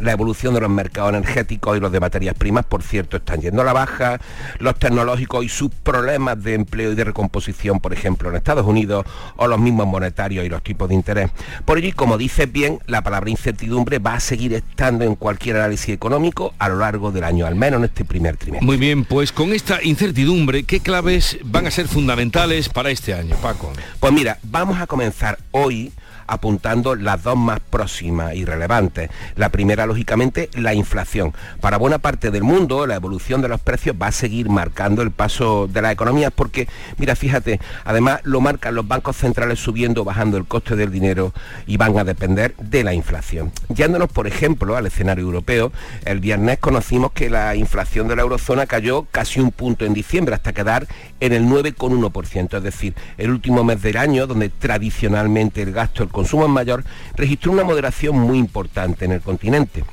la 0.00 0.12
evolución 0.12 0.54
de 0.54 0.60
los 0.60 0.70
mercados 0.70 1.10
energéticos 1.14 1.76
y 1.76 1.80
los 1.80 1.92
de 1.92 2.00
materias 2.00 2.34
primas, 2.36 2.64
por 2.64 2.82
cierto, 2.82 3.16
están 3.16 3.40
yendo 3.40 3.62
a 3.62 3.64
la 3.64 3.72
baja, 3.72 4.20
los 4.58 4.78
tecnológicos 4.78 5.44
y 5.44 5.48
sus 5.48 5.70
problemas 5.70 6.42
de 6.42 6.54
empleo 6.54 6.92
y 6.92 6.94
de 6.94 7.04
recomposición, 7.04 7.80
por 7.80 7.92
ejemplo, 7.92 8.28
en 8.30 8.36
Estados 8.36 8.66
Unidos, 8.66 9.06
o 9.36 9.46
los 9.46 9.58
mismos 9.58 9.86
monetarios 9.86 10.44
y 10.44 10.48
los 10.48 10.62
tipos 10.62 10.88
de 10.88 10.94
interés. 10.94 11.30
Por 11.64 11.78
ello, 11.78 11.88
y 11.88 11.92
como 11.92 12.18
dices 12.18 12.50
bien, 12.50 12.80
la 12.86 13.02
palabra 13.02 13.30
incertidumbre 13.30 13.98
va 13.98 14.14
a 14.14 14.20
seguir 14.20 14.54
estando 14.54 15.04
en 15.04 15.14
cualquier 15.14 15.56
análisis 15.56 15.94
económico 15.94 16.54
a 16.58 16.68
lo 16.68 16.76
largo 16.76 17.10
del 17.10 17.24
año, 17.24 17.46
al 17.46 17.54
menos 17.54 17.78
en 17.78 17.84
este 17.84 18.04
primer 18.04 18.36
trimestre. 18.36 18.66
Muy 18.66 18.76
bien, 18.76 19.04
pues 19.04 19.32
con 19.32 19.52
esta 19.52 19.82
incertidumbre, 19.82 20.64
¿qué 20.64 20.80
claves 20.80 21.38
van 21.44 21.66
a 21.66 21.70
ser 21.70 21.88
fundamentales 21.88 22.68
para 22.68 22.90
este 22.90 23.14
año, 23.14 23.36
Paco? 23.36 23.72
Pues 24.00 24.12
mira, 24.12 24.38
vamos 24.42 24.80
a 24.80 24.86
comenzar 24.86 25.38
hoy 25.50 25.92
apuntando 26.28 26.94
las 26.94 27.22
dos 27.22 27.36
más 27.36 27.60
próximas 27.60 28.34
y 28.34 28.44
relevantes. 28.44 29.10
La 29.34 29.48
primera, 29.48 29.86
lógicamente, 29.86 30.50
la 30.54 30.74
inflación. 30.74 31.32
Para 31.60 31.78
buena 31.78 31.98
parte 31.98 32.30
del 32.30 32.44
mundo, 32.44 32.86
la 32.86 32.94
evolución 32.94 33.42
de 33.42 33.48
los 33.48 33.60
precios 33.60 33.96
va 34.00 34.08
a 34.08 34.12
seguir 34.12 34.48
marcando 34.48 35.02
el 35.02 35.10
paso 35.10 35.66
de 35.66 35.82
las 35.82 35.92
economías 35.92 36.32
porque, 36.34 36.68
mira, 36.98 37.16
fíjate, 37.16 37.60
además 37.84 38.20
lo 38.24 38.40
marcan 38.40 38.74
los 38.74 38.86
bancos 38.86 39.16
centrales 39.16 39.58
subiendo 39.58 40.04
bajando 40.04 40.36
el 40.36 40.44
coste 40.44 40.76
del 40.76 40.92
dinero 40.92 41.32
y 41.66 41.76
van 41.76 41.98
a 41.98 42.04
depender 42.04 42.54
de 42.58 42.84
la 42.84 42.94
inflación. 42.94 43.52
Yéndonos, 43.74 44.10
por 44.10 44.26
ejemplo, 44.26 44.76
al 44.76 44.86
escenario 44.86 45.24
europeo, 45.24 45.72
el 46.04 46.20
viernes 46.20 46.58
conocimos 46.58 47.12
que 47.12 47.30
la 47.30 47.56
inflación 47.56 48.08
de 48.08 48.16
la 48.16 48.22
eurozona 48.22 48.66
cayó 48.66 49.06
casi 49.10 49.40
un 49.40 49.50
punto 49.50 49.84
en 49.84 49.94
diciembre 49.94 50.34
hasta 50.34 50.52
quedar 50.52 50.86
en 51.20 51.32
el 51.32 51.44
9,1%, 51.46 52.56
es 52.56 52.62
decir, 52.62 52.94
el 53.16 53.30
último 53.30 53.64
mes 53.64 53.82
del 53.82 53.96
año 53.96 54.26
donde 54.26 54.48
tradicionalmente 54.48 55.62
el 55.62 55.72
gasto, 55.72 56.02
el 56.02 56.08
consumo 56.18 56.44
es 56.46 56.50
mayor, 56.50 56.84
registró 57.16 57.52
una 57.52 57.62
moderación 57.62 58.18
muy 58.18 58.38
importante 58.38 59.04
en 59.04 59.12
el 59.12 59.20
continente. 59.20 59.84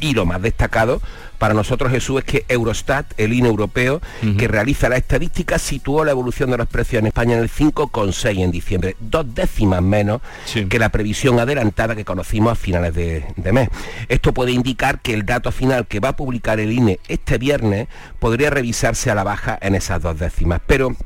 Y 0.00 0.14
lo 0.14 0.26
más 0.26 0.42
destacado 0.42 1.00
para 1.38 1.52
nosotros, 1.52 1.90
Jesús, 1.90 2.20
es 2.20 2.24
que 2.24 2.44
Eurostat, 2.48 3.12
el 3.18 3.34
INE 3.34 3.48
europeo, 3.48 4.00
que 4.38 4.48
realiza 4.48 4.88
la 4.88 4.96
estadística, 4.96 5.58
situó 5.58 6.04
la 6.04 6.10
evolución 6.12 6.50
de 6.50 6.56
los 6.56 6.66
precios 6.66 7.00
en 7.00 7.06
España 7.06 7.34
en 7.34 7.42
el 7.42 7.50
5,6 7.50 8.42
en 8.42 8.50
diciembre, 8.50 8.96
dos 9.00 9.34
décimas 9.34 9.82
menos 9.82 10.22
que 10.68 10.78
la 10.78 10.88
previsión 10.88 11.38
adelantada 11.38 11.94
que 11.94 12.04
conocimos 12.04 12.52
a 12.52 12.56
finales 12.56 12.94
de, 12.94 13.26
de, 13.36 13.52
mes. 13.52 13.68
Esto 14.08 14.32
puede 14.32 14.52
indicar 14.52 15.00
que 15.00 15.12
el 15.12 15.26
dato 15.26 15.52
final 15.52 15.86
que 15.86 16.00
va 16.00 16.10
a 16.10 16.16
publicar 16.16 16.58
el 16.58 16.72
INE 16.72 17.00
este 17.08 17.36
viernes 17.36 17.88
podría 18.18 18.48
revisarse 18.50 19.10
a 19.10 19.14
la 19.14 19.24
baja 19.24 19.58
en 19.60 19.74
esas 19.74 20.00
dos 20.02 20.18
décimas. 20.18 20.60
Pero 20.66 20.96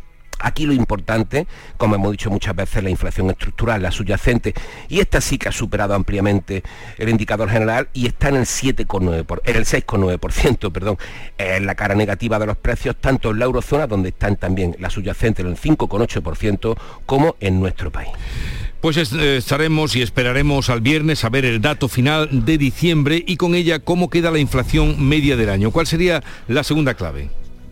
Aquí 0.40 0.64
lo 0.64 0.72
importante, 0.72 1.46
como 1.76 1.94
hemos 1.94 2.12
dicho 2.12 2.30
muchas 2.30 2.56
veces, 2.56 2.82
la 2.82 2.90
inflación 2.90 3.28
estructural, 3.30 3.82
la 3.82 3.90
subyacente, 3.90 4.54
y 4.88 5.00
esta 5.00 5.20
sí 5.20 5.36
que 5.36 5.50
ha 5.50 5.52
superado 5.52 5.94
ampliamente 5.94 6.62
el 6.96 7.10
indicador 7.10 7.50
general 7.50 7.88
y 7.92 8.06
está 8.06 8.30
en 8.30 8.36
el 8.36 8.46
7,9%, 8.46 9.40
en 9.44 9.56
el 9.56 9.64
6,9%, 9.64 10.72
perdón, 10.72 10.98
en 11.36 11.66
la 11.66 11.74
cara 11.74 11.94
negativa 11.94 12.38
de 12.38 12.46
los 12.46 12.56
precios, 12.56 12.96
tanto 12.96 13.30
en 13.30 13.38
la 13.38 13.44
eurozona, 13.44 13.86
donde 13.86 14.08
están 14.08 14.36
también 14.36 14.76
la 14.78 14.88
subyacente 14.88 15.42
en 15.42 15.48
el 15.48 15.56
5,8%, 15.56 16.76
como 17.04 17.36
en 17.40 17.60
nuestro 17.60 17.90
país. 17.90 18.10
Pues 18.80 18.96
eh, 19.12 19.36
estaremos 19.36 19.94
y 19.94 20.00
esperaremos 20.00 20.70
al 20.70 20.80
viernes 20.80 21.24
a 21.24 21.28
ver 21.28 21.44
el 21.44 21.60
dato 21.60 21.86
final 21.86 22.46
de 22.46 22.56
diciembre 22.56 23.22
y 23.26 23.36
con 23.36 23.54
ella 23.54 23.78
cómo 23.80 24.08
queda 24.08 24.30
la 24.30 24.38
inflación 24.38 25.06
media 25.06 25.36
del 25.36 25.50
año. 25.50 25.70
¿Cuál 25.70 25.86
sería 25.86 26.22
la 26.48 26.64
segunda 26.64 26.94
clave? 26.94 27.28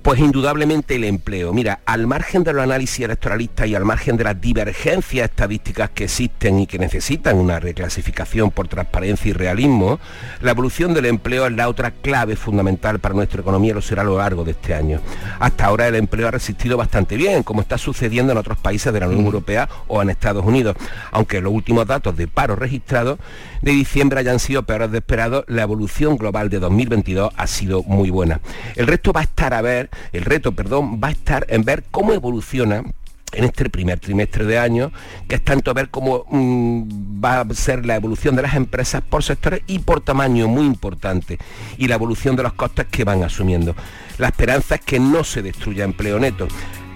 Pues 0.08 0.20
indudablemente 0.20 0.94
el 0.94 1.04
empleo. 1.04 1.52
Mira, 1.52 1.80
al 1.84 2.06
margen 2.06 2.42
de 2.42 2.54
los 2.54 2.62
análisis 2.62 3.04
electoralistas 3.04 3.66
y 3.66 3.74
al 3.74 3.84
margen 3.84 4.16
de 4.16 4.24
las 4.24 4.40
divergencias 4.40 5.28
estadísticas 5.28 5.90
que 5.90 6.04
existen 6.04 6.60
y 6.60 6.66
que 6.66 6.78
necesitan 6.78 7.36
una 7.36 7.60
reclasificación 7.60 8.50
por 8.50 8.68
transparencia 8.68 9.28
y 9.28 9.32
realismo, 9.34 10.00
la 10.40 10.52
evolución 10.52 10.94
del 10.94 11.04
empleo 11.04 11.44
es 11.46 11.52
la 11.52 11.68
otra 11.68 11.90
clave 11.90 12.36
fundamental 12.36 13.00
para 13.00 13.14
nuestra 13.14 13.42
economía 13.42 13.72
y 13.72 13.74
lo 13.74 13.82
será 13.82 14.00
a 14.00 14.06
lo 14.06 14.16
largo 14.16 14.44
de 14.44 14.52
este 14.52 14.72
año. 14.72 14.98
Hasta 15.40 15.66
ahora 15.66 15.86
el 15.86 15.94
empleo 15.96 16.28
ha 16.28 16.30
resistido 16.30 16.78
bastante 16.78 17.18
bien, 17.18 17.42
como 17.42 17.60
está 17.60 17.76
sucediendo 17.76 18.32
en 18.32 18.38
otros 18.38 18.56
países 18.56 18.90
de 18.90 19.00
la 19.00 19.08
Unión 19.08 19.26
Europea 19.26 19.68
o 19.88 20.00
en 20.00 20.08
Estados 20.08 20.46
Unidos, 20.46 20.74
aunque 21.10 21.42
los 21.42 21.52
últimos 21.52 21.86
datos 21.86 22.16
de 22.16 22.28
paro 22.28 22.56
registrados 22.56 23.18
de 23.62 23.72
diciembre 23.72 24.20
hayan 24.20 24.38
sido 24.38 24.64
peores 24.64 24.90
de 24.90 24.98
esperado, 24.98 25.44
la 25.48 25.62
evolución 25.62 26.16
global 26.16 26.50
de 26.50 26.58
2022 26.58 27.32
ha 27.36 27.46
sido 27.46 27.82
muy 27.82 28.10
buena. 28.10 28.40
El 28.76 28.86
resto 28.86 29.12
va 29.12 29.20
a 29.20 29.24
estar 29.24 29.54
a 29.54 29.62
ver 29.62 29.90
el 30.12 30.24
reto, 30.24 30.52
perdón, 30.52 31.00
va 31.02 31.08
a 31.08 31.12
estar 31.12 31.46
en 31.48 31.64
ver 31.64 31.84
cómo 31.90 32.12
evoluciona 32.12 32.84
en 33.32 33.44
este 33.44 33.68
primer 33.68 34.00
trimestre 34.00 34.44
de 34.44 34.58
año, 34.58 34.90
que 35.28 35.36
es 35.36 35.44
tanto 35.44 35.74
ver 35.74 35.90
cómo 35.90 36.24
mm, 36.30 37.22
va 37.22 37.40
a 37.40 37.54
ser 37.54 37.84
la 37.84 37.96
evolución 37.96 38.36
de 38.36 38.42
las 38.42 38.54
empresas 38.54 39.02
por 39.02 39.22
sectores 39.22 39.62
y 39.66 39.80
por 39.80 40.00
tamaño 40.00 40.48
muy 40.48 40.64
importante, 40.64 41.38
y 41.76 41.88
la 41.88 41.96
evolución 41.96 42.36
de 42.36 42.44
los 42.44 42.54
costes 42.54 42.86
que 42.86 43.04
van 43.04 43.22
asumiendo. 43.22 43.74
La 44.18 44.28
esperanza 44.28 44.76
es 44.76 44.80
que 44.80 44.98
no 44.98 45.24
se 45.24 45.42
destruya 45.42 45.84
empleo 45.84 46.18
neto. 46.18 46.48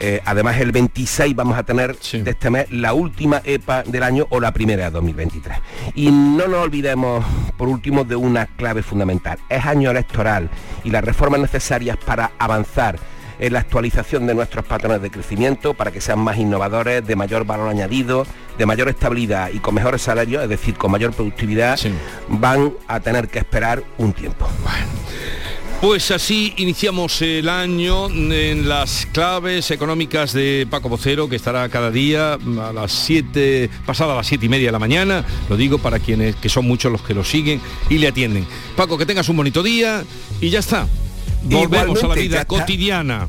Eh, 0.05 0.21
además, 0.25 0.59
el 0.59 0.73
26 0.73 1.37
vamos 1.37 1.57
a 1.57 1.63
tener 1.63 1.97
de 1.97 2.29
este 2.29 2.51
mes 2.51 2.67
la 2.73 2.93
última 2.93 3.41
EPA 3.45 3.85
del 3.85 4.03
año 4.03 4.27
o 4.31 4.41
la 4.41 4.53
primera 4.53 4.87
de 4.87 4.91
2023. 4.91 5.59
Y 5.95 6.11
no 6.11 6.49
nos 6.49 6.65
olvidemos, 6.65 7.25
por 7.57 7.69
último, 7.69 8.03
de 8.03 8.17
una 8.17 8.47
clave 8.47 8.83
fundamental. 8.83 9.39
Es 9.49 9.65
año 9.65 9.93
electoral 9.93 10.51
y 10.83 10.91
las 10.91 11.05
reformas 11.05 11.41
necesarias 11.41 11.97
para 12.05 12.33
avanzar 12.41 12.99
en 13.39 13.53
la 13.53 13.61
actualización 13.61 14.27
de 14.27 14.35
nuestros 14.35 14.65
patrones 14.65 15.03
de 15.03 15.11
crecimiento 15.11 15.73
para 15.73 15.93
que 15.93 16.01
sean 16.01 16.19
más 16.19 16.37
innovadores, 16.37 17.07
de 17.07 17.15
mayor 17.15 17.45
valor 17.45 17.69
añadido, 17.69 18.27
de 18.59 18.67
mayor 18.67 18.89
estabilidad 18.89 19.51
y 19.53 19.61
con 19.61 19.73
mejores 19.73 20.03
salarios, 20.03 20.43
es 20.43 20.49
decir, 20.49 20.75
con 20.75 20.91
mayor 20.91 21.13
productividad, 21.13 21.79
van 22.29 22.73
a 22.89 22.99
tener 22.99 23.29
que 23.29 23.39
esperar 23.39 23.85
un 23.99 24.13
tiempo. 24.13 24.49
Pues 25.83 26.13
así 26.13 26.55
iniciamos 26.59 27.21
el 27.23 27.49
año 27.49 28.07
en 28.09 28.69
las 28.69 29.05
claves 29.07 29.73
económicas 29.73 30.33
de 30.33 30.65
Paco 30.71 30.89
Vocero, 30.89 31.29
que 31.29 31.35
estará 31.35 31.69
cada 31.71 31.91
día 31.91 32.35
a 32.35 32.73
las 32.73 32.93
7, 32.93 33.69
pasada 33.85 34.13
a 34.13 34.17
las 34.19 34.29
7 34.29 34.47
y 34.47 34.49
media 34.49 34.69
de 34.69 34.73
la 34.73 34.79
mañana, 34.79 35.25
lo 35.51 35.57
digo 35.57 35.79
para 35.79 35.99
quienes, 35.99 36.37
que 36.37 36.49
son 36.49 36.69
muchos 36.69 36.93
los 36.93 37.03
que 37.03 37.15
lo 37.15 37.25
siguen 37.25 37.61
y 37.91 37.99
le 37.99 38.07
atienden. 38.07 38.47
Paco, 38.77 38.97
que 38.97 39.07
tengas 39.07 39.29
un 39.29 39.37
bonito 39.37 39.61
día 39.61 40.05
y 40.41 40.51
ya 40.51 40.61
está. 40.61 40.87
Volvemos 41.43 42.05
a 42.05 42.07
la 42.07 42.15
vida 42.15 42.45
cotidiana. 42.45 43.29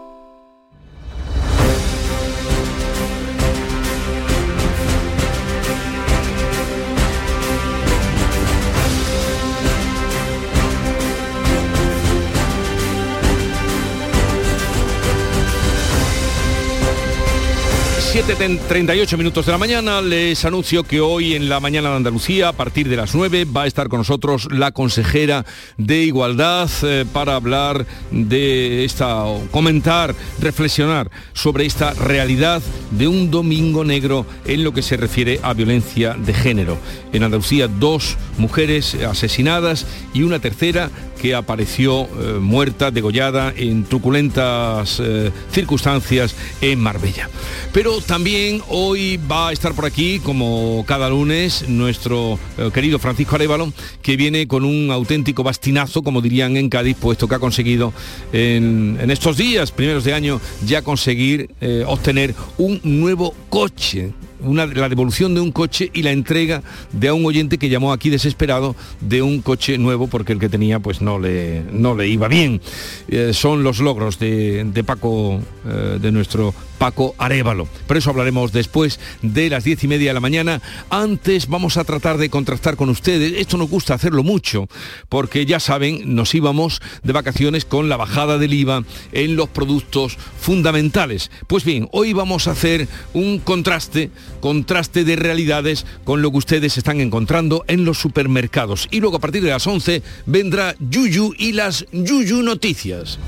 7.38 18.11 19.17
minutos 19.17 19.45
de 19.45 19.53
la 19.53 19.57
mañana, 19.57 20.01
les 20.01 20.43
anuncio 20.43 20.83
que 20.83 20.99
hoy 20.99 21.33
en 21.33 21.47
la 21.47 21.61
mañana 21.61 21.91
de 21.91 21.95
Andalucía, 21.95 22.49
a 22.49 22.51
partir 22.51 22.89
de 22.89 22.97
las 22.97 23.15
9, 23.15 23.45
va 23.45 23.63
a 23.63 23.67
estar 23.67 23.87
con 23.87 23.99
nosotros 23.99 24.49
la 24.51 24.73
consejera 24.73 25.45
de 25.77 26.03
Igualdad 26.03 26.69
eh, 26.83 27.05
para 27.13 27.35
hablar 27.35 27.85
de 28.11 28.83
esta, 28.83 29.23
o 29.23 29.47
comentar, 29.51 30.13
reflexionar 30.41 31.09
sobre 31.31 31.65
esta 31.65 31.93
realidad 31.93 32.61
de 32.91 33.07
un 33.07 33.31
domingo 33.31 33.85
negro 33.85 34.25
en 34.43 34.65
lo 34.65 34.73
que 34.73 34.81
se 34.81 34.97
refiere 34.97 35.39
a 35.41 35.53
violencia 35.53 36.13
de 36.15 36.33
género. 36.33 36.77
En 37.13 37.23
Andalucía, 37.23 37.69
dos 37.69 38.17
mujeres 38.37 38.93
asesinadas 38.95 39.85
y 40.13 40.23
una 40.23 40.39
tercera 40.39 40.91
que 41.21 41.35
apareció 41.35 42.05
eh, 42.05 42.39
muerta, 42.41 42.89
degollada 42.89 43.53
en 43.55 43.83
truculentas 43.83 44.99
eh, 44.99 45.31
circunstancias 45.51 46.35
en 46.61 46.79
Marbella. 46.79 47.29
Pero 47.71 48.01
también 48.01 48.63
hoy 48.69 49.19
va 49.31 49.49
a 49.49 49.51
estar 49.51 49.75
por 49.75 49.85
aquí, 49.85 50.19
como 50.19 50.83
cada 50.87 51.11
lunes, 51.11 51.69
nuestro 51.69 52.39
eh, 52.57 52.71
querido 52.73 52.97
Francisco 52.97 53.35
Arevalo, 53.35 53.71
que 54.01 54.17
viene 54.17 54.47
con 54.47 54.65
un 54.65 54.89
auténtico 54.89 55.43
bastinazo, 55.43 56.01
como 56.01 56.21
dirían 56.21 56.57
en 56.57 56.69
Cádiz, 56.69 56.97
puesto 56.99 57.27
que 57.27 57.35
ha 57.35 57.39
conseguido 57.39 57.93
en, 58.33 58.97
estos 59.11 59.37
días, 59.37 59.71
primeros 59.71 60.03
de 60.03 60.15
año, 60.15 60.41
ya 60.65 60.81
conseguir 60.81 61.51
obtener 61.85 62.33
un 62.57 62.79
nuevo 62.83 63.35
coche 63.49 64.13
la 64.43 64.89
devolución 64.89 65.33
de 65.33 65.41
un 65.41 65.51
coche 65.51 65.89
y 65.93 66.01
la 66.03 66.11
entrega 66.11 66.63
de 66.91 67.07
a 67.07 67.13
un 67.13 67.25
oyente 67.25 67.57
que 67.57 67.69
llamó 67.69 67.93
aquí 67.93 68.09
desesperado 68.09 68.75
de 68.99 69.21
un 69.21 69.41
coche 69.41 69.77
nuevo 69.77 70.07
porque 70.07 70.33
el 70.33 70.39
que 70.39 70.49
tenía 70.49 70.79
pues 70.79 71.01
no 71.01 71.19
le, 71.19 71.63
no 71.71 71.95
le 71.95 72.07
iba 72.07 72.27
bien. 72.27 72.61
Eh, 73.07 73.31
son 73.33 73.63
los 73.63 73.79
logros 73.79 74.19
de, 74.19 74.63
de 74.63 74.83
Paco, 74.83 75.39
eh, 75.65 75.99
de 76.01 76.11
nuestro 76.11 76.53
Paco 76.81 77.13
Arevalo. 77.19 77.67
Por 77.85 77.97
eso 77.97 78.09
hablaremos 78.09 78.51
después 78.51 78.99
de 79.21 79.51
las 79.51 79.63
diez 79.63 79.83
y 79.83 79.87
media 79.87 80.09
de 80.09 80.13
la 80.15 80.19
mañana. 80.19 80.63
Antes 80.89 81.45
vamos 81.45 81.77
a 81.77 81.83
tratar 81.83 82.17
de 82.17 82.31
contrastar 82.31 82.75
con 82.75 82.89
ustedes. 82.89 83.33
Esto 83.37 83.57
nos 83.57 83.69
gusta 83.69 83.93
hacerlo 83.93 84.23
mucho, 84.23 84.67
porque 85.07 85.45
ya 85.45 85.59
saben, 85.59 86.15
nos 86.15 86.33
íbamos 86.33 86.81
de 87.03 87.13
vacaciones 87.13 87.65
con 87.65 87.87
la 87.87 87.97
bajada 87.97 88.39
del 88.39 88.55
IVA 88.55 88.83
en 89.11 89.35
los 89.35 89.47
productos 89.49 90.17
fundamentales. 90.39 91.29
Pues 91.45 91.65
bien, 91.65 91.87
hoy 91.91 92.13
vamos 92.13 92.47
a 92.47 92.53
hacer 92.53 92.87
un 93.13 93.37
contraste, 93.37 94.09
contraste 94.39 95.03
de 95.03 95.17
realidades 95.17 95.85
con 96.03 96.23
lo 96.23 96.31
que 96.31 96.37
ustedes 96.37 96.79
están 96.79 96.99
encontrando 96.99 97.63
en 97.67 97.85
los 97.85 97.99
supermercados. 97.99 98.87
Y 98.89 99.01
luego 99.01 99.17
a 99.17 99.21
partir 99.21 99.43
de 99.43 99.51
las 99.51 99.67
11 99.67 100.01
vendrá 100.25 100.73
Yuyu 100.79 101.35
y 101.37 101.51
las 101.51 101.85
Yuyu 101.91 102.41
Noticias. 102.41 103.19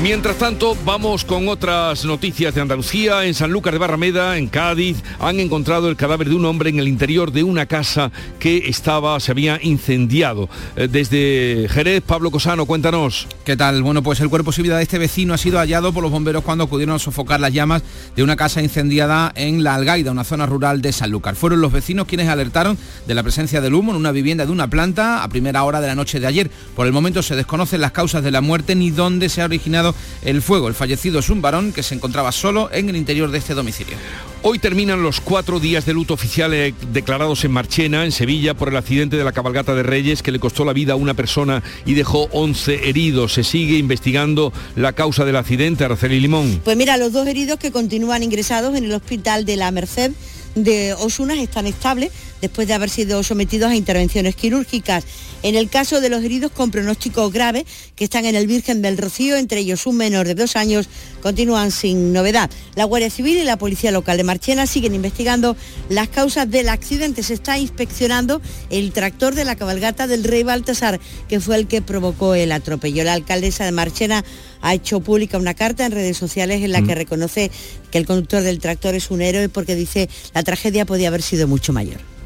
Mientras 0.00 0.36
tanto, 0.36 0.76
vamos 0.84 1.24
con 1.24 1.48
otras 1.48 2.04
noticias 2.04 2.54
de 2.54 2.60
Andalucía. 2.60 3.24
En 3.24 3.34
Sanlúcar 3.34 3.72
de 3.72 3.80
Barrameda, 3.80 4.38
en 4.38 4.46
Cádiz, 4.46 5.02
han 5.18 5.40
encontrado 5.40 5.88
el 5.88 5.96
cadáver 5.96 6.28
de 6.28 6.36
un 6.36 6.44
hombre 6.44 6.70
en 6.70 6.78
el 6.78 6.86
interior 6.86 7.32
de 7.32 7.42
una 7.42 7.66
casa 7.66 8.12
que 8.38 8.68
estaba, 8.68 9.18
se 9.18 9.32
había 9.32 9.58
incendiado. 9.60 10.48
Eh, 10.76 10.86
Desde 10.86 11.66
Jerez, 11.68 12.02
Pablo 12.06 12.30
Cosano, 12.30 12.64
cuéntanos. 12.64 13.26
¿Qué 13.44 13.56
tal? 13.56 13.82
Bueno, 13.82 14.04
pues 14.04 14.20
el 14.20 14.28
cuerpo 14.28 14.52
vida 14.58 14.76
de 14.76 14.84
este 14.84 14.98
vecino 14.98 15.34
ha 15.34 15.38
sido 15.38 15.58
hallado 15.58 15.92
por 15.92 16.04
los 16.04 16.12
bomberos 16.12 16.44
cuando 16.44 16.64
acudieron 16.64 16.94
a 16.94 16.98
sofocar 17.00 17.40
las 17.40 17.52
llamas 17.52 17.82
de 18.14 18.22
una 18.22 18.36
casa 18.36 18.62
incendiada 18.62 19.32
en 19.34 19.64
La 19.64 19.74
Algaida, 19.74 20.12
una 20.12 20.24
zona 20.24 20.46
rural 20.46 20.80
de 20.80 20.92
Sanlúcar. 20.92 21.34
Fueron 21.34 21.60
los 21.60 21.72
vecinos 21.72 22.06
quienes 22.06 22.28
alertaron 22.28 22.78
de 23.06 23.14
la 23.14 23.24
presencia 23.24 23.60
del 23.60 23.74
humo 23.74 23.92
en 23.92 23.98
una 23.98 24.12
vivienda 24.12 24.46
de 24.46 24.52
una 24.52 24.70
planta 24.70 25.24
a 25.24 25.28
primera 25.28 25.64
hora 25.64 25.80
de 25.80 25.88
la 25.88 25.96
noche 25.96 26.20
de 26.20 26.26
ayer. 26.28 26.50
Por 26.76 26.86
el 26.86 26.92
momento 26.92 27.20
se 27.22 27.34
desconocen 27.34 27.80
las 27.80 27.92
causas 27.92 28.22
de 28.22 28.30
la 28.30 28.40
muerte 28.40 28.76
ni 28.76 28.90
dónde 28.90 29.28
se 29.28 29.42
ha 29.42 29.46
originado 29.46 29.87
el 30.22 30.42
fuego. 30.42 30.68
El 30.68 30.74
fallecido 30.74 31.18
es 31.18 31.30
un 31.30 31.42
varón 31.42 31.72
que 31.72 31.82
se 31.82 31.94
encontraba 31.94 32.32
solo 32.32 32.70
en 32.72 32.88
el 32.88 32.96
interior 32.96 33.30
de 33.30 33.38
este 33.38 33.54
domicilio. 33.54 33.96
Hoy 34.42 34.58
terminan 34.58 35.02
los 35.02 35.20
cuatro 35.20 35.58
días 35.58 35.84
de 35.84 35.94
luto 35.94 36.14
oficial 36.14 36.54
eh, 36.54 36.72
declarados 36.92 37.44
en 37.44 37.50
Marchena, 37.50 38.04
en 38.04 38.12
Sevilla, 38.12 38.54
por 38.54 38.68
el 38.68 38.76
accidente 38.76 39.16
de 39.16 39.24
la 39.24 39.32
cabalgata 39.32 39.74
de 39.74 39.82
Reyes 39.82 40.22
que 40.22 40.32
le 40.32 40.38
costó 40.38 40.64
la 40.64 40.72
vida 40.72 40.92
a 40.92 40.96
una 40.96 41.14
persona 41.14 41.62
y 41.84 41.94
dejó 41.94 42.28
11 42.32 42.88
heridos. 42.88 43.34
Se 43.34 43.44
sigue 43.44 43.78
investigando 43.78 44.52
la 44.76 44.92
causa 44.92 45.24
del 45.24 45.36
accidente, 45.36 45.84
Araceli 45.84 46.20
Limón. 46.20 46.60
Pues 46.64 46.76
mira, 46.76 46.96
los 46.96 47.12
dos 47.12 47.26
heridos 47.26 47.58
que 47.58 47.72
continúan 47.72 48.22
ingresados 48.22 48.76
en 48.76 48.84
el 48.84 48.92
hospital 48.92 49.44
de 49.44 49.56
la 49.56 49.70
Merced 49.70 50.12
de 50.54 50.94
Osunas 50.94 51.38
están 51.38 51.66
estables 51.66 52.10
después 52.40 52.68
de 52.68 52.74
haber 52.74 52.90
sido 52.90 53.22
sometidos 53.22 53.70
a 53.70 53.76
intervenciones 53.76 54.36
quirúrgicas. 54.36 55.04
En 55.42 55.54
el 55.54 55.70
caso 55.70 56.00
de 56.00 56.08
los 56.08 56.24
heridos 56.24 56.50
con 56.50 56.70
pronóstico 56.70 57.30
grave, 57.30 57.64
que 57.94 58.04
están 58.04 58.24
en 58.24 58.34
el 58.34 58.48
Virgen 58.48 58.82
del 58.82 58.98
Rocío, 58.98 59.36
entre 59.36 59.60
ellos 59.60 59.86
un 59.86 59.96
menor 59.96 60.26
de 60.26 60.34
dos 60.34 60.56
años, 60.56 60.88
continúan 61.22 61.70
sin 61.70 62.12
novedad. 62.12 62.50
La 62.74 62.84
Guardia 62.84 63.08
Civil 63.08 63.38
y 63.38 63.44
la 63.44 63.56
Policía 63.56 63.92
Local 63.92 64.16
de 64.16 64.24
Marchena 64.24 64.66
siguen 64.66 64.94
investigando 64.94 65.56
las 65.88 66.08
causas 66.08 66.50
del 66.50 66.68
accidente. 66.68 67.22
Se 67.22 67.34
está 67.34 67.56
inspeccionando 67.56 68.42
el 68.70 68.92
tractor 68.92 69.36
de 69.36 69.44
la 69.44 69.54
cabalgata 69.54 70.08
del 70.08 70.24
Rey 70.24 70.42
Baltasar, 70.42 70.98
que 71.28 71.40
fue 71.40 71.56
el 71.56 71.68
que 71.68 71.82
provocó 71.82 72.34
el 72.34 72.50
atropello. 72.50 73.04
La 73.04 73.12
alcaldesa 73.12 73.64
de 73.64 73.72
Marchena 73.72 74.24
ha 74.60 74.74
hecho 74.74 75.00
pública 75.00 75.38
una 75.38 75.54
carta 75.54 75.86
en 75.86 75.92
redes 75.92 76.16
sociales 76.16 76.62
en 76.62 76.72
la 76.72 76.82
que 76.82 76.94
reconoce 76.94 77.50
que 77.92 77.98
el 77.98 78.06
conductor 78.06 78.42
del 78.42 78.58
tractor 78.58 78.94
es 78.94 79.10
un 79.10 79.22
héroe 79.22 79.48
porque 79.48 79.76
dice 79.76 80.08
la 80.34 80.42
tragedia 80.42 80.84
podía 80.84 81.08
haber 81.08 81.22
sido 81.22 81.46
mucho 81.46 81.72
mayor. 81.72 82.17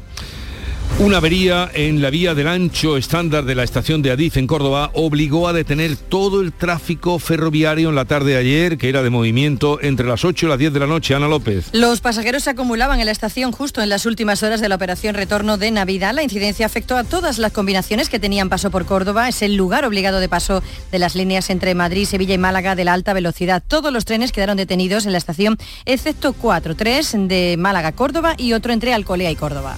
Una 1.03 1.17
avería 1.17 1.69
en 1.73 2.01
la 2.01 2.09
vía 2.09 2.33
del 2.33 2.47
ancho 2.47 2.95
estándar 2.95 3.43
de 3.43 3.55
la 3.55 3.63
estación 3.63 4.01
de 4.01 4.11
Adif 4.11 4.37
en 4.37 4.47
Córdoba 4.47 4.89
obligó 4.93 5.49
a 5.49 5.53
detener 5.53 5.97
todo 5.97 6.39
el 6.39 6.53
tráfico 6.53 7.19
ferroviario 7.19 7.89
en 7.89 7.95
la 7.95 8.05
tarde 8.05 8.31
de 8.31 8.37
ayer, 8.37 8.77
que 8.77 8.87
era 8.87 9.03
de 9.03 9.09
movimiento 9.09 9.81
entre 9.81 10.07
las 10.07 10.23
8 10.23 10.45
y 10.45 10.49
las 10.49 10.57
10 10.57 10.71
de 10.71 10.79
la 10.79 10.87
noche. 10.87 11.13
Ana 11.13 11.27
López. 11.27 11.65
Los 11.73 11.99
pasajeros 11.99 12.43
se 12.43 12.51
acumulaban 12.51 13.01
en 13.01 13.05
la 13.07 13.11
estación 13.11 13.51
justo 13.51 13.81
en 13.81 13.89
las 13.89 14.05
últimas 14.05 14.43
horas 14.43 14.61
de 14.61 14.69
la 14.69 14.75
operación 14.75 15.13
retorno 15.13 15.57
de 15.57 15.71
Navidad. 15.71 16.13
La 16.13 16.23
incidencia 16.23 16.65
afectó 16.65 16.95
a 16.95 17.03
todas 17.03 17.37
las 17.37 17.51
combinaciones 17.51 18.07
que 18.07 18.17
tenían 18.17 18.47
paso 18.47 18.71
por 18.71 18.85
Córdoba. 18.85 19.27
Es 19.27 19.41
el 19.41 19.55
lugar 19.57 19.83
obligado 19.83 20.21
de 20.21 20.29
paso 20.29 20.63
de 20.89 20.99
las 20.99 21.15
líneas 21.15 21.49
entre 21.49 21.75
Madrid, 21.75 22.05
Sevilla 22.05 22.35
y 22.35 22.37
Málaga 22.37 22.77
de 22.77 22.85
la 22.85 22.93
alta 22.93 23.11
velocidad. 23.11 23.61
Todos 23.67 23.91
los 23.91 24.05
trenes 24.05 24.31
quedaron 24.31 24.55
detenidos 24.55 25.05
en 25.05 25.11
la 25.11 25.17
estación, 25.17 25.57
excepto 25.83 26.31
cuatro, 26.31 26.77
tres 26.77 27.11
de 27.13 27.57
Málaga, 27.59 27.91
Córdoba 27.91 28.35
y 28.37 28.53
otro 28.53 28.71
entre 28.71 28.93
Alcolea 28.93 29.31
y 29.31 29.35
Córdoba. 29.35 29.75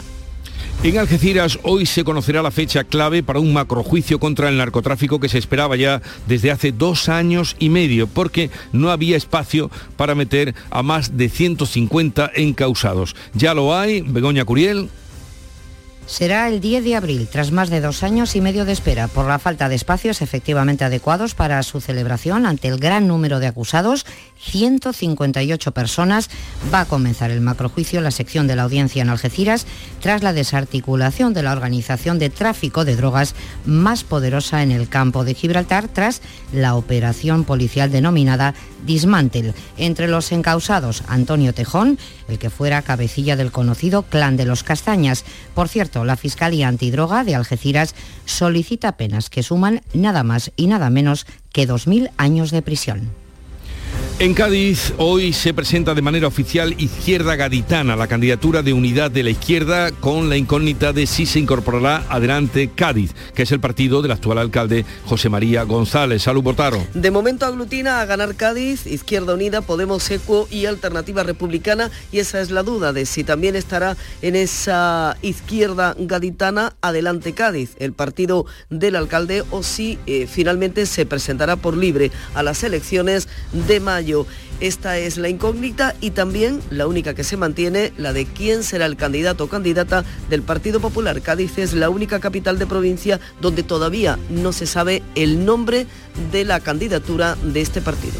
En 0.86 1.00
Algeciras 1.00 1.58
hoy 1.64 1.88
se 1.88 2.04
conocerá 2.04 2.44
la 2.44 2.52
fecha 2.52 2.84
clave 2.84 3.24
para 3.24 3.40
un 3.40 3.52
macrojuicio 3.52 4.20
contra 4.20 4.50
el 4.50 4.58
narcotráfico 4.58 5.20
que 5.20 5.30
se 5.30 5.40
esperaba 5.40 5.76
ya 5.76 6.04
desde 6.28 6.52
hace 6.52 6.72
dos 6.72 7.10
años 7.10 7.56
y 7.58 7.70
medio, 7.70 8.06
porque 8.06 8.52
no 8.72 8.92
había 8.92 9.18
espacio 9.18 9.72
para 9.98 10.14
meter 10.14 10.54
a 10.70 10.84
más 10.84 11.18
de 11.18 11.28
150 11.28 12.34
encausados. 12.36 13.16
Ya 13.34 13.56
lo 13.56 13.76
hay, 13.76 14.02
Begoña 14.02 14.46
Curiel. 14.46 14.92
Será 16.06 16.48
el 16.50 16.62
10 16.62 16.84
de 16.84 16.96
abril, 16.96 17.28
tras 17.32 17.52
más 17.52 17.72
de 17.72 17.82
dos 17.82 18.04
años 18.04 18.36
y 18.36 18.42
medio 18.42 18.64
de 18.64 18.72
espera, 18.72 19.08
por 19.08 19.26
la 19.26 19.40
falta 19.40 19.70
de 19.70 19.76
espacios 19.76 20.22
efectivamente 20.22 20.86
adecuados 20.86 21.34
para 21.34 21.64
su 21.64 21.82
celebración 21.82 22.46
ante 22.46 22.68
el 22.68 22.78
gran 22.78 23.08
número 23.08 23.40
de 23.40 23.48
acusados, 23.48 24.06
158 24.38 25.72
personas, 25.72 26.30
va 26.74 26.82
a 26.82 26.86
comenzar 26.86 27.32
el 27.32 27.42
macrojuicio 27.42 28.00
en 28.00 28.04
la 28.04 28.12
sección 28.12 28.48
de 28.48 28.56
la 28.56 28.64
audiencia 28.64 29.02
en 29.02 29.10
Algeciras 29.10 29.66
tras 30.02 30.24
la 30.24 30.34
desarticulación 30.34 31.34
de 31.34 31.44
la 31.44 31.52
organización 31.52 32.20
de 32.20 32.30
tráfico 32.30 32.86
de 32.86 32.96
drogas 32.96 33.36
más 33.66 34.04
poderosa 34.04 34.64
en 34.64 34.72
el 34.72 34.90
campo 34.90 35.24
de 35.24 35.34
Gibraltar 35.34 35.88
tras 35.88 36.22
la 36.52 36.76
operación 36.76 37.44
policial 37.44 37.92
denominada 37.92 38.54
Dismantel. 38.86 39.54
Entre 39.78 40.08
los 40.08 40.32
encausados, 40.32 41.04
Antonio 41.08 41.54
Tejón, 41.54 41.98
el 42.28 42.38
que 42.38 42.50
fuera 42.50 42.82
cabecilla 42.82 43.36
del 43.36 43.52
conocido 43.52 44.04
Clan 44.04 44.38
de 44.38 44.46
los 44.46 44.64
Castañas. 44.64 45.26
Por 45.54 45.70
cierto, 45.70 46.06
la 46.06 46.18
Fiscalía 46.18 46.68
Antidroga 46.68 47.24
de 47.24 47.36
Algeciras 47.36 47.96
solicita 48.26 48.98
penas 48.98 49.30
que 49.30 49.44
suman 49.44 49.82
nada 49.94 50.24
más 50.24 50.52
y 50.56 50.68
nada 50.68 50.90
menos 50.90 51.26
que 51.52 51.68
2.000 51.68 52.12
años 52.18 52.52
de 52.52 52.62
prisión. 52.62 53.25
En 54.18 54.34
Cádiz 54.34 54.94
hoy 54.98 55.34
se 55.34 55.54
presenta 55.54 55.94
de 55.94 56.02
manera 56.02 56.28
oficial 56.28 56.74
Izquierda 56.78 57.36
Gaditana, 57.36 57.98
la 57.98 58.08
candidatura 58.08 58.62
de 58.62 58.72
unidad 58.72 59.12
de 59.12 59.24
la 59.24 59.32
izquierda 59.32 59.92
con 59.92 60.30
la 60.30 60.38
incógnita 60.38 60.94
de 60.94 61.06
si 61.06 61.26
se 61.26 61.40
incorporará 61.40 62.06
adelante 62.08 62.72
Cádiz, 62.74 63.14
que 63.34 63.44
es 63.44 63.52
el 63.52 63.60
partido 63.60 64.02
del 64.02 64.14
actual 64.14 64.38
alcalde 64.38 64.86
José 65.04 65.28
María 65.28 65.64
González. 65.64 66.24
Salud 66.24 66.44
Botaro. 66.44 66.82
De 66.94 67.12
momento 67.12 67.46
aglutina 67.46 68.00
a 68.00 68.06
ganar 68.06 68.36
Cádiz, 68.36 68.88
Izquierda 68.88 69.34
Unida, 69.34 69.60
Podemos 69.62 70.10
Ecuo 70.10 70.48
y 70.50 70.66
Alternativa 70.66 71.24
Republicana 71.24 71.92
y 72.14 72.20
esa 72.20 72.40
es 72.40 72.52
la 72.52 72.64
duda 72.64 72.94
de 72.94 73.06
si 73.06 73.26
también 73.26 73.58
estará 73.58 73.98
en 74.22 74.38
esa 74.38 75.18
izquierda 75.24 75.94
gaditana 76.00 76.78
adelante 76.80 77.34
Cádiz, 77.34 77.76
el 77.80 77.92
partido 77.92 78.46
del 78.70 78.96
alcalde 78.96 79.44
o 79.52 79.62
si 79.62 80.00
eh, 80.06 80.26
finalmente 80.26 80.86
se 80.86 81.06
presentará 81.06 81.58
por 81.58 81.76
libre 81.76 82.12
a 82.34 82.44
las 82.44 82.64
elecciones 82.64 83.28
de 83.52 83.82
mayo. 83.82 84.05
Esta 84.60 84.98
es 84.98 85.18
la 85.18 85.30
incógnita 85.30 85.96
y 86.00 86.12
también 86.12 86.62
la 86.70 86.88
única 86.88 87.14
que 87.14 87.24
se 87.24 87.38
mantiene, 87.38 87.92
la 87.98 88.14
de 88.14 88.26
quién 88.26 88.64
será 88.64 88.86
el 88.86 88.96
candidato 88.96 89.46
o 89.46 89.50
candidata 89.50 90.06
del 90.30 90.44
Partido 90.44 90.80
Popular. 90.80 91.22
Cádiz 91.22 91.58
es 91.58 91.74
la 91.74 91.90
única 91.90 92.20
capital 92.20 92.58
de 92.58 92.68
provincia 92.68 93.20
donde 93.42 93.64
todavía 93.64 94.18
no 94.30 94.54
se 94.54 94.66
sabe 94.66 95.04
el 95.16 95.46
nombre 95.46 95.88
de 96.32 96.46
la 96.46 96.60
candidatura 96.60 97.36
de 97.44 97.62
este 97.62 97.82
partido. 97.82 98.16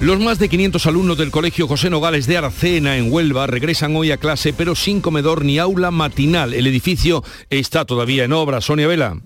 Los 0.00 0.18
más 0.18 0.40
de 0.40 0.48
500 0.48 0.84
alumnos 0.86 1.16
del 1.16 1.30
Colegio 1.30 1.68
José 1.68 1.88
Nogales 1.88 2.26
de 2.26 2.36
Aracena, 2.36 2.96
en 2.96 3.12
Huelva, 3.12 3.46
regresan 3.46 3.94
hoy 3.94 4.10
a 4.10 4.16
clase, 4.16 4.52
pero 4.52 4.74
sin 4.74 5.00
comedor 5.00 5.44
ni 5.44 5.58
aula 5.58 5.92
matinal. 5.92 6.54
El 6.54 6.66
edificio 6.66 7.22
está 7.50 7.84
todavía 7.84 8.24
en 8.24 8.32
obra. 8.32 8.60
Sonia 8.60 8.88
Vela. 8.88 9.20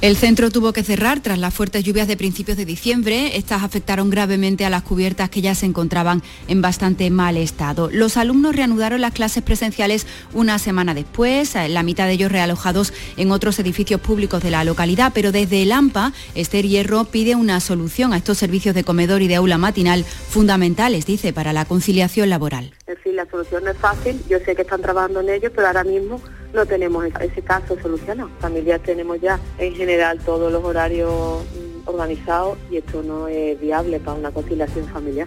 El 0.00 0.16
centro 0.16 0.50
tuvo 0.50 0.72
que 0.72 0.82
cerrar 0.82 1.20
tras 1.20 1.38
las 1.38 1.54
fuertes 1.54 1.82
lluvias 1.82 2.06
de 2.06 2.16
principios 2.16 2.56
de 2.56 2.64
diciembre. 2.64 3.36
Estas 3.36 3.62
afectaron 3.62 4.10
gravemente 4.10 4.64
a 4.64 4.70
las 4.70 4.82
cubiertas 4.82 5.30
que 5.30 5.40
ya 5.40 5.54
se 5.54 5.66
encontraban 5.66 6.22
en 6.48 6.60
bastante 6.62 7.10
mal 7.10 7.36
estado. 7.36 7.88
Los 7.90 8.16
alumnos 8.16 8.54
reanudaron 8.54 9.00
las 9.00 9.12
clases 9.12 9.42
presenciales 9.42 10.06
una 10.34 10.58
semana 10.58 10.94
después, 10.94 11.54
la 11.68 11.82
mitad 11.82 12.06
de 12.06 12.12
ellos 12.12 12.30
realojados 12.30 12.92
en 13.16 13.30
otros 13.30 13.58
edificios 13.58 14.00
públicos 14.00 14.42
de 14.42 14.50
la 14.50 14.64
localidad, 14.64 15.12
pero 15.14 15.32
desde 15.32 15.62
el 15.62 15.72
AMPA, 15.72 16.12
Esther 16.34 16.66
Hierro 16.66 17.04
pide 17.06 17.34
una 17.34 17.60
solución 17.60 18.12
a 18.12 18.18
estos 18.18 18.38
servicios 18.38 18.74
de 18.74 18.84
comedor 18.84 19.22
y 19.22 19.28
de 19.28 19.36
aula 19.36 19.58
matinal 19.58 20.04
fundamentales, 20.04 21.06
dice, 21.06 21.32
para 21.32 21.52
la 21.52 21.64
conciliación 21.64 22.28
laboral. 22.30 22.75
En 22.86 22.96
fin, 22.98 23.16
la 23.16 23.26
solución 23.28 23.64
no 23.64 23.72
es 23.72 23.78
fácil, 23.78 24.22
yo 24.28 24.38
sé 24.38 24.54
que 24.54 24.62
están 24.62 24.80
trabajando 24.80 25.20
en 25.20 25.30
ello, 25.30 25.50
pero 25.52 25.66
ahora 25.66 25.82
mismo 25.82 26.20
no 26.54 26.64
tenemos 26.66 27.04
ese 27.20 27.42
caso 27.42 27.76
solucionado. 27.82 28.30
Familias 28.38 28.80
tenemos 28.82 29.20
ya 29.20 29.40
en 29.58 29.74
general 29.74 30.20
todos 30.20 30.52
los 30.52 30.62
horarios 30.62 31.10
mm, 31.10 31.88
organizados 31.88 32.56
y 32.70 32.76
esto 32.76 33.02
no 33.02 33.26
es 33.26 33.60
viable 33.60 33.98
para 33.98 34.16
una 34.16 34.30
conciliación 34.30 34.86
familiar. 34.86 35.26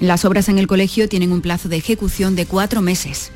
Las 0.00 0.24
obras 0.24 0.48
en 0.48 0.58
el 0.58 0.68
colegio 0.68 1.08
tienen 1.08 1.32
un 1.32 1.40
plazo 1.40 1.68
de 1.68 1.76
ejecución 1.76 2.36
de 2.36 2.46
cuatro 2.46 2.80
meses. 2.80 3.32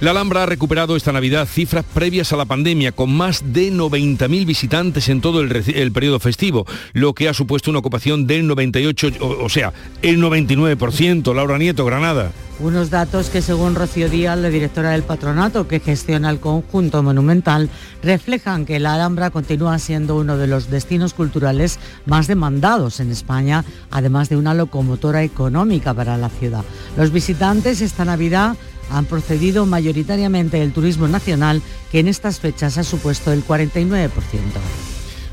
La 0.00 0.12
Alhambra 0.12 0.44
ha 0.44 0.46
recuperado 0.46 0.94
esta 0.94 1.10
Navidad 1.10 1.48
cifras 1.48 1.84
previas 1.92 2.32
a 2.32 2.36
la 2.36 2.44
pandemia, 2.44 2.92
con 2.92 3.12
más 3.12 3.52
de 3.52 3.72
90.000 3.72 4.46
visitantes 4.46 5.08
en 5.08 5.20
todo 5.20 5.40
el, 5.40 5.50
el, 5.74 5.90
periodo 5.90 6.20
festivo, 6.20 6.66
lo 6.92 7.14
que 7.14 7.28
ha 7.28 7.34
supuesto 7.34 7.70
una 7.70 7.80
ocupación 7.80 8.28
del 8.28 8.46
98, 8.46 9.08
o, 9.20 9.44
o 9.44 9.48
sea, 9.48 9.72
el 10.02 10.22
99%. 10.22 11.34
Laura 11.34 11.58
Nieto, 11.58 11.84
Granada. 11.84 12.30
Unos 12.60 12.88
datos 12.88 13.30
que 13.30 13.42
según 13.42 13.74
Rocío 13.74 14.08
Díaz, 14.08 14.38
la 14.38 14.48
directora 14.48 14.90
del 14.90 15.02
patronato 15.02 15.66
que 15.66 15.80
gestiona 15.80 16.30
el 16.30 16.38
conjunto 16.38 17.02
monumental, 17.02 17.68
reflejan 18.00 18.64
que 18.64 18.78
la 18.78 18.94
Alhambra 18.94 19.30
continúa 19.30 19.78
siendo 19.80 20.16
uno 20.16 20.36
de 20.36 20.46
los 20.46 20.70
destinos 20.70 21.14
culturales 21.14 21.80
más 22.06 22.28
demandados 22.28 23.00
en 23.00 23.10
España, 23.10 23.64
además 23.90 24.28
de 24.28 24.36
una 24.36 24.54
locomotora 24.54 25.24
económica 25.24 25.94
para 25.94 26.16
la 26.16 26.28
ciudad. 26.28 26.64
Los 26.96 27.10
visitantes 27.10 27.80
esta 27.80 28.04
Navidad 28.04 28.56
han 28.88 29.06
procedido 29.06 29.66
mayoritariamente 29.66 30.62
el 30.62 30.72
turismo 30.72 31.08
nacional, 31.08 31.60
que 31.90 31.98
en 31.98 32.08
estas 32.08 32.38
fechas 32.38 32.78
ha 32.78 32.84
supuesto 32.84 33.32
el 33.32 33.44
49%. 33.44 34.10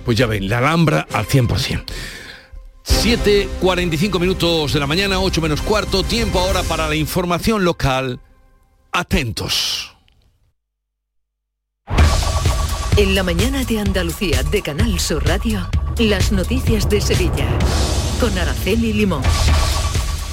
Pues 0.03 0.17
ya 0.17 0.26
ven, 0.26 0.49
la 0.49 0.57
Alhambra 0.57 1.07
al 1.13 1.28
100%. 1.28 1.84
7.45 2.86 4.19
minutos 4.19 4.73
de 4.73 4.79
la 4.79 4.88
mañana, 4.88 5.19
8 5.19 5.41
menos 5.41 5.61
cuarto, 5.61 6.03
tiempo 6.03 6.39
ahora 6.39 6.63
para 6.63 6.88
la 6.88 6.95
información 6.95 7.63
local. 7.63 8.19
Atentos. 8.91 9.95
En 12.97 13.15
la 13.15 13.23
mañana 13.23 13.63
de 13.63 13.79
Andalucía 13.79 14.43
de 14.43 14.61
Canal 14.61 14.99
Sur 14.99 15.25
Radio, 15.25 15.69
las 15.97 16.32
noticias 16.32 16.89
de 16.89 16.99
Sevilla, 16.99 17.47
con 18.19 18.38
Araceli 18.38 18.91
Limón. 18.93 19.23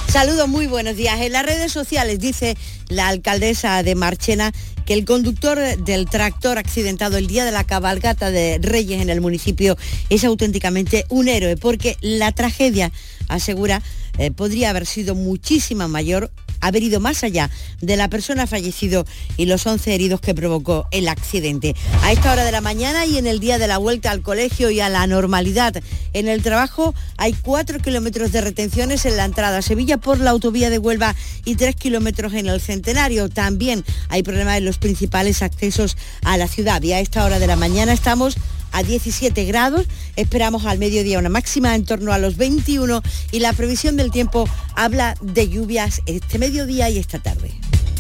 Saludos, 0.09 0.49
muy 0.49 0.67
buenos 0.67 0.97
días. 0.97 1.21
En 1.21 1.33
las 1.33 1.45
redes 1.45 1.71
sociales 1.71 2.19
dice 2.19 2.57
la 2.89 3.09
alcaldesa 3.09 3.83
de 3.83 3.95
Marchena 3.95 4.53
que 4.87 4.95
el 4.95 5.05
conductor 5.05 5.59
del 5.59 6.07
tractor 6.07 6.57
accidentado 6.57 7.19
el 7.19 7.27
día 7.27 7.45
de 7.45 7.53
la 7.53 7.65
cabalgata 7.65 8.31
de 8.31 8.59
Reyes 8.61 9.03
en 9.03 9.11
el 9.11 9.21
municipio 9.21 9.77
es 10.09 10.25
auténticamente 10.25 11.05
un 11.11 11.29
héroe, 11.29 11.59
porque 11.59 11.99
la 12.01 12.33
tragedia, 12.33 12.91
asegura, 13.29 13.83
eh, 14.17 14.31
podría 14.31 14.71
haber 14.71 14.87
sido 14.87 15.15
muchísima 15.15 15.89
mayor 15.89 16.31
haber 16.61 16.83
ido 16.83 17.01
más 17.01 17.25
allá 17.25 17.51
de 17.81 17.97
la 17.97 18.09
persona 18.09 18.47
fallecido 18.47 19.07
y 19.37 19.47
los 19.47 19.67
11 19.67 19.95
heridos 19.95 20.21
que 20.21 20.35
provocó 20.35 20.87
el 20.91 21.09
accidente. 21.09 21.75
A 22.03 22.13
esta 22.13 22.33
hora 22.33 22.45
de 22.45 22.53
la 22.53 22.61
mañana 22.61 23.07
y 23.07 23.19
en 23.19 23.27
el 23.27 23.41
día 23.41 23.59
de 23.59 23.67
la 23.67 23.79
vuelta 23.79 24.11
al 24.11 24.23
colegio 24.23 24.71
y 24.71 24.81
a 24.81 24.89
la 24.89 25.07
normalidad 25.07 25.83
en 26.13 26.29
el 26.29 26.43
trabajo 26.43 26.95
hay 27.17 27.33
4 27.33 27.81
kilómetros 27.81 28.33
de 28.33 28.41
retenciones 28.41 29.05
en 29.07 29.17
la 29.17 29.25
entrada 29.25 29.59
a 29.59 29.63
Sevilla 29.63 29.99
por 29.99 30.21
la 30.21 30.31
autovía 30.31 30.71
de 30.71 30.79
Huelva 30.79 31.15
y 31.45 31.57
3 31.57 31.77
kilómetros 31.77 32.35
en 32.35 32.47
el 32.47 32.61
Centenario. 32.61 33.29
También 33.29 33.85
hay 34.09 34.23
problemas 34.23 34.59
en 34.59 34.65
los 34.65 34.79
principales 34.79 35.43
accesos 35.43 35.97
a 36.23 36.37
la 36.37 36.49
ciudad 36.49 36.83
y 36.83 36.93
a 36.93 37.01
esta 37.01 37.25
hora 37.25 37.39
de 37.39 37.47
la 37.47 37.57
mañana 37.57 37.93
estamos 37.93 38.37
a 38.73 38.83
17 38.83 39.45
grados, 39.45 39.87
esperamos 40.17 40.65
al 40.65 40.79
mediodía 40.79 41.19
una 41.19 41.29
máxima 41.29 41.75
en 41.75 41.85
torno 41.85 42.13
a 42.13 42.19
los 42.19 42.37
21 42.37 43.03
y 43.33 43.41
la 43.41 43.53
previsión 43.53 43.97
del 43.97 44.11
tiempo 44.11 44.49
habla 44.75 45.17
de 45.21 45.49
lluvias 45.49 46.03
este 46.07 46.39
mediodía 46.39 46.91
y 46.91 46.99
esta 46.99 47.19
tarde. 47.19 47.53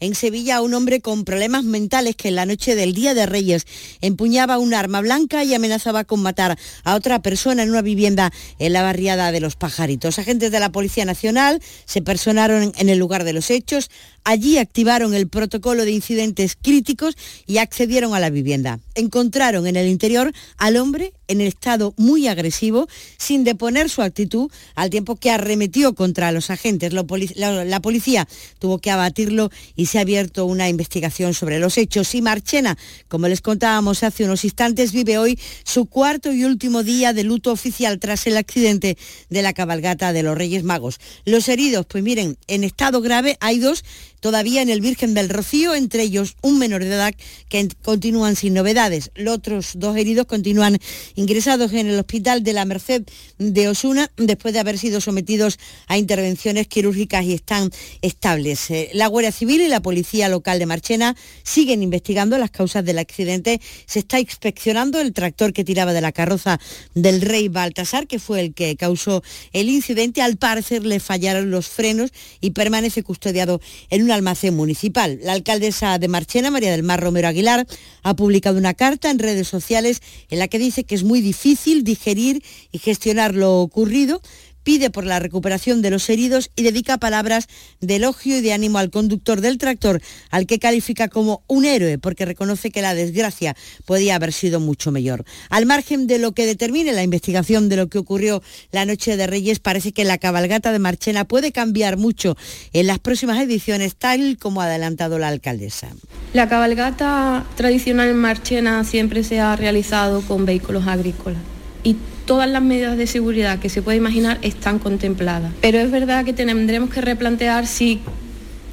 en 0.00 0.14
Sevilla 0.14 0.56
a 0.56 0.62
un 0.62 0.74
hombre 0.74 1.00
con 1.00 1.24
problemas 1.24 1.64
mentales 1.64 2.16
que 2.16 2.28
en 2.28 2.36
la 2.36 2.46
noche 2.46 2.74
del 2.74 2.94
Día 2.94 3.14
de 3.14 3.26
Reyes 3.26 3.66
empuñaba 4.00 4.58
un 4.58 4.74
arma 4.74 5.00
blanca 5.00 5.44
y 5.44 5.54
amenazaba 5.54 6.04
con 6.04 6.22
matar 6.22 6.58
a 6.84 6.94
otra 6.94 7.20
persona 7.22 7.62
en 7.62 7.70
una 7.70 7.82
vivienda 7.82 8.32
en 8.58 8.72
la 8.72 8.82
barriada 8.82 9.32
de 9.32 9.40
Los 9.40 9.56
Pajaritos. 9.56 10.18
Agentes 10.18 10.50
de 10.50 10.60
la 10.60 10.70
Policía 10.70 11.04
Nacional 11.04 11.62
se 11.84 12.02
personaron 12.02 12.72
en 12.76 12.88
el 12.88 12.98
lugar 12.98 13.24
de 13.24 13.32
los 13.32 13.50
hechos, 13.50 13.90
Allí 14.28 14.58
activaron 14.58 15.14
el 15.14 15.26
protocolo 15.26 15.86
de 15.86 15.90
incidentes 15.90 16.54
críticos 16.60 17.16
y 17.46 17.56
accedieron 17.56 18.12
a 18.14 18.20
la 18.20 18.28
vivienda. 18.28 18.78
Encontraron 18.94 19.66
en 19.66 19.76
el 19.76 19.88
interior 19.88 20.34
al 20.58 20.76
hombre 20.76 21.14
en 21.28 21.40
estado 21.40 21.94
muy 21.96 22.28
agresivo, 22.28 22.88
sin 23.16 23.42
deponer 23.42 23.88
su 23.88 24.02
actitud, 24.02 24.50
al 24.74 24.90
tiempo 24.90 25.16
que 25.16 25.30
arremetió 25.30 25.94
contra 25.94 26.30
los 26.30 26.50
agentes. 26.50 26.92
La, 26.92 27.80
policía 27.80 28.28
tuvo 28.58 28.78
que 28.80 28.90
abatirlo 28.90 29.50
y 29.76 29.86
se 29.88 29.98
ha 29.98 30.02
abierto 30.02 30.44
una 30.44 30.68
investigación 30.68 31.34
sobre 31.34 31.58
los 31.58 31.78
hechos. 31.78 32.14
Y 32.14 32.22
Marchena, 32.22 32.78
como 33.08 33.26
les 33.26 33.40
contábamos 33.40 34.04
hace 34.04 34.24
unos 34.24 34.44
instantes, 34.44 34.92
vive 34.92 35.18
hoy 35.18 35.38
su 35.64 35.86
cuarto 35.86 36.32
y 36.32 36.44
último 36.44 36.82
día 36.84 37.12
de 37.12 37.24
luto 37.24 37.50
oficial 37.50 37.98
tras 37.98 38.26
el 38.26 38.36
accidente 38.36 38.96
de 39.28 39.42
la 39.42 39.52
cabalgata 39.52 40.12
de 40.12 40.22
los 40.22 40.38
Reyes 40.38 40.62
Magos. 40.62 41.00
Los 41.24 41.48
heridos, 41.48 41.86
pues 41.86 42.04
miren, 42.04 42.38
en 42.46 42.62
estado 42.62 43.00
grave 43.00 43.36
hay 43.40 43.58
dos 43.58 43.84
todavía 44.20 44.62
en 44.62 44.70
el 44.70 44.80
Virgen 44.80 45.14
del 45.14 45.28
Rocío, 45.28 45.74
entre 45.74 46.02
ellos 46.02 46.36
un 46.42 46.58
menor 46.58 46.84
de 46.84 46.94
edad 46.94 47.14
que 47.48 47.68
continúan 47.82 48.36
sin 48.36 48.54
novedades. 48.54 49.10
Los 49.14 49.36
otros 49.36 49.72
dos 49.74 49.96
heridos 49.96 50.26
continúan 50.26 50.78
ingresados 51.14 51.72
en 51.72 51.88
el 51.88 51.98
Hospital 51.98 52.42
de 52.42 52.52
la 52.52 52.64
Merced 52.64 53.02
de 53.38 53.68
Osuna 53.68 54.10
después 54.16 54.54
de 54.54 54.60
haber 54.60 54.78
sido 54.78 55.00
sometidos 55.00 55.58
a 55.86 55.98
intervenciones 55.98 56.66
quirúrgicas 56.66 57.24
y 57.24 57.34
están 57.34 57.70
estables. 58.02 58.70
Eh, 58.70 58.90
la 58.92 59.06
Guardia 59.06 59.32
Civil 59.32 59.60
y 59.60 59.68
la 59.68 59.80
Policía 59.80 60.28
Local 60.28 60.58
de 60.58 60.66
Marchena 60.66 61.16
siguen 61.42 61.82
investigando 61.82 62.38
las 62.38 62.50
causas 62.50 62.84
del 62.84 62.98
accidente. 62.98 63.60
Se 63.86 64.00
está 64.00 64.20
inspeccionando 64.20 65.00
el 65.00 65.12
tractor 65.12 65.52
que 65.52 65.64
tiraba 65.64 65.92
de 65.92 66.00
la 66.00 66.12
carroza 66.12 66.60
del 66.94 67.20
rey 67.20 67.48
Baltasar, 67.48 68.06
que 68.06 68.18
fue 68.18 68.40
el 68.40 68.54
que 68.54 68.76
causó 68.76 69.22
el 69.52 69.68
incidente. 69.68 70.22
Al 70.22 70.36
parecer 70.36 70.84
le 70.84 71.00
fallaron 71.00 71.50
los 71.50 71.68
frenos 71.68 72.10
y 72.40 72.50
permanece 72.50 73.02
custodiado 73.02 73.60
un 74.08 74.12
almacén 74.12 74.56
municipal. 74.56 75.20
La 75.22 75.32
alcaldesa 75.32 75.98
de 75.98 76.08
Marchena, 76.08 76.50
María 76.50 76.70
del 76.70 76.82
Mar 76.82 76.98
Romero 76.98 77.28
Aguilar, 77.28 77.66
ha 78.02 78.16
publicado 78.16 78.56
una 78.56 78.72
carta 78.72 79.10
en 79.10 79.18
redes 79.18 79.46
sociales 79.46 80.00
en 80.30 80.38
la 80.38 80.48
que 80.48 80.58
dice 80.58 80.84
que 80.84 80.94
es 80.94 81.04
muy 81.04 81.20
difícil 81.20 81.84
digerir 81.84 82.42
y 82.72 82.78
gestionar 82.78 83.34
lo 83.34 83.60
ocurrido 83.60 84.22
pide 84.68 84.90
por 84.90 85.06
la 85.06 85.18
recuperación 85.18 85.80
de 85.80 85.88
los 85.88 86.10
heridos 86.10 86.50
y 86.54 86.62
dedica 86.62 86.98
palabras 86.98 87.48
de 87.80 87.96
elogio 87.96 88.36
y 88.36 88.42
de 88.42 88.52
ánimo 88.52 88.76
al 88.76 88.90
conductor 88.90 89.40
del 89.40 89.56
tractor, 89.56 90.02
al 90.28 90.44
que 90.44 90.58
califica 90.58 91.08
como 91.08 91.42
un 91.46 91.64
héroe, 91.64 91.96
porque 91.96 92.26
reconoce 92.26 92.70
que 92.70 92.82
la 92.82 92.94
desgracia 92.94 93.56
podía 93.86 94.16
haber 94.16 94.30
sido 94.30 94.60
mucho 94.60 94.92
mayor. 94.92 95.24
Al 95.48 95.64
margen 95.64 96.06
de 96.06 96.18
lo 96.18 96.32
que 96.32 96.44
determine 96.44 96.92
la 96.92 97.02
investigación 97.02 97.70
de 97.70 97.76
lo 97.76 97.86
que 97.86 97.96
ocurrió 97.96 98.42
la 98.70 98.84
noche 98.84 99.16
de 99.16 99.26
Reyes, 99.26 99.58
parece 99.58 99.92
que 99.92 100.04
la 100.04 100.18
cabalgata 100.18 100.70
de 100.70 100.80
Marchena 100.80 101.24
puede 101.24 101.50
cambiar 101.50 101.96
mucho 101.96 102.36
en 102.74 102.88
las 102.88 102.98
próximas 102.98 103.40
ediciones, 103.40 103.96
tal 103.96 104.36
como 104.38 104.60
ha 104.60 104.66
adelantado 104.66 105.18
la 105.18 105.28
alcaldesa. 105.28 105.88
La 106.34 106.50
cabalgata 106.50 107.46
tradicional 107.56 108.10
en 108.10 108.18
Marchena 108.18 108.84
siempre 108.84 109.24
se 109.24 109.40
ha 109.40 109.56
realizado 109.56 110.20
con 110.20 110.44
vehículos 110.44 110.86
agrícolas 110.86 111.40
y 111.82 111.96
todas 112.28 112.48
las 112.48 112.62
medidas 112.62 112.98
de 112.98 113.06
seguridad 113.06 113.58
que 113.58 113.70
se 113.70 113.80
puede 113.80 113.96
imaginar 113.96 114.38
están 114.42 114.78
contempladas. 114.78 115.50
Pero 115.62 115.78
es 115.78 115.90
verdad 115.90 116.26
que 116.26 116.34
tendremos 116.34 116.90
que 116.90 117.00
replantear 117.00 117.66
si 117.66 118.00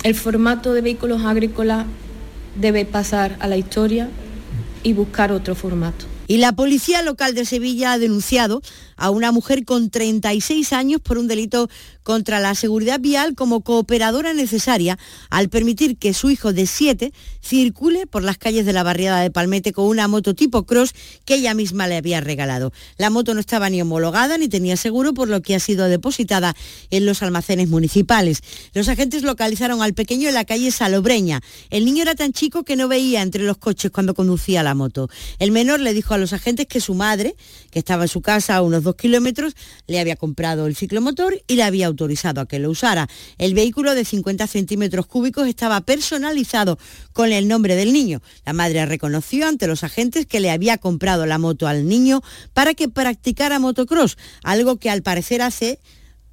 el 0.03 0.14
formato 0.14 0.74
de 0.74 0.82
vehículos 0.82 1.24
agrícolas 1.24 1.86
debe 2.60 2.84
pasar 2.84 3.38
a 3.39 3.47
la 3.47 3.56
historia 3.56 4.10
y 4.84 4.91
buscar 4.91 5.32
otro 5.32 5.56
formato. 5.56 6.06
Y 6.28 6.38
la 6.38 6.51
policía 6.51 7.01
local 7.01 7.34
de 7.34 7.45
Sevilla 7.45 7.93
ha 7.93 7.97
denunciado 7.97 8.62
a 8.97 9.10
una 9.10 9.32
mujer 9.32 9.64
con 9.64 9.89
36 9.89 10.74
años 10.74 10.99
por 10.99 11.18
un 11.18 11.30
delito 11.30 11.70
contra 12.06 12.39
la 12.39 12.53
seguridad 12.53 12.99
vial 12.99 13.34
como 13.34 13.62
cooperadora 13.62 14.36
necesaria 14.36 14.99
al 15.32 15.49
permitir 15.49 15.97
que 15.97 16.14
su 16.14 16.30
hijo 16.30 16.53
de 16.53 16.68
7 16.68 17.12
circule 17.41 18.06
por 18.06 18.22
las 18.22 18.38
calles 18.38 18.68
de 18.68 18.74
la 18.74 18.84
barriada 18.84 19.22
de 19.22 19.32
Palmete 19.32 19.74
con 19.74 19.88
una 19.88 20.08
moto 20.08 20.36
tipo 20.36 20.68
cross 20.68 20.93
que 21.26 21.34
ella 21.34 21.56
misma 21.56 21.88
le 21.88 21.97
había 21.97 22.22
regalado. 22.22 22.72
La 22.97 23.10
moto 23.10 23.34
no 23.34 23.39
estaba 23.39 23.72
ni 23.72 23.82
homologada 23.82 24.38
ni 24.38 24.47
tenía 24.47 24.78
seguro, 24.78 25.16
por 25.16 25.30
lo 25.30 25.41
que 25.41 25.56
ha 25.56 25.60
sido 25.60 25.88
depositada 25.88 26.56
en 26.91 27.08
los 27.08 27.24
almacenes 27.24 27.70
municipales. 27.70 28.43
Los 28.76 28.88
agentes 28.88 29.24
localizaron 29.24 29.82
al 29.82 29.95
pequeño 29.95 30.28
en 30.28 30.36
la 30.36 30.45
calle 30.45 30.70
Salobreña. 30.70 31.41
El 31.72 31.86
niño 31.86 32.03
era 32.03 32.14
tan 32.14 32.34
chico 32.34 32.62
que 32.62 32.76
no 32.76 32.88
veía 32.88 33.24
entre 33.24 33.43
los 33.43 33.58
coches 33.58 33.89
cuando 33.89 34.14
conducía 34.14 34.62
la 34.62 34.76
moto. 34.76 35.10
El 35.39 35.51
menor 35.51 35.80
le 35.80 35.93
dijo 35.95 36.14
a 36.14 36.20
los 36.20 36.34
agentes 36.34 36.68
que 36.68 36.82
su 36.82 36.93
madre, 36.93 37.36
que 37.72 37.80
estaba 37.80 38.03
en 38.03 38.10
su 38.10 38.22
casa 38.22 38.58
a 38.58 38.62
unos 38.62 38.84
dos 38.84 38.95
kilómetros, 38.95 39.56
le 39.88 39.99
había 39.99 40.16
comprado 40.16 40.68
el 40.68 40.76
ciclomotor 40.76 41.41
y 41.47 41.56
le 41.56 41.64
había 41.64 41.89
autorizado 41.95 42.41
a 42.41 42.45
que 42.45 42.59
lo 42.59 42.69
usara. 42.69 43.07
El 43.37 43.53
vehículo 43.53 43.95
de 43.95 44.03
50 44.03 44.47
centímetros 44.47 45.07
cúbicos 45.07 45.47
estaba 45.47 45.81
personalizado 45.81 46.77
con 47.13 47.31
el 47.31 47.47
nombre 47.47 47.75
del 47.75 47.93
niño. 47.93 48.21
La 48.45 48.53
madre 48.53 48.85
reconoció 48.85 49.47
ante 49.47 49.67
los 49.67 49.83
agentes 49.83 50.25
que 50.25 50.41
le 50.41 50.51
había 50.51 50.77
comprado 50.77 51.25
la 51.25 51.37
moto 51.37 51.67
al 51.67 51.87
niño 51.87 52.21
para 52.53 52.73
que 52.73 52.89
practicara 52.89 53.59
motocross, 53.59 54.17
algo 54.43 54.77
que 54.77 54.89
al 54.89 55.01
parecer 55.01 55.41
hace 55.41 55.79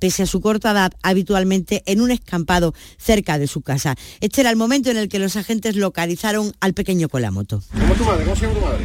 pese 0.01 0.25
a 0.25 0.27
su 0.27 0.41
corta 0.41 0.73
edad, 0.73 0.93
habitualmente 1.05 1.85
en 1.87 2.01
un 2.01 2.11
escampado 2.11 2.75
cerca 2.99 3.39
de 3.39 3.47
su 3.47 3.63
casa. 3.63 3.95
Este 4.21 4.41
era 4.41 4.51
el 4.51 4.57
momento 4.57 4.91
en 4.91 4.97
el 4.97 5.09
que 5.09 5.21
los 5.21 5.37
agentes 5.37 5.77
localizaron 5.77 6.53
al 6.59 6.75
pequeño 6.75 7.09
con 7.09 7.23
la 7.23 7.31
moto. 7.31 7.63
¿Cómo 7.71 7.95
tu 7.95 8.05
madre? 8.05 8.25
¿Cómo 8.25 8.35
se 8.35 8.49
llama 8.49 8.59
tu 8.59 8.67
madre? 8.67 8.85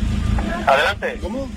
Adelante. 0.67 1.19
¿Cómo? 1.19 1.49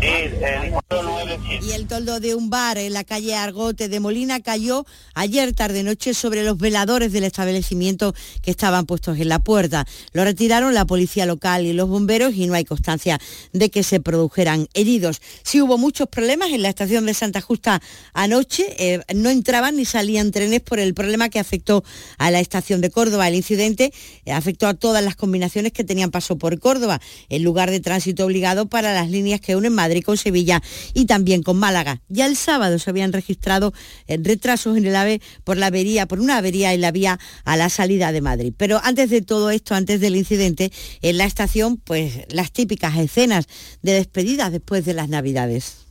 Y 0.00 1.72
el 1.72 1.88
toldo 1.88 2.20
de 2.20 2.34
un 2.34 2.50
bar 2.50 2.78
en 2.78 2.92
la 2.92 3.02
calle 3.02 3.34
Argote 3.34 3.88
de 3.88 4.00
Molina 4.00 4.40
cayó 4.40 4.86
ayer 5.14 5.52
tarde 5.52 5.82
noche 5.82 6.14
sobre 6.14 6.44
los 6.44 6.56
veladores 6.56 7.12
del 7.12 7.24
establecimiento 7.24 8.14
que 8.42 8.50
estaban 8.50 8.86
puestos 8.86 9.18
en 9.18 9.28
la 9.28 9.40
puerta. 9.40 9.86
Lo 10.12 10.24
retiraron 10.24 10.72
la 10.74 10.84
policía 10.86 11.26
local 11.26 11.66
y 11.66 11.72
los 11.72 11.88
bomberos 11.88 12.34
y 12.34 12.46
no 12.46 12.54
hay 12.54 12.64
constancia 12.64 13.18
de 13.52 13.70
que 13.70 13.82
se 13.82 13.98
produjeran 13.98 14.68
heridos. 14.74 15.20
Sí 15.42 15.60
hubo 15.60 15.78
muchos 15.78 16.08
problemas 16.08 16.52
en 16.52 16.62
la 16.62 16.68
estación 16.68 17.06
de 17.06 17.14
Santa 17.14 17.40
Justa 17.40 17.82
anoche. 18.12 18.76
Eh, 18.78 19.00
no 19.14 19.30
entraban 19.30 19.76
ni 19.76 19.84
salían 19.84 20.30
trenes 20.30 20.60
por 20.60 20.78
el 20.78 20.94
problema 20.94 21.28
que 21.28 21.40
afectó 21.40 21.82
a 22.18 22.30
la 22.30 22.38
estación 22.40 22.80
de 22.80 22.90
Córdoba. 22.90 23.26
El 23.26 23.34
incidente 23.34 23.92
eh, 24.24 24.32
afectó 24.32 24.68
a 24.68 24.74
todas 24.74 25.04
las 25.04 25.16
combinaciones 25.16 25.72
que 25.72 25.82
tenían 25.82 26.10
paso 26.10 26.38
por 26.38 26.58
Córdoba, 26.60 27.00
el 27.28 27.42
lugar 27.42 27.70
de 27.70 27.80
tránsito 27.80 28.24
obligado 28.24 28.68
para 28.68 28.94
las 28.94 29.10
líneas 29.10 29.40
que 29.40 29.56
unen 29.56 29.72
Madrid 29.72 29.87
con 30.04 30.16
Sevilla 30.16 30.62
y 30.94 31.06
también 31.06 31.42
con 31.42 31.58
Málaga. 31.58 32.00
Ya 32.08 32.26
el 32.26 32.36
sábado 32.36 32.78
se 32.78 32.90
habían 32.90 33.12
registrado 33.12 33.72
eh, 34.06 34.18
retrasos 34.20 34.76
en 34.76 34.86
el 34.86 34.94
AVE 34.94 35.20
por 35.44 35.56
la 35.56 35.66
avería, 35.66 36.06
por 36.06 36.20
una 36.20 36.36
avería 36.36 36.72
en 36.72 36.80
la 36.80 36.92
vía 36.92 37.18
a 37.44 37.56
la 37.56 37.68
salida 37.68 38.12
de 38.12 38.20
Madrid. 38.20 38.52
Pero 38.56 38.80
antes 38.82 39.10
de 39.10 39.22
todo 39.22 39.50
esto, 39.50 39.74
antes 39.74 40.00
del 40.00 40.16
incidente, 40.16 40.72
en 41.02 41.18
la 41.18 41.24
estación, 41.24 41.76
pues 41.76 42.24
las 42.28 42.52
típicas 42.52 42.96
escenas 42.96 43.46
de 43.82 43.92
despedida 43.92 44.50
después 44.50 44.84
de 44.84 44.94
las 44.94 45.08
Navidades 45.08 45.87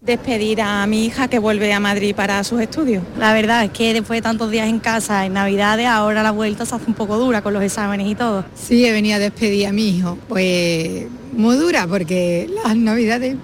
despedir 0.00 0.60
a 0.60 0.86
mi 0.86 1.06
hija 1.06 1.28
que 1.28 1.38
vuelve 1.38 1.72
a 1.72 1.80
Madrid 1.80 2.14
para 2.14 2.42
sus 2.44 2.60
estudios. 2.60 3.02
La 3.18 3.32
verdad 3.32 3.64
es 3.64 3.70
que 3.70 3.92
después 3.92 4.18
de 4.18 4.22
tantos 4.22 4.50
días 4.50 4.68
en 4.68 4.78
casa, 4.78 5.26
en 5.26 5.32
Navidades, 5.32 5.86
ahora 5.86 6.22
la 6.22 6.30
vuelta 6.30 6.64
se 6.64 6.74
hace 6.74 6.86
un 6.86 6.94
poco 6.94 7.18
dura 7.18 7.42
con 7.42 7.52
los 7.52 7.62
exámenes 7.62 8.06
y 8.06 8.14
todo. 8.14 8.44
Sí, 8.54 8.86
he 8.86 8.92
venido 8.92 9.16
a 9.16 9.18
despedir 9.18 9.66
a 9.66 9.72
mi 9.72 9.88
hijo. 9.88 10.18
Pues 10.28 11.06
muy 11.32 11.56
dura 11.56 11.86
porque 11.86 12.48
las 12.64 12.76
Navidades 12.76 13.36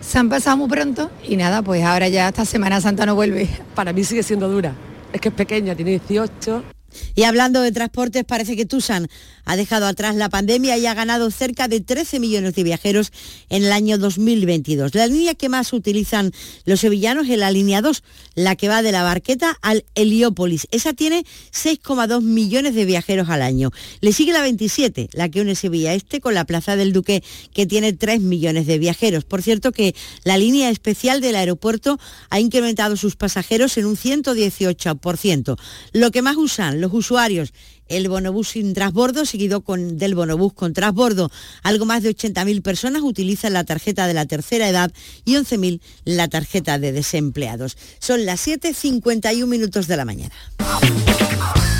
se 0.00 0.18
han 0.18 0.28
pasado 0.28 0.56
muy 0.56 0.68
pronto 0.68 1.10
y 1.22 1.36
nada, 1.36 1.62
pues 1.62 1.84
ahora 1.84 2.08
ya 2.08 2.28
esta 2.28 2.44
Semana 2.44 2.80
Santa 2.80 3.06
no 3.06 3.14
vuelve. 3.14 3.48
Para 3.74 3.92
mí 3.92 4.02
sigue 4.04 4.22
siendo 4.22 4.48
dura. 4.48 4.74
Es 5.12 5.20
que 5.20 5.28
es 5.28 5.34
pequeña, 5.34 5.74
tiene 5.74 5.92
18 5.92 6.64
y 7.14 7.24
hablando 7.24 7.60
de 7.62 7.72
transportes, 7.72 8.24
parece 8.24 8.56
que 8.56 8.66
Tusan 8.66 9.08
ha 9.44 9.56
dejado 9.56 9.86
atrás 9.86 10.14
la 10.14 10.28
pandemia 10.28 10.78
y 10.78 10.86
ha 10.86 10.94
ganado 10.94 11.30
cerca 11.30 11.68
de 11.68 11.80
13 11.80 12.20
millones 12.20 12.54
de 12.54 12.62
viajeros 12.62 13.12
en 13.48 13.64
el 13.64 13.72
año 13.72 13.98
2022. 13.98 14.94
La 14.94 15.06
línea 15.06 15.34
que 15.34 15.48
más 15.48 15.72
utilizan 15.72 16.32
los 16.64 16.80
sevillanos 16.80 17.28
es 17.28 17.38
la 17.38 17.50
línea 17.50 17.82
2, 17.82 18.02
la 18.34 18.56
que 18.56 18.68
va 18.68 18.82
de 18.82 18.92
la 18.92 19.02
Barqueta 19.02 19.58
al 19.62 19.84
Heliópolis. 19.94 20.68
Esa 20.70 20.92
tiene 20.92 21.24
6,2 21.52 22.22
millones 22.22 22.74
de 22.74 22.84
viajeros 22.84 23.28
al 23.28 23.42
año. 23.42 23.70
Le 24.00 24.12
sigue 24.12 24.32
la 24.32 24.42
27, 24.42 25.10
la 25.12 25.28
que 25.28 25.40
une 25.40 25.54
Sevilla 25.54 25.94
Este 25.94 26.20
con 26.20 26.34
la 26.34 26.44
Plaza 26.44 26.76
del 26.76 26.92
Duque, 26.92 27.22
que 27.52 27.66
tiene 27.66 27.92
3 27.92 28.20
millones 28.20 28.66
de 28.66 28.78
viajeros. 28.78 29.24
Por 29.24 29.42
cierto 29.42 29.72
que 29.72 29.94
la 30.24 30.38
línea 30.38 30.70
especial 30.70 31.20
del 31.20 31.36
aeropuerto 31.36 31.98
ha 32.30 32.40
incrementado 32.40 32.96
sus 32.96 33.16
pasajeros 33.16 33.76
en 33.76 33.86
un 33.86 33.96
118%. 33.96 35.58
Lo 35.92 36.10
que 36.10 36.22
más 36.22 36.36
usan 36.36 36.80
los 36.82 36.92
usuarios 36.92 37.54
el 37.92 38.08
bonobús 38.08 38.48
sin 38.48 38.74
transbordo, 38.74 39.24
seguido 39.24 39.60
con, 39.60 39.98
del 39.98 40.14
bonobús 40.14 40.52
con 40.52 40.72
transbordo. 40.72 41.30
Algo 41.62 41.84
más 41.84 42.02
de 42.02 42.14
80.000 42.14 42.62
personas 42.62 43.02
utilizan 43.02 43.52
la 43.52 43.64
tarjeta 43.64 44.06
de 44.06 44.14
la 44.14 44.26
tercera 44.26 44.68
edad 44.68 44.92
y 45.24 45.34
11.000 45.34 45.80
la 46.04 46.28
tarjeta 46.28 46.78
de 46.78 46.92
desempleados. 46.92 47.76
Son 47.98 48.24
las 48.24 48.46
7.51 48.46 49.46
minutos 49.46 49.86
de 49.86 49.96
la 49.96 50.04
mañana. 50.04 50.34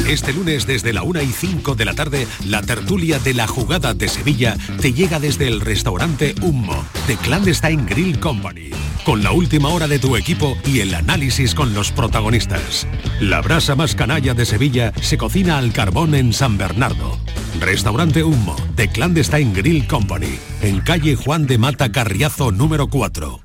Este 0.09 0.33
lunes 0.33 0.67
desde 0.67 0.93
la 0.93 1.05
1 1.05 1.23
y 1.23 1.33
5 1.33 1.75
de 1.77 1.85
la 1.85 1.95
tarde, 1.95 2.27
la 2.45 2.61
tertulia 2.61 3.19
de 3.21 3.35
la 3.35 3.47
jugada 3.47 3.95
de 3.95 4.09
Sevilla 4.09 4.57
te 4.81 4.93
llega 4.93 5.21
desde 5.21 5.47
el 5.47 5.61
restaurante 5.61 6.35
Hummo, 6.43 6.85
de 7.07 7.17
Clandestine 7.17 7.87
Grill 7.87 8.19
Company, 8.19 8.71
con 9.05 9.23
la 9.23 9.31
última 9.31 9.69
hora 9.69 9.87
de 9.87 10.01
tu 10.01 10.17
equipo 10.17 10.59
y 10.67 10.81
el 10.81 10.95
análisis 10.95 11.55
con 11.55 11.73
los 11.73 11.93
protagonistas. 11.93 12.87
La 13.21 13.41
brasa 13.41 13.77
más 13.77 13.95
canalla 13.95 14.35
de 14.35 14.45
Sevilla 14.45 14.93
se 15.01 15.17
cocina 15.17 15.57
al 15.57 15.73
carbón 15.73 16.02
en 16.03 16.33
San 16.33 16.59
Bernardo. 16.59 17.17
Restaurante 17.61 18.25
Hummo, 18.25 18.57
de 18.75 18.89
Clandestine 18.89 19.53
Grill 19.55 19.87
Company, 19.87 20.37
en 20.61 20.81
calle 20.81 21.15
Juan 21.15 21.47
de 21.47 21.59
Mata 21.59 21.93
Carriazo 21.93 22.51
número 22.51 22.89
4. 22.89 23.41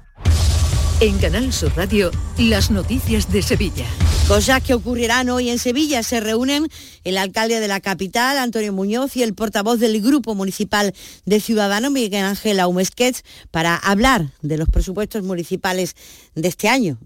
En 1.00 1.20
Canal 1.20 1.54
Sur 1.54 1.72
Radio, 1.76 2.10
las 2.40 2.72
noticias 2.72 3.32
de 3.32 3.44
Sevilla. 3.44 3.86
Cosas 4.28 4.62
que 4.64 4.74
ocurrirán 4.74 5.30
hoy 5.30 5.50
en 5.50 5.60
Sevilla. 5.60 6.02
Se 6.02 6.20
reúnen 6.20 6.68
el 7.04 7.18
alcalde 7.18 7.60
de 7.60 7.68
la 7.68 7.80
capital, 7.80 8.38
Antonio 8.40 8.74
Muñoz, 8.74 9.16
y 9.16 9.24
el 9.24 9.36
portavoz 9.36 9.80
del 9.80 10.02
Grupo 10.02 10.36
Municipal 10.36 10.94
de 11.26 11.40
Ciudadanos, 11.40 11.92
Miguel 11.92 12.26
Ángel 12.26 12.60
Aumesquets, 12.60 13.24
para 13.52 13.76
hablar 13.76 14.32
de 14.42 14.58
los 14.58 14.68
presupuestos 14.68 15.24
municipales 15.24 15.96
de 16.36 16.48
este 16.48 16.68
año, 16.68 16.98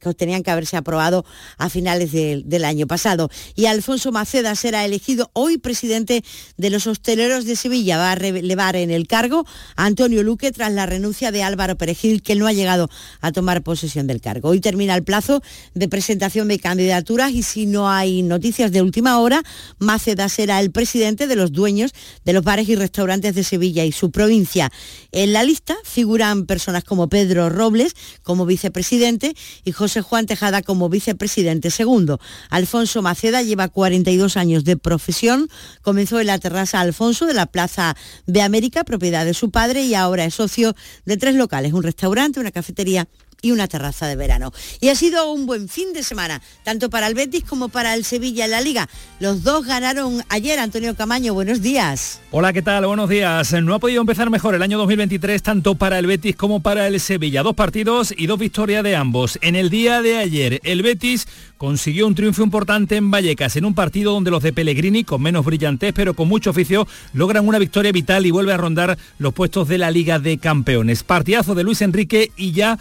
que 0.00 0.14
tenían 0.14 0.42
que 0.42 0.50
haberse 0.50 0.76
aprobado 0.76 1.24
a 1.58 1.68
finales 1.68 2.10
del 2.12 2.64
año 2.64 2.86
pasado. 2.86 3.30
Y 3.54 3.66
Alfonso 3.66 4.10
Maceda 4.10 4.54
será 4.56 4.84
elegido 4.84 5.30
hoy 5.34 5.58
presidente 5.58 6.24
de 6.56 6.70
los 6.70 6.86
hosteleros 6.86 7.44
de 7.44 7.56
Sevilla. 7.56 7.98
Va 7.98 8.12
a 8.12 8.14
relevar 8.16 8.74
en 8.74 8.90
el 8.90 9.06
cargo 9.06 9.46
a 9.76 9.84
Antonio 9.84 10.24
Luque 10.24 10.50
tras 10.50 10.72
la 10.72 10.86
renuncia 10.86 11.30
de 11.30 11.44
Álvaro 11.44 11.76
Perejil, 11.76 12.22
que 12.22 12.34
no 12.34 12.48
ha 12.48 12.52
llegado 12.52 12.90
a 13.20 13.32
tomar 13.32 13.62
posesión 13.62 14.06
del 14.06 14.20
cargo. 14.20 14.48
Hoy 14.50 14.60
termina 14.60 14.94
el 14.94 15.04
plazo 15.04 15.42
de 15.74 15.88
presentación 15.88 16.48
de 16.48 16.58
candidaturas 16.58 17.32
y 17.32 17.42
si 17.42 17.66
no 17.66 17.90
hay 17.90 18.22
noticias 18.22 18.72
de 18.72 18.82
última 18.82 19.18
hora, 19.18 19.42
Maceda 19.78 20.28
será 20.28 20.60
el 20.60 20.70
presidente 20.70 21.26
de 21.26 21.36
los 21.36 21.52
dueños 21.52 21.92
de 22.24 22.32
los 22.32 22.44
bares 22.44 22.68
y 22.68 22.76
restaurantes 22.76 23.34
de 23.34 23.44
Sevilla 23.44 23.84
y 23.84 23.92
su 23.92 24.10
provincia. 24.10 24.70
En 25.12 25.32
la 25.32 25.42
lista 25.42 25.76
figuran 25.84 26.46
personas 26.46 26.84
como 26.84 27.08
Pedro 27.08 27.48
Robles 27.48 27.94
como 28.22 28.46
vicepresidente 28.46 29.34
y 29.64 29.72
José 29.72 30.00
Juan 30.00 30.26
Tejada 30.26 30.62
como 30.62 30.88
vicepresidente 30.88 31.70
segundo. 31.70 32.20
Alfonso 32.50 33.02
Maceda 33.02 33.42
lleva 33.42 33.68
42 33.68 34.36
años 34.36 34.64
de 34.64 34.76
profesión, 34.76 35.48
comenzó 35.82 36.20
en 36.20 36.26
la 36.26 36.38
terraza 36.38 36.80
Alfonso 36.80 37.26
de 37.26 37.34
la 37.34 37.46
Plaza 37.46 37.96
de 38.26 38.42
América, 38.42 38.84
propiedad 38.84 39.24
de 39.24 39.34
su 39.34 39.50
padre, 39.50 39.82
y 39.82 39.94
ahora 39.94 40.24
es 40.24 40.34
socio 40.34 40.74
de 41.04 41.16
tres 41.16 41.34
locales, 41.34 41.72
un 41.72 41.82
restaurante, 41.82 42.40
una 42.40 42.50
cafetería 42.50 43.07
y 43.42 43.52
una 43.52 43.68
terraza 43.68 44.06
de 44.06 44.16
verano. 44.16 44.52
Y 44.80 44.88
ha 44.88 44.94
sido 44.94 45.32
un 45.32 45.46
buen 45.46 45.68
fin 45.68 45.92
de 45.92 46.02
semana, 46.02 46.42
tanto 46.64 46.90
para 46.90 47.06
el 47.06 47.14
Betis 47.14 47.44
como 47.44 47.68
para 47.68 47.94
el 47.94 48.04
Sevilla 48.04 48.44
en 48.44 48.50
la 48.50 48.60
Liga. 48.60 48.88
Los 49.20 49.42
dos 49.42 49.66
ganaron 49.66 50.22
ayer, 50.28 50.58
Antonio 50.58 50.94
Camaño, 50.94 51.34
buenos 51.34 51.62
días. 51.62 52.20
Hola, 52.30 52.52
¿qué 52.52 52.62
tal? 52.62 52.86
Buenos 52.86 53.08
días. 53.08 53.52
No 53.62 53.74
ha 53.74 53.78
podido 53.78 54.00
empezar 54.00 54.30
mejor 54.30 54.54
el 54.54 54.62
año 54.62 54.78
2023 54.78 55.42
tanto 55.42 55.74
para 55.76 55.98
el 55.98 56.06
Betis 56.06 56.36
como 56.36 56.60
para 56.60 56.86
el 56.86 57.00
Sevilla. 57.00 57.42
Dos 57.42 57.54
partidos 57.54 58.12
y 58.16 58.26
dos 58.26 58.38
victorias 58.38 58.82
de 58.82 58.96
ambos. 58.96 59.38
En 59.42 59.56
el 59.56 59.70
día 59.70 60.02
de 60.02 60.16
ayer, 60.18 60.60
el 60.64 60.82
Betis 60.82 61.26
consiguió 61.56 62.06
un 62.06 62.14
triunfo 62.14 62.42
importante 62.42 62.96
en 62.96 63.10
Vallecas, 63.10 63.56
en 63.56 63.64
un 63.64 63.74
partido 63.74 64.12
donde 64.12 64.30
los 64.30 64.42
de 64.42 64.52
Pellegrini, 64.52 65.04
con 65.04 65.22
menos 65.22 65.44
brillantez 65.44 65.92
pero 65.94 66.14
con 66.14 66.28
mucho 66.28 66.50
oficio, 66.50 66.86
logran 67.12 67.46
una 67.46 67.58
victoria 67.58 67.92
vital 67.92 68.26
y 68.26 68.30
vuelve 68.30 68.52
a 68.52 68.56
rondar 68.56 68.98
los 69.18 69.34
puestos 69.34 69.68
de 69.68 69.78
la 69.78 69.90
Liga 69.90 70.18
de 70.18 70.38
Campeones. 70.38 71.02
Partidazo 71.02 71.54
de 71.54 71.64
Luis 71.64 71.82
Enrique 71.82 72.30
y 72.36 72.52
ya 72.52 72.78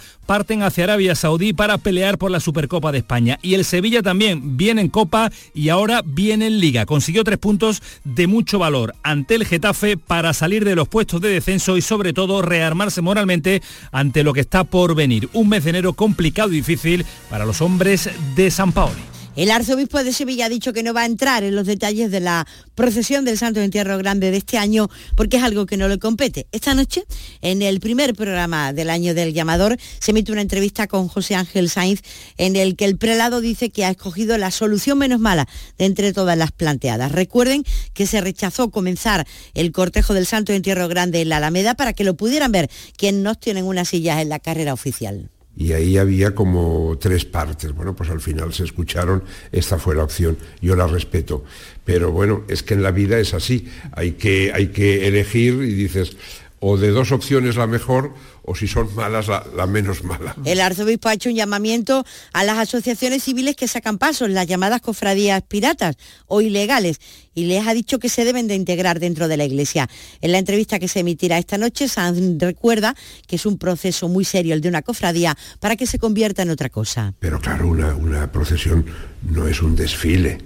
parten 0.48 0.64
hacia 0.64 0.86
Arabia 0.86 1.14
Saudí 1.14 1.52
para 1.52 1.78
pelear 1.78 2.18
por 2.18 2.32
la 2.32 2.40
Supercopa 2.40 2.94
de 2.94 3.00
España. 3.00 3.38
Y 3.42 3.56
el 3.56 3.66
Sevilla 3.66 4.02
también 4.02 4.56
viene 4.56 4.80
en 4.80 4.88
Copa 4.88 5.30
y 5.54 5.68
ahora 5.68 6.02
viene 6.06 6.48
en 6.48 6.62
Liga. 6.62 6.86
Consiguió 6.86 7.26
tres 7.26 7.38
puntos 7.38 7.84
de 8.06 8.28
mucho 8.28 8.58
valor 8.58 8.96
ante 9.04 9.36
el 9.36 9.46
Getafe 9.46 9.98
para 9.98 10.32
salir 10.32 10.64
de 10.64 10.76
los 10.76 10.88
puestos 10.88 11.20
de 11.20 11.28
descenso 11.28 11.76
y 11.76 11.82
sobre 11.82 12.14
todo 12.14 12.42
rearmarse 12.42 13.02
moralmente 13.02 13.62
ante 13.92 14.24
lo 14.24 14.32
que 14.32 14.40
está 14.40 14.64
por 14.64 14.96
venir. 14.96 15.28
Un 15.34 15.50
mes 15.50 15.66
de 15.66 15.72
enero 15.72 15.92
complicado 15.92 16.54
y 16.54 16.58
difícil 16.58 17.06
para 17.30 17.46
los 17.46 17.60
hombres 17.60 18.10
de 18.38 18.50
San 18.50 18.72
Paoli. 18.72 19.17
El 19.38 19.52
arzobispo 19.52 20.04
de 20.04 20.14
Sevilla 20.14 20.48
ha 20.48 20.50
dicho 20.50 20.74
que 20.74 20.82
no 20.82 20.96
va 20.96 21.02
a 21.02 21.06
entrar 21.06 21.44
en 21.44 21.56
los 21.56 21.68
detalles 21.68 22.10
de 22.10 22.20
la 22.20 22.48
procesión 22.74 23.24
del 23.24 23.38
Santo 23.38 23.62
Entierro 23.62 23.96
Grande 24.00 24.32
de 24.32 24.38
este 24.38 24.58
año 24.58 24.90
porque 25.16 25.38
es 25.38 25.44
algo 25.44 25.68
que 25.68 25.78
no 25.78 25.88
le 25.88 26.00
compete. 26.00 26.48
Esta 26.52 26.74
noche, 26.74 27.04
en 27.42 27.62
el 27.62 27.80
primer 27.80 28.16
programa 28.16 28.74
del 28.74 28.90
año 28.90 29.14
del 29.14 29.36
llamador, 29.36 29.78
se 30.00 30.10
emite 30.10 30.32
una 30.32 30.42
entrevista 30.42 30.88
con 30.88 31.08
José 31.08 31.36
Ángel 31.36 31.70
Sainz 31.70 32.02
en 32.38 32.56
el 32.56 32.76
que 32.76 32.86
el 32.86 32.98
prelado 32.98 33.40
dice 33.40 33.70
que 33.70 33.86
ha 33.86 33.92
escogido 33.92 34.40
la 34.40 34.50
solución 34.50 34.98
menos 34.98 35.20
mala 35.20 35.48
de 35.78 35.86
entre 35.86 36.14
todas 36.14 36.36
las 36.36 36.52
planteadas. 36.52 37.12
Recuerden 37.12 37.64
que 37.94 38.08
se 38.08 38.22
rechazó 38.22 38.72
comenzar 38.72 39.28
el 39.54 39.72
cortejo 39.72 40.16
del 40.16 40.26
Santo 40.26 40.52
Entierro 40.52 40.88
Grande 40.88 41.22
en 41.22 41.30
la 41.30 41.38
Alameda 41.38 41.76
para 41.76 41.94
que 41.94 42.04
lo 42.04 42.18
pudieran 42.18 42.52
ver 42.52 42.72
quienes 42.98 43.22
no 43.22 43.36
tienen 43.36 43.66
unas 43.66 43.90
sillas 43.90 44.20
en 44.20 44.30
la 44.30 44.40
carrera 44.40 44.74
oficial 44.74 45.30
y 45.58 45.74
ahí 45.74 45.98
había 45.98 46.36
como 46.36 46.98
tres 47.00 47.26
partes. 47.26 47.74
Bueno, 47.74 47.96
pues 47.96 48.10
al 48.12 48.22
final 48.22 48.54
se 48.54 48.64
escucharon, 48.64 49.24
esta 49.52 49.80
fue 49.80 49.96
la 49.96 50.04
opción, 50.04 50.38
yo 50.62 50.76
la 50.76 50.86
respeto. 50.86 51.44
Pero 51.84 52.12
bueno, 52.12 52.44
es 52.48 52.62
que 52.62 52.76
en 52.76 52.84
la 52.84 52.92
vida 52.92 53.20
es 53.20 53.34
así, 53.34 53.68
hay 53.92 54.12
que, 54.12 54.52
hay 54.54 54.68
que 54.68 55.08
elegir 55.08 55.56
y 55.56 55.74
dices, 55.74 56.16
o 56.60 56.78
de 56.78 56.92
dos 56.92 57.12
opciones 57.12 57.56
la 57.56 57.68
mejor 57.68 58.14
o 58.44 58.56
si 58.56 58.68
son 58.68 58.94
malas 58.96 59.28
la, 59.28 59.68
menos 59.68 60.04
mala. 60.04 60.36
El 60.46 60.62
arzobispo 60.62 61.10
ha 61.10 61.14
hecho 61.14 61.30
un 61.30 61.36
llamamiento 61.36 62.06
a 62.34 62.44
las 62.44 62.58
asociaciones 62.58 63.24
civiles 63.24 63.56
que 63.56 63.68
sacan 63.68 63.98
pasos, 63.98 64.30
las 64.30 64.48
llamadas 64.48 64.82
cofradías 64.82 65.42
piratas 65.44 65.98
o 66.28 66.42
ilegales, 66.42 67.00
y 67.36 67.46
les 67.46 67.68
ha 67.68 67.74
dicho 67.74 68.00
que 68.00 68.10
se 68.10 68.26
deben 68.26 68.48
de 68.48 68.56
integrar 68.56 69.00
dentro 69.00 69.28
de 69.28 69.38
la 69.38 69.46
Iglesia. 69.46 69.90
En 70.22 70.32
la 70.32 70.40
entrevista 70.40 70.80
que 70.80 70.88
se 70.88 71.02
emitirá 71.02 71.38
esta 71.38 71.58
noche, 71.58 71.88
Sanz 71.88 72.18
recuerda 72.40 72.96
que 73.28 73.36
es 73.36 73.46
un 73.46 73.58
proceso 73.58 74.08
muy 74.08 74.26
serio 74.26 74.54
el 74.54 74.62
de 74.62 74.70
una 74.70 74.82
cofradía 74.82 75.38
para 75.60 75.76
que 75.76 75.86
se 75.86 76.00
convierta 76.00 76.42
en 76.42 76.50
otra 76.50 76.70
cosa. 76.70 77.14
Pero 77.20 77.40
claro, 77.40 77.68
una, 77.68 77.96
una 77.96 78.32
procesión 78.32 78.86
no 79.30 79.48
es 79.48 79.62
un 79.62 79.76
desfile 79.76 80.40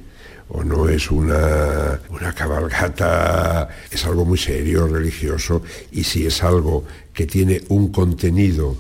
o 0.54 0.64
no 0.64 0.90
es 0.90 1.10
una, 1.10 2.00
una 2.10 2.34
cabalgata, 2.34 3.70
es 3.90 4.06
algo 4.06 4.26
muy 4.26 4.38
serio, 4.38 4.88
religioso, 4.88 5.62
y 5.92 6.04
si 6.04 6.26
es 6.26 6.44
algo 6.44 6.86
que 7.14 7.26
tiene 7.26 7.62
un 7.70 7.92
contenido 7.92 8.76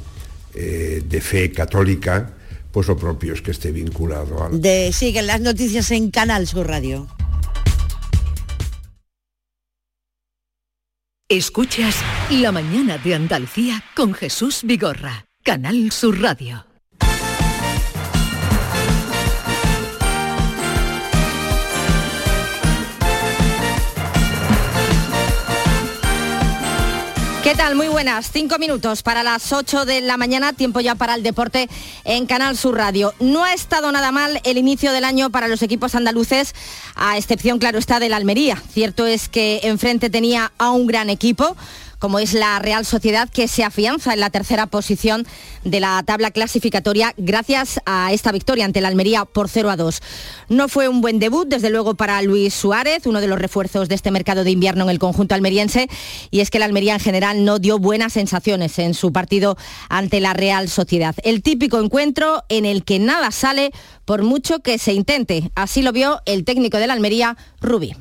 eh, 0.53 1.01
de 1.05 1.21
fe 1.21 1.51
católica, 1.51 2.33
pues 2.71 2.87
lo 2.87 2.97
propio 2.97 3.33
es 3.33 3.41
que 3.41 3.51
esté 3.51 3.71
vinculado 3.71 4.43
a... 4.43 4.49
De, 4.49 4.91
siguen 4.91 5.27
las 5.27 5.39
noticias 5.39 5.91
en 5.91 6.11
Canal 6.11 6.45
Sur 6.47 6.67
Radio. 6.67 7.07
Escuchas 11.29 11.95
La 12.29 12.51
mañana 12.51 12.97
de 12.97 13.15
Andalucía 13.15 13.81
con 13.95 14.13
Jesús 14.13 14.61
Vigorra, 14.63 15.25
Canal 15.43 15.89
Sur 15.93 16.19
Radio. 16.19 16.70
¿Qué 27.51 27.57
tal? 27.57 27.75
Muy 27.75 27.89
buenas. 27.89 28.31
Cinco 28.31 28.57
minutos 28.59 29.03
para 29.03 29.23
las 29.23 29.51
ocho 29.51 29.83
de 29.83 29.99
la 29.99 30.15
mañana, 30.15 30.53
tiempo 30.53 30.79
ya 30.79 30.95
para 30.95 31.15
el 31.15 31.21
deporte 31.21 31.67
en 32.05 32.25
Canal 32.25 32.55
Sur 32.55 32.77
Radio. 32.77 33.13
No 33.19 33.43
ha 33.43 33.53
estado 33.53 33.91
nada 33.91 34.13
mal 34.13 34.39
el 34.45 34.57
inicio 34.57 34.93
del 34.93 35.03
año 35.03 35.31
para 35.31 35.49
los 35.49 35.61
equipos 35.61 35.93
andaluces, 35.93 36.55
a 36.95 37.17
excepción, 37.17 37.59
claro 37.59 37.77
está, 37.77 37.99
de 37.99 38.07
la 38.07 38.15
Almería. 38.15 38.55
Cierto 38.71 39.05
es 39.05 39.27
que 39.27 39.59
enfrente 39.63 40.09
tenía 40.09 40.53
a 40.59 40.71
un 40.71 40.87
gran 40.87 41.09
equipo 41.09 41.57
como 42.01 42.17
es 42.17 42.33
la 42.33 42.57
Real 42.57 42.83
Sociedad, 42.83 43.29
que 43.29 43.47
se 43.47 43.63
afianza 43.63 44.13
en 44.13 44.19
la 44.19 44.31
tercera 44.31 44.65
posición 44.65 45.27
de 45.63 45.79
la 45.79 46.01
tabla 46.03 46.31
clasificatoria 46.31 47.13
gracias 47.15 47.79
a 47.85 48.11
esta 48.11 48.31
victoria 48.31 48.65
ante 48.65 48.81
la 48.81 48.87
Almería 48.87 49.23
por 49.23 49.47
0 49.47 49.69
a 49.69 49.77
2. 49.77 50.01
No 50.49 50.67
fue 50.67 50.89
un 50.89 51.01
buen 51.01 51.19
debut, 51.19 51.47
desde 51.47 51.69
luego, 51.69 51.93
para 51.93 52.19
Luis 52.23 52.55
Suárez, 52.55 53.05
uno 53.05 53.21
de 53.21 53.27
los 53.27 53.37
refuerzos 53.37 53.87
de 53.87 53.93
este 53.93 54.09
mercado 54.09 54.43
de 54.43 54.49
invierno 54.49 54.85
en 54.85 54.89
el 54.89 54.97
conjunto 54.97 55.35
almeriense, 55.35 55.87
y 56.31 56.39
es 56.39 56.49
que 56.49 56.57
la 56.57 56.65
Almería 56.65 56.95
en 56.95 56.99
general 56.99 57.45
no 57.45 57.59
dio 57.59 57.77
buenas 57.77 58.13
sensaciones 58.13 58.79
en 58.79 58.95
su 58.95 59.13
partido 59.13 59.55
ante 59.87 60.21
la 60.21 60.33
Real 60.33 60.69
Sociedad. 60.69 61.15
El 61.23 61.43
típico 61.43 61.79
encuentro 61.79 62.43
en 62.49 62.65
el 62.65 62.83
que 62.83 62.97
nada 62.97 63.29
sale 63.29 63.71
por 64.05 64.23
mucho 64.23 64.61
que 64.61 64.79
se 64.79 64.93
intente. 64.93 65.51
Así 65.53 65.83
lo 65.83 65.91
vio 65.91 66.19
el 66.25 66.45
técnico 66.45 66.79
de 66.79 66.87
la 66.87 66.93
Almería, 66.93 67.37
Rubí. 67.61 67.93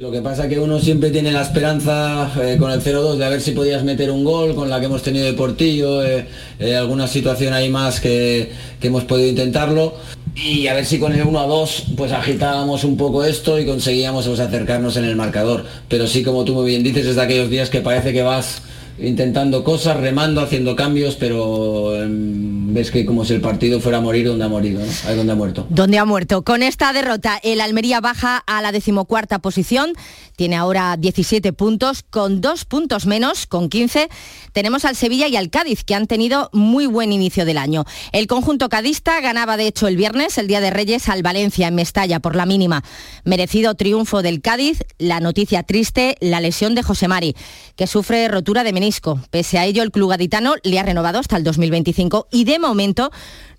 Lo 0.00 0.12
que 0.12 0.22
pasa 0.22 0.44
es 0.44 0.48
que 0.48 0.60
uno 0.60 0.78
siempre 0.78 1.10
tiene 1.10 1.32
la 1.32 1.42
esperanza 1.42 2.30
eh, 2.40 2.56
con 2.56 2.70
el 2.70 2.80
0-2 2.80 3.16
de 3.16 3.24
a 3.24 3.30
ver 3.30 3.40
si 3.40 3.50
podías 3.50 3.82
meter 3.82 4.12
un 4.12 4.22
gol, 4.22 4.54
con 4.54 4.70
la 4.70 4.78
que 4.78 4.86
hemos 4.86 5.02
tenido 5.02 5.26
de 5.26 5.32
Portillo, 5.32 6.04
eh, 6.04 6.24
eh, 6.60 6.76
alguna 6.76 7.08
situación 7.08 7.52
ahí 7.52 7.68
más 7.68 7.98
que, 7.98 8.52
hemos 8.80 9.02
podido 9.02 9.28
intentarlo. 9.28 9.96
Y 10.36 10.68
a 10.68 10.74
ver 10.74 10.86
si 10.86 11.00
con 11.00 11.12
el 11.14 11.24
1-2 11.24 11.96
pues 11.96 12.12
agitábamos 12.12 12.84
un 12.84 12.96
poco 12.96 13.24
esto 13.24 13.58
y 13.58 13.66
conseguíamos 13.66 14.28
pues, 14.28 14.38
acercarnos 14.38 14.96
en 14.96 15.04
el 15.04 15.16
marcador. 15.16 15.64
Pero 15.88 16.06
sí, 16.06 16.22
como 16.22 16.44
tú 16.44 16.54
muy 16.54 16.66
bien 16.66 16.84
dices, 16.84 17.04
es 17.04 17.16
de 17.16 17.22
aquellos 17.22 17.50
días 17.50 17.68
que 17.68 17.80
parece 17.80 18.12
que 18.12 18.22
vas 18.22 18.62
intentando 19.00 19.62
cosas, 19.62 19.96
remando, 19.96 20.40
haciendo 20.40 20.74
cambios, 20.74 21.14
pero 21.16 21.94
em, 21.94 22.74
ves 22.74 22.90
que 22.90 23.06
como 23.06 23.24
si 23.24 23.34
el 23.34 23.40
partido 23.40 23.80
fuera 23.80 23.98
a 23.98 24.00
morir 24.00 24.26
donde 24.26 24.44
ha 24.44 24.48
morido, 24.48 24.80
¿no? 24.80 24.90
Ahí 25.06 25.16
donde 25.16 25.32
ha 25.32 25.36
muerto. 25.36 25.66
Donde 25.70 25.98
ha 25.98 26.04
muerto. 26.04 26.42
Con 26.42 26.62
esta 26.62 26.92
derrota, 26.92 27.38
el 27.42 27.60
Almería 27.60 28.00
baja 28.00 28.38
a 28.38 28.60
la 28.60 28.72
decimocuarta 28.72 29.38
posición, 29.38 29.92
tiene 30.36 30.56
ahora 30.56 30.96
17 30.96 31.52
puntos, 31.52 32.04
con 32.08 32.40
dos 32.40 32.64
puntos 32.64 33.06
menos, 33.06 33.46
con 33.46 33.68
15. 33.68 34.08
Tenemos 34.52 34.84
al 34.84 34.96
Sevilla 34.96 35.28
y 35.28 35.36
al 35.36 35.50
Cádiz, 35.50 35.84
que 35.84 35.94
han 35.94 36.06
tenido 36.06 36.50
muy 36.52 36.86
buen 36.86 37.12
inicio 37.12 37.44
del 37.44 37.58
año. 37.58 37.84
El 38.12 38.26
conjunto 38.26 38.68
cadista 38.68 39.20
ganaba, 39.20 39.56
de 39.56 39.68
hecho, 39.68 39.86
el 39.86 39.96
viernes, 39.96 40.38
el 40.38 40.48
Día 40.48 40.60
de 40.60 40.70
Reyes, 40.70 41.08
al 41.08 41.22
Valencia 41.22 41.68
en 41.68 41.74
Mestalla 41.74 42.20
por 42.20 42.36
la 42.36 42.46
mínima. 42.46 42.82
Merecido 43.24 43.74
triunfo 43.74 44.22
del 44.22 44.40
Cádiz, 44.40 44.82
la 44.98 45.20
noticia 45.20 45.62
triste, 45.62 46.16
la 46.20 46.40
lesión 46.40 46.74
de 46.74 46.82
José 46.82 47.08
Mari, 47.08 47.36
que 47.76 47.86
sufre 47.86 48.28
rotura 48.28 48.64
de 48.64 48.72
menisco 48.72 48.87
Pese 49.30 49.58
a 49.58 49.66
ello, 49.66 49.82
el 49.82 49.90
club 49.90 50.10
gaditano 50.10 50.54
le 50.62 50.78
ha 50.78 50.82
renovado 50.82 51.18
hasta 51.18 51.36
el 51.36 51.44
2025 51.44 52.28
y 52.30 52.44
de 52.44 52.58
momento 52.58 53.10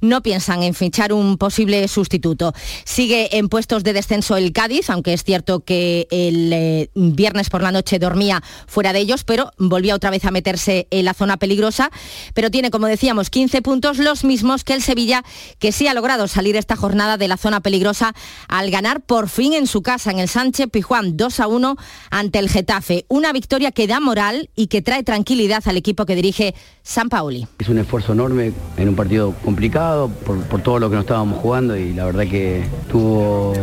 no 0.01 0.21
piensan 0.21 0.63
en 0.63 0.73
fichar 0.73 1.13
un 1.13 1.37
posible 1.37 1.87
sustituto. 1.87 2.53
Sigue 2.85 3.37
en 3.37 3.49
puestos 3.49 3.83
de 3.83 3.93
descenso 3.93 4.37
el 4.37 4.53
Cádiz, 4.53 4.89
aunque 4.89 5.13
es 5.13 5.23
cierto 5.23 5.61
que 5.61 6.07
el 6.11 6.51
eh, 6.53 6.89
viernes 6.95 7.49
por 7.49 7.61
la 7.61 7.71
noche 7.71 7.99
dormía 7.99 8.41
fuera 8.67 8.93
de 8.93 8.99
ellos, 8.99 9.23
pero 9.23 9.51
volvía 9.57 9.95
otra 9.95 10.09
vez 10.09 10.25
a 10.25 10.31
meterse 10.31 10.87
en 10.91 11.05
la 11.05 11.13
zona 11.13 11.37
peligrosa. 11.37 11.91
Pero 12.33 12.51
tiene, 12.51 12.71
como 12.71 12.87
decíamos, 12.87 13.29
15 13.29 13.61
puntos, 13.61 13.97
los 13.97 14.23
mismos 14.23 14.63
que 14.63 14.73
el 14.73 14.81
Sevilla, 14.81 15.23
que 15.59 15.71
sí 15.71 15.87
ha 15.87 15.93
logrado 15.93 16.27
salir 16.27 16.55
esta 16.55 16.75
jornada 16.75 17.17
de 17.17 17.27
la 17.27 17.37
zona 17.37 17.61
peligrosa 17.61 18.13
al 18.47 18.71
ganar 18.71 19.01
por 19.01 19.29
fin 19.29 19.53
en 19.53 19.67
su 19.67 19.81
casa, 19.81 20.11
en 20.11 20.19
el 20.19 20.29
Sánchez 20.29 20.67
Pijuán, 20.71 21.17
2 21.17 21.39
a 21.39 21.47
1 21.47 21.75
ante 22.11 22.39
el 22.39 22.49
Getafe. 22.49 23.05
Una 23.07 23.33
victoria 23.33 23.71
que 23.71 23.87
da 23.87 23.99
moral 23.99 24.49
y 24.55 24.67
que 24.67 24.81
trae 24.81 25.03
tranquilidad 25.03 25.63
al 25.65 25.77
equipo 25.77 26.05
que 26.05 26.15
dirige 26.15 26.55
San 26.83 27.09
Paoli. 27.09 27.47
Es 27.59 27.69
un 27.69 27.77
esfuerzo 27.77 28.13
enorme 28.13 28.53
en 28.77 28.89
un 28.89 28.95
partido 28.95 29.33
complicado 29.43 29.88
por, 30.25 30.61
todo 30.61 30.79
lo 30.79 30.89
que 30.89 30.95
nos 30.95 31.03
estábamos 31.03 31.39
jugando 31.39 31.75
y 31.77 31.93
la 31.93 32.05
verdad 32.05 32.27
que 32.27 32.63
tuvo 32.91 33.53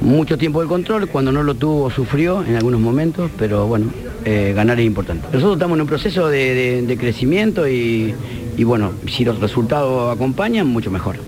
mucho 0.00 0.36
tiempo 0.36 0.60
de 0.60 0.68
control, 0.68 1.08
cuando 1.08 1.32
no 1.32 1.42
lo 1.42 1.54
tuvo 1.54 1.90
sufrió 1.90 2.44
en 2.44 2.56
algunos 2.56 2.80
momentos, 2.80 3.30
pero 3.38 3.66
bueno, 3.66 3.92
eh, 4.24 4.52
ganar 4.54 4.80
es 4.80 4.86
importante. 4.86 5.26
Nosotros 5.32 5.54
estamos 5.54 5.76
en 5.76 5.82
un 5.82 5.86
proceso 5.86 6.28
de, 6.28 6.96
crecimiento 6.98 7.68
y, 7.68 8.14
y 8.56 8.64
bueno, 8.64 8.92
si 9.06 9.24
los 9.24 9.38
resultados 9.38 10.14
acompañan, 10.14 10.66
mucho 10.66 10.90
mejor. 10.90 11.18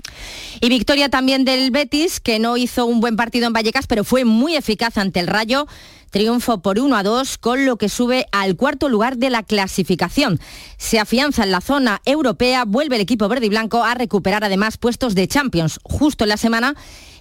Y 0.61 0.69
victoria 0.69 1.09
también 1.09 1.45
del 1.45 1.71
Betis, 1.71 2.19
que 2.19 2.39
no 2.39 2.57
hizo 2.57 2.85
un 2.85 3.01
buen 3.01 3.15
partido 3.15 3.47
en 3.47 3.53
Vallecas, 3.53 3.87
pero 3.87 4.03
fue 4.03 4.25
muy 4.25 4.55
eficaz 4.55 4.97
ante 4.97 5.19
el 5.19 5.27
Rayo 5.27 5.67
triunfo 6.15 6.61
por 6.61 6.79
1 6.79 6.95
a 6.95 7.03
2, 7.03 7.37
con 7.39 7.65
lo 7.65 7.75
que 7.75 7.89
sube 7.89 8.25
al 8.31 8.55
cuarto 8.55 8.87
lugar 8.87 9.17
de 9.17 9.29
la 9.29 9.43
clasificación. 9.43 10.39
Se 10.77 10.97
afianza 10.97 11.43
en 11.43 11.51
la 11.51 11.59
zona 11.59 12.01
europea, 12.05 12.63
vuelve 12.63 12.95
el 12.95 13.01
equipo 13.01 13.27
verde 13.27 13.47
y 13.47 13.49
blanco 13.49 13.83
a 13.83 13.95
recuperar 13.95 14.45
además 14.45 14.77
puestos 14.77 15.13
de 15.13 15.27
Champions, 15.27 15.77
justo 15.83 16.23
en 16.23 16.29
la 16.29 16.37
semana 16.37 16.75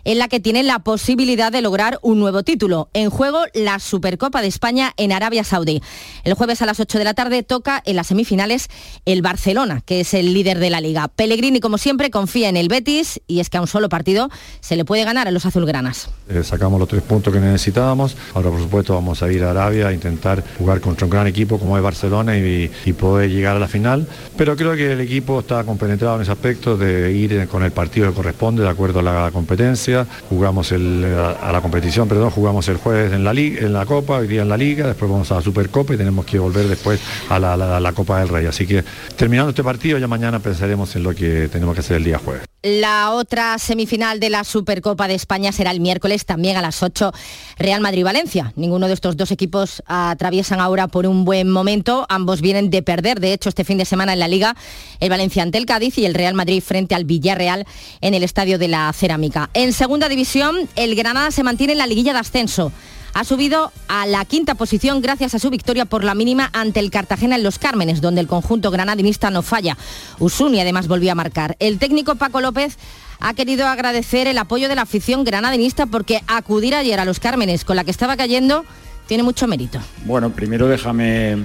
en 0.05 0.19
la 0.19 0.29
que 0.29 0.41
tienen 0.41 0.67
la 0.67 0.81
posibilidad 0.81 1.51
de 1.51 1.63
lograr 1.63 1.99
un 2.03 2.19
nuevo 2.19 2.43
título. 2.43 2.89
En 2.93 3.11
juego 3.11 3.41
la 3.55 3.79
Supercopa 3.79 4.43
de 4.43 4.49
España 4.49 4.93
en 4.97 5.13
Arabia 5.13 5.45
Saudí. 5.45 5.83
El 6.25 6.35
jueves 6.35 6.63
a 6.63 6.67
las 6.67 6.81
8 6.81 6.99
de 6.99 7.05
la 7.05 7.15
tarde 7.15 7.43
toca 7.43 7.83
en 7.85 7.97
las 7.97 8.09
semifinales 8.09 8.69
el 9.05 9.23
Barcelona, 9.23 9.83
que 9.85 10.01
es 10.01 10.15
el 10.15 10.35
líder 10.35 10.59
de 10.59 10.71
la 10.71 10.81
liga. 10.81 11.09
Pellegrini, 11.09 11.61
como 11.61 11.79
siempre, 11.79 12.11
confía 12.11 12.49
en 12.49 12.57
el 12.57 12.69
Betis 12.69 13.21
y 13.27 13.41
es 13.41 13.51
que 13.51 13.57
a 13.57 13.61
un 13.61 13.67
solo 13.67 13.89
partido 13.89 14.31
se 14.61 14.77
le 14.77 14.85
puede 14.85 15.05
ganar 15.05 15.29
a 15.29 15.31
los 15.31 15.47
azulgranas. 15.47 16.11
Eh, 16.29 16.43
sacamos 16.45 16.79
los 16.79 16.89
tres 16.89 17.03
puntos 17.03 17.33
que 17.33 17.41
necesitábamos. 17.41 18.17
Ahora, 18.35 18.51
por 18.51 18.61
supuesto, 18.61 18.95
vamos 18.95 19.23
a 19.23 19.33
ir 19.33 19.43
a 19.45 19.51
Arabia 19.51 19.89
a 19.89 19.93
intentar 19.93 20.45
jugar 20.59 20.81
contra 20.81 21.07
un 21.07 21.11
gran 21.11 21.27
equipo 21.27 21.59
como 21.59 21.77
es 21.77 21.83
Barcelona 21.83 22.37
y, 22.37 22.71
y 22.85 22.93
poder 22.93 23.31
llegar 23.31 23.57
a 23.57 23.59
la 23.61 23.69
final. 23.69 24.07
Pero 24.37 24.57
creo 24.57 24.75
que 24.75 24.93
el 24.93 25.01
equipo 25.01 25.41
está 25.41 25.65
compenetrado 25.65 26.17
en 26.17 26.23
ese 26.23 26.33
aspecto 26.33 26.77
de 26.77 27.13
ir 27.13 27.49
con 27.49 27.63
el 27.63 27.73
partido 27.73 28.09
que 28.09 28.15
corresponde 28.15 28.63
de 28.63 28.69
acuerdo 28.69 29.01
a 29.01 29.03
la 29.03 29.31
competencia 29.33 29.94
jugamos 30.29 30.73
a, 30.73 30.79
la 30.79 31.61
competición, 31.63 32.09
perdón, 32.09 32.31
jugamos 32.31 32.69
el 32.69 32.77
jueves 32.77 33.13
en 33.13 33.25
la, 33.25 33.33
en 33.33 33.73
la 33.73 33.87
Copa, 33.87 34.19
hoy 34.19 34.29
día 34.29 34.43
en 34.43 34.49
la 34.49 34.57
Liga, 34.57 34.87
después 34.87 35.11
vamos 35.11 35.31
a 35.33 35.37
la 35.37 35.43
Supercopa 35.43 35.95
y 35.95 35.97
tenemos 35.97 36.25
que 36.25 36.39
volver 36.39 36.69
después 36.69 37.01
a 37.29 37.39
la, 37.39 37.57
la 37.57 37.93
Copa 37.93 38.21
del 38.21 38.29
Rey. 38.29 38.47
Así 38.47 38.67
que 38.67 38.85
terminando 39.17 39.51
este 39.51 39.65
partido 39.65 39.99
ya 39.99 40.09
mañana 40.09 40.39
pensaremos 40.39 40.95
en 40.97 41.03
lo 41.03 41.15
que 41.15 41.49
tenemos 41.49 41.75
que 41.75 41.81
hacer 41.81 41.97
el 41.99 42.05
día 42.05 42.19
jueves. 42.19 42.54
La 42.65 43.11
otra 43.11 43.59
semifinal 43.59 44.21
de 44.21 44.31
la 44.31 44.43
Supercopa 44.43 45.07
de 45.07 45.15
España 45.15 45.53
será 45.53 45.71
el 45.71 45.81
miércoles 45.81 46.25
también 46.25 46.57
a 46.57 46.63
las 46.63 46.83
8 46.83 47.13
Real 47.59 47.83
Madrid-Valencia. 47.83 48.55
Ninguno 48.57 48.89
de 48.89 48.95
estos 48.95 49.19
dos 49.19 49.31
equipos 49.33 49.83
atraviesan 49.85 50.61
ahora 50.61 50.89
por 50.89 51.07
un 51.07 51.27
buen 51.27 51.51
momento. 51.51 52.07
Ambos 52.09 52.41
vienen 52.41 52.71
de 52.71 52.83
perder, 52.83 53.21
de 53.21 53.35
hecho, 53.35 53.51
este 53.51 53.65
fin 53.65 53.77
de 53.77 53.85
semana 53.85 54.15
en 54.15 54.19
la 54.19 54.29
Liga, 54.29 54.57
el 55.01 55.11
Valencia 55.11 55.43
ante 55.43 55.59
el 55.59 55.67
Cádiz 55.67 55.99
y 55.99 56.07
el 56.07 56.15
Real 56.15 56.33
Madrid 56.33 56.63
frente 56.63 56.95
al 56.95 57.05
Villarreal 57.05 57.67
en 58.01 58.15
el 58.15 58.23
Estadio 58.23 58.59
de 58.59 58.69
la 58.69 58.91
Cerámica. 58.95 59.51
En 59.53 59.75
segunda 59.75 60.09
división, 60.09 60.57
el 60.75 60.95
Granada 60.95 61.33
se 61.33 61.43
mantiene 61.43 61.75
en 61.75 61.79
la 61.81 61.87
liguilla 61.87 62.15
de 62.15 62.21
ascenso 62.21 62.73
ha 63.15 63.25
subido 63.25 63.73
a 63.89 64.07
la 64.07 64.25
quinta 64.25 64.57
posición 64.57 65.01
gracias 65.01 65.35
a 65.35 65.39
su 65.39 65.49
victoria 65.49 65.85
por 65.85 66.05
la 66.05 66.15
mínima 66.15 66.51
ante 66.53 66.81
el 66.81 66.91
Cartagena 66.91 67.37
en 67.37 67.45
Los 67.45 67.59
Cármenes, 67.59 68.01
donde 68.01 68.21
el 68.21 68.27
conjunto 68.27 68.71
granadinista 68.71 69.31
no 69.31 69.43
falla. 69.43 69.79
Usuni 70.19 70.61
además 70.61 70.89
volvió 70.89 71.13
a 71.13 71.15
marcar. 71.15 71.57
El 71.61 71.79
técnico 71.79 72.17
Paco 72.17 72.41
López 72.41 72.77
ha 73.21 73.33
querido 73.35 73.67
agradecer 73.67 74.27
el 74.27 74.37
apoyo 74.37 74.69
de 74.69 74.75
la 74.75 74.83
afición 74.83 75.25
granadinista 75.25 75.87
porque 75.87 76.23
acudir 76.27 76.75
ayer 76.75 76.99
a 76.99 77.05
Los 77.05 77.21
Cármenes 77.21 77.65
con 77.65 77.77
la 77.77 77.85
que 77.85 77.93
estaba 77.93 78.17
cayendo 78.17 78.65
tiene 79.07 79.23
mucho 79.23 79.47
mérito. 79.47 79.79
Bueno, 80.05 80.31
primero 80.31 80.67
déjame 80.67 81.37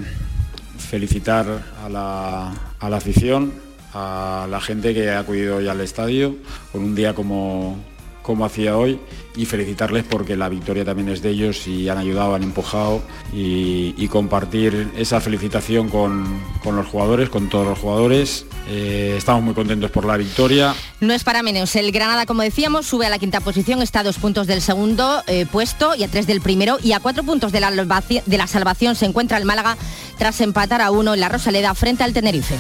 felicitar 0.77 1.45
a 1.83 1.89
la, 1.89 2.95
afición, 2.95 3.53
a 3.93 4.47
la 4.49 4.59
gente 4.59 4.93
que 4.93 5.11
ha 5.11 5.19
acudido 5.19 5.57
hoy 5.57 5.67
al 5.67 5.81
estadio 5.81 6.35
con 6.71 6.83
un 6.83 6.95
día 6.95 7.13
como, 7.13 7.77
como 8.29 8.45
hacía 8.45 8.77
hoy 8.77 8.99
y 9.35 9.45
felicitarles 9.45 10.03
porque 10.03 10.37
la 10.37 10.49
victoria 10.49 10.85
también 10.85 11.09
es 11.09 11.23
de 11.23 11.31
ellos 11.31 11.65
y 11.65 11.89
han 11.89 11.97
ayudado, 11.97 12.35
han 12.35 12.43
empujado 12.43 13.01
y, 13.33 14.07
compartir 14.09 14.91
esa 14.95 15.19
felicitación 15.19 15.89
con, 15.89 16.39
los 16.63 16.85
jugadores, 16.85 17.29
con 17.29 17.49
todos 17.49 17.65
los 17.65 17.79
jugadores. 17.79 18.45
Eh, 18.67 19.15
estamos 19.17 19.41
muy 19.41 19.55
contentos 19.55 19.89
por 19.89 20.05
la 20.05 20.15
victoria. 20.15 20.75
No 20.99 21.11
es 21.11 21.23
para 21.23 21.41
menos. 21.41 21.75
El 21.75 21.91
Granada, 21.91 22.27
como 22.27 22.43
decíamos, 22.43 22.85
sube 22.85 23.07
a 23.07 23.09
la 23.09 23.17
quinta 23.17 23.39
posición, 23.39 23.81
está 23.81 24.01
a 24.01 24.03
dos 24.03 24.19
puntos 24.19 24.45
del 24.45 24.61
segundo 24.61 25.23
eh, 25.25 25.47
puesto 25.51 25.95
y 25.95 26.03
a 26.03 26.07
tres 26.07 26.27
del 26.27 26.41
primero 26.41 26.77
y 26.83 26.91
a 26.91 26.99
cuatro 26.99 27.23
puntos 27.23 27.51
de 27.51 27.61
la, 27.61 27.71
de 27.71 28.37
la 28.37 28.45
salvación 28.45 28.93
se 28.93 29.05
encuentra 29.05 29.39
el 29.39 29.45
Málaga 29.45 29.75
tras 30.19 30.39
empatar 30.41 30.81
a 30.81 30.91
uno 30.91 31.15
en 31.15 31.19
la 31.19 31.29
Rosaleda 31.29 31.73
frente 31.73 32.03
al 32.03 32.13
Tenerife. 32.13 32.55